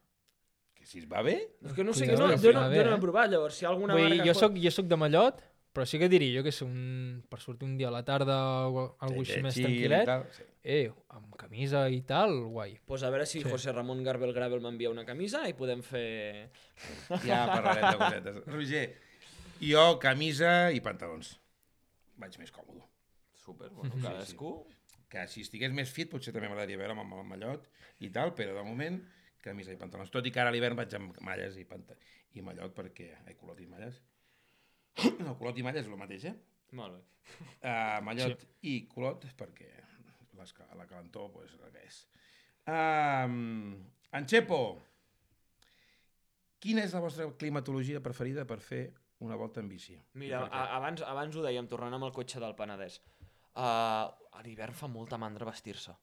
[0.77, 1.37] Que si es va bé?
[1.63, 2.51] És que no sé, no, jo sí.
[2.53, 2.99] no, A jo veure, no eh?
[2.99, 4.27] he provat, llavors, si alguna Vull marca...
[4.29, 5.41] jo soc, jo soc de Mallot,
[5.73, 8.35] però sí que diria jo que és un, per sortir un dia a la tarda
[8.69, 10.43] o alguna cosa així més tranquil·let, tal, Sí.
[10.63, 12.75] eh, amb camisa i tal, guai.
[12.85, 13.49] Pues a veure si Sí.
[13.49, 16.51] José Ramon Garbel Gravel m'envia una camisa i podem fer...
[17.25, 18.37] Ja parlarem de cosetes.
[18.53, 18.85] Roger,
[19.63, 21.39] jo camisa i pantalons.
[22.21, 22.83] Vaig més còmode.
[23.33, 24.03] Super, bueno, Mhm.
[24.03, 24.53] cadascú...
[25.13, 27.67] Que si estigués més fit potser també m'agradaria veure amb el mallot
[28.01, 28.97] i tal, però de moment
[29.43, 30.11] camisa i pantalons.
[30.13, 31.97] Tot i que ara a l'hivern vaig amb malles i, panta
[32.33, 33.11] i mallot perquè...
[33.27, 33.99] Ai, culot i malles.
[35.19, 36.35] No, culot i malles és el mateix, eh?
[36.77, 37.03] Molt bé.
[37.61, 38.49] Uh, mallot sí.
[38.71, 39.69] i culot perquè
[40.39, 41.99] les, la calentor pues, és el que és.
[42.73, 43.75] Um,
[44.15, 44.59] Anxepo,
[46.63, 48.83] quina és la vostra climatologia preferida per fer
[49.23, 49.95] una volta en bici?
[50.19, 52.99] Mira, abans, abans ho dèiem, tornant amb el cotxe del Penedès.
[53.53, 55.93] Uh, a l'hivern fa molta mandra vestir-se.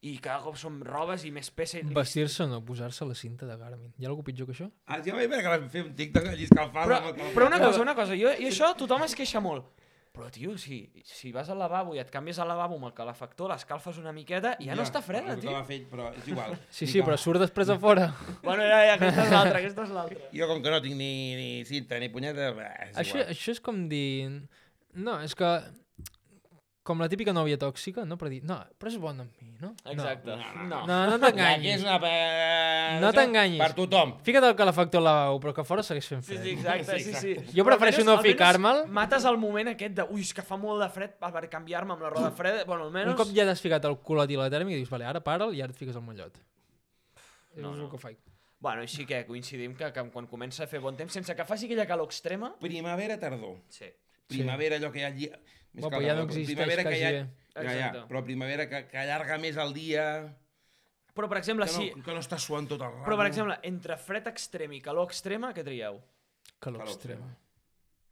[0.00, 1.76] I cada cop som robes i més peça.
[1.82, 1.84] I...
[1.92, 3.90] Vestir-se no, posar-se la cinta de Garmin.
[3.98, 4.70] Hi ha alguna pitjor que això?
[4.88, 6.86] Ah, ja vaig veure que vam fer un TikTok allí escalfant.
[6.88, 9.68] Però, amb el- però una cosa, una cosa, jo, i això tothom es queixa molt.
[10.10, 13.52] Però, tio, si, si vas al lavabo i et canvies al lavabo amb el calefactor,
[13.52, 15.52] l'escalfes una miqueta i ja, no està freda, tio.
[15.54, 16.56] m'ha fet, però és igual.
[16.80, 18.08] Sí, sí, però surt després a fora.
[18.42, 20.24] Bueno, ja, ja, aquesta és l'altra, aquesta és l'altra.
[20.34, 23.30] Jo, com que no tinc ni, ni cinta ni punyeta, bah, és Això, igual.
[23.36, 24.08] això és com dir...
[24.98, 25.52] No, és que...
[26.90, 28.16] Com la típica nòvia tòxica, no?
[28.18, 29.68] Per dir, no, però és bona amb mi, no?
[29.92, 30.34] Exacte.
[30.34, 30.80] no, No.
[30.88, 31.84] No, no Aquí és t'enganyis.
[31.86, 31.98] una...
[33.04, 33.60] No t'enganyis.
[33.62, 34.14] Per tothom.
[34.26, 36.42] Fica't el calefactor al lavabo, però que fora segueix fent Sí, fred.
[36.42, 37.34] sí, exacte, sí, sí.
[37.54, 38.80] Jo Però prefereixo almenys- no ficar-me'l.
[38.98, 42.02] Mates el moment aquest de, ui, és que fa molt de fred per canviar-me amb
[42.02, 42.64] la roda freda.
[42.64, 43.12] Bueno, almenys...
[43.14, 45.54] Un cop ja t'has ficat el culot i la tèrmica i dius, vale, ara para'l
[45.54, 46.34] i ara et fiques el mallot.
[47.56, 47.84] No, és no.
[47.86, 48.18] el que faig.
[48.60, 51.64] Bueno, així que coincidim que, que quan comença a fer bon temps, sense que faci
[51.70, 52.50] aquella calor extrema...
[52.60, 53.56] Primavera, tardor.
[53.72, 53.86] Sí.
[54.26, 55.38] Primavera, allò que hi ha...
[55.72, 57.10] Més Bueno, que però ja no existeix primavera que quasi ha...
[57.10, 57.20] bé.
[57.50, 58.04] Ja, ja, Exacte.
[58.10, 60.04] però primavera que, que allarga més el dia...
[61.14, 62.02] Però, per exemple, Que no, sí...
[62.06, 63.04] que no està suant tot el rato.
[63.04, 65.98] Però, per exemple, entre fred extrem i calor extrema, què trieu?
[66.60, 67.30] Calor Calor extrema.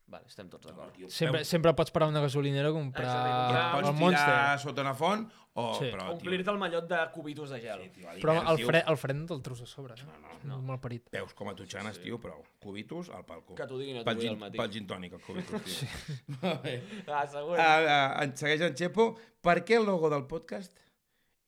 [0.08, 0.94] Vale, estem tots d'acord.
[1.12, 4.00] Sempre, sempre pots parar a una gasolinera a comprar Exacte, Et comprar pots el tirar
[4.00, 4.60] Monster.
[4.64, 5.26] sota una font
[5.58, 5.64] o...
[5.78, 5.88] Sí.
[5.90, 7.82] Però, tio, Omplir-te el mallot de cubitos de gel.
[7.84, 9.98] Sí, tio, a Però el fred, el fred no te'l treus a sobre.
[9.98, 10.06] Eh?
[10.06, 10.60] No, no, no.
[10.70, 11.10] Mal parit.
[11.14, 13.54] Veus com a tutxanes, tio, però cubitus al palco.
[13.58, 14.58] Que t'ho diguin a tu pel al matí.
[14.62, 16.56] pel gin tònic, el cubitus, tio.
[16.64, 16.76] Bé.
[17.06, 17.58] Ah, següent.
[17.58, 19.10] Uh, uh, en segueix en Xepo.
[19.42, 20.74] Per què el logo del podcast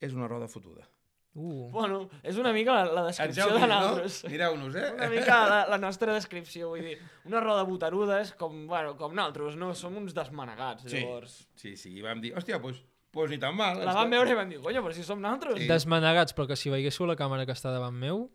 [0.01, 0.87] és una roda fotuda?
[1.31, 4.16] Uh, Bueno, és una mica la, la descripció heu de nosaltres.
[4.24, 4.31] no?
[4.32, 4.89] Mireu-nos, eh?
[4.97, 6.97] Una mica la, la nostra descripció, vull dir,
[7.31, 9.69] una roda de botarudes com, bueno, com nosaltres, no?
[9.78, 11.37] Som uns desmanegats, Sí, llavors...
[11.55, 12.82] sí, sí, i vam dir, hòstia, doncs pues
[13.28, 13.81] ni tan mal.
[13.85, 15.59] La vam veure i vam dir, coño, però si som nosaltres.
[15.59, 15.66] Sí.
[15.69, 18.28] desmanegats, però que si veiéssiu la càmera que està davant meu...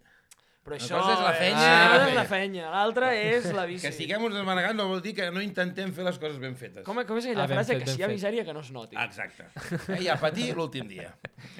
[0.66, 2.30] Però això és la fenya una i la és fenya.
[2.30, 3.86] fenya, l'altra és la bici.
[3.86, 6.82] Que siguem uns desmanegats no vol dir que no intentem fer les coses ben fetes.
[6.88, 8.72] Com, com és aquella Ah, frase fet, que si hi ha misèria que no es
[8.74, 8.98] noti?
[8.98, 9.46] Exacte.
[9.94, 11.12] Eh, I a patir l'últim dia.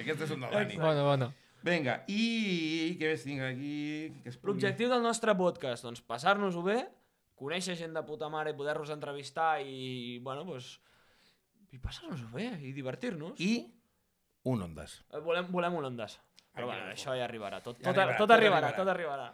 [0.02, 0.74] Aquestes són del Dani.
[0.82, 1.28] Bueno, bueno.
[1.62, 3.76] Vinga, i què més tinc aquí?
[4.24, 6.80] Que es pugui- L'objectiu del nostre podcast, doncs, passar-nos-ho bé,
[7.38, 10.80] conèixer gent de puta mare i poder-los entrevistar i, bueno, doncs,
[11.72, 13.40] i passar-nos-ho bé i divertir-nos.
[13.40, 13.66] I
[14.44, 15.00] un ondes.
[15.12, 16.20] Eh, Volem, volem un ondes.
[16.54, 16.92] Però bueno, no.
[16.92, 17.60] això ja arribarà.
[17.62, 18.76] Tot, Ja tot, arribarà, tot, tot arribarà, arribarà.
[18.76, 19.26] tot arribarà.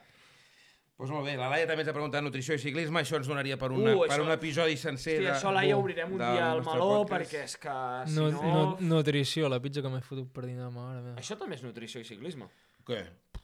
[0.93, 3.27] Doncs pues molt bé, la Laia també ens ha preguntat nutrició i ciclisme, això ens
[3.27, 5.17] donaria per, una, Uh, per això- un episodi sencer.
[5.19, 7.13] Sí, de, això, Laia, obrirem un dia al meló podcast.
[7.33, 7.73] perquè és que,
[8.07, 8.43] si No, no...
[8.43, 11.17] no, nutrició, la pizza que m'he fotut per dinar, mare meva.
[11.19, 12.47] Això també és nutrició i ciclisme.
[12.87, 13.01] Què?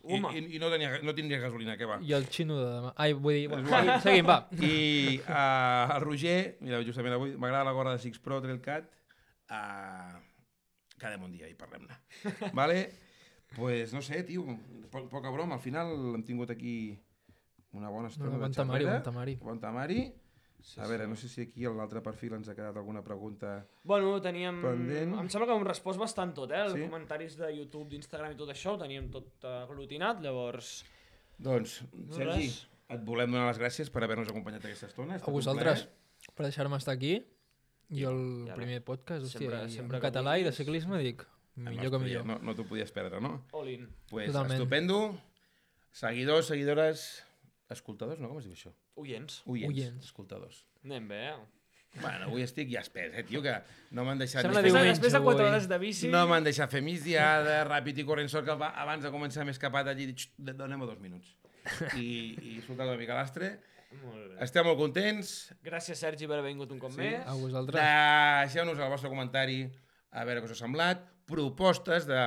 [0.09, 0.31] I, Home.
[0.39, 1.99] i, i no, tenia, no tindria gasolina, què va?
[2.07, 2.93] I el xino de demà.
[3.03, 3.49] Ai, vull dir...
[3.51, 3.91] Bueno, igual.
[4.05, 4.39] seguim, va.
[4.55, 8.87] I uh, el Roger, mira, justament avui, m'agrada la gorra de Six Pro Trailcat,
[9.51, 10.15] uh,
[11.03, 11.99] quedem un dia i parlem-ne.
[12.57, 12.79] vale?
[13.57, 14.45] Pues no sé, tio,
[14.93, 16.77] po poca broma, al final hem tingut aquí
[17.77, 18.97] una bona estona No, de bon tamari, xerrera.
[19.03, 19.37] bon tamari.
[19.43, 20.01] Bon tamari.
[20.77, 23.67] A veure, no sé si aquí a l'altre perfil ens ha quedat alguna pregunta.
[23.85, 24.61] Bueno, teníem...
[24.63, 25.15] Pendent.
[25.21, 26.65] Em sembla que hem respost bastant tot, eh?
[26.67, 26.83] Els Sí.
[26.87, 30.85] comentaris de YouTube, d'Instagram i tot això, ho teníem tot eh, aglutinat, llavors...
[31.39, 31.79] Doncs,
[32.11, 32.67] Sergi, res.
[32.91, 35.21] et volem donar les gràcies per haver-nos acompanyat aquesta estona.
[35.23, 36.33] A vosaltres, plaer.
[36.35, 37.13] per deixar-me estar aquí.
[37.91, 38.57] I el I ara?
[38.59, 41.23] primer podcast, hòstia, Sempre- sempre en català i de ciclisme, dic,
[41.59, 42.27] No millor que millor.
[42.27, 43.45] No, no t'ho podies perdre, no?
[43.53, 43.89] All in.
[44.11, 44.53] Pues Totalment.
[44.61, 44.99] estupendo.
[45.91, 47.25] Seguidors, seguidores,
[47.75, 48.29] escoltadors, no?
[48.33, 48.73] Com es diu això?
[48.97, 49.43] Oients.
[49.47, 49.69] Oients.
[49.75, 50.05] Oients.
[50.11, 50.65] Escoltadors.
[50.85, 51.39] Anem bé, eh?
[52.03, 53.55] Bueno, avui estic ja espès, eh, tio, que
[53.97, 54.43] no m'han deixat...
[54.45, 55.49] Sembla ni Després, de, diumenge, després de 4 avui.
[55.55, 56.11] hores de bici...
[56.13, 59.55] No m'han deixat fer migdiada, ràpid i corrent, sort que va- abans de començar m'he
[59.57, 61.33] escapat allí i dic, "Xt, donem-me dos minuts.
[61.97, 63.55] I, i soltat una mica l'astre.
[64.05, 64.37] Molt bé.
[64.45, 65.33] Estem molt contents.
[65.65, 66.99] Gràcies, Sergi, per haver vingut un cop Sí.
[67.01, 67.25] més.
[67.27, 67.81] A vosaltres.
[68.45, 69.63] Deixeu-nos el vostre comentari
[70.13, 72.21] a veure què us ha semblat, propostes de,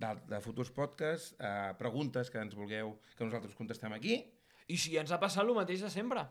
[0.00, 4.20] de, de futurs podcasts, eh, preguntes que ens vulgueu que nosaltres contestem aquí.
[4.70, 6.22] I si ens ha passat el mateix de sempre.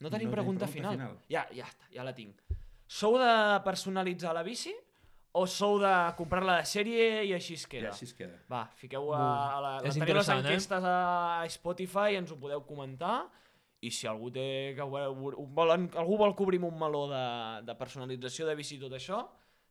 [0.00, 0.94] No tenim No tenim pregunta, pregunta final.
[0.96, 1.18] final.
[1.32, 2.38] Ja, ja està, ja la tinc.
[2.86, 3.32] Sou de
[3.66, 4.72] personalitzar la bici
[5.32, 7.90] o sou de comprar-la de sèrie i així es I queda?
[7.92, 8.40] així es queda.
[8.50, 10.38] Va, fiqueu a, a la, és tenim les eh?
[10.40, 10.96] enquestes a
[11.54, 13.28] Spotify, ens ho podeu comentar
[13.80, 17.22] i si algú té que vol, volen, algú vol cobrir un meló de,
[17.68, 19.22] de personalització de bici i tot això,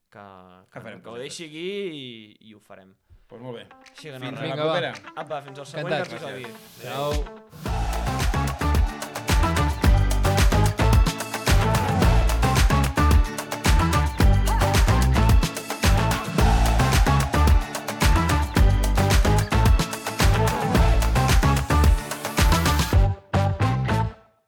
[0.09, 0.23] que,
[0.71, 2.07] que, Que que ho deixi aquí i,
[2.49, 2.95] i ho farem.
[3.29, 3.65] Doncs molt bé.
[3.91, 4.39] Així que no Fins res.
[4.39, 4.71] a la Vinga, va.
[4.73, 5.13] propera.
[5.23, 6.13] Apa, fins al següent Encantats.
[6.13, 6.45] episodi.
[6.81, 7.78] Ciao.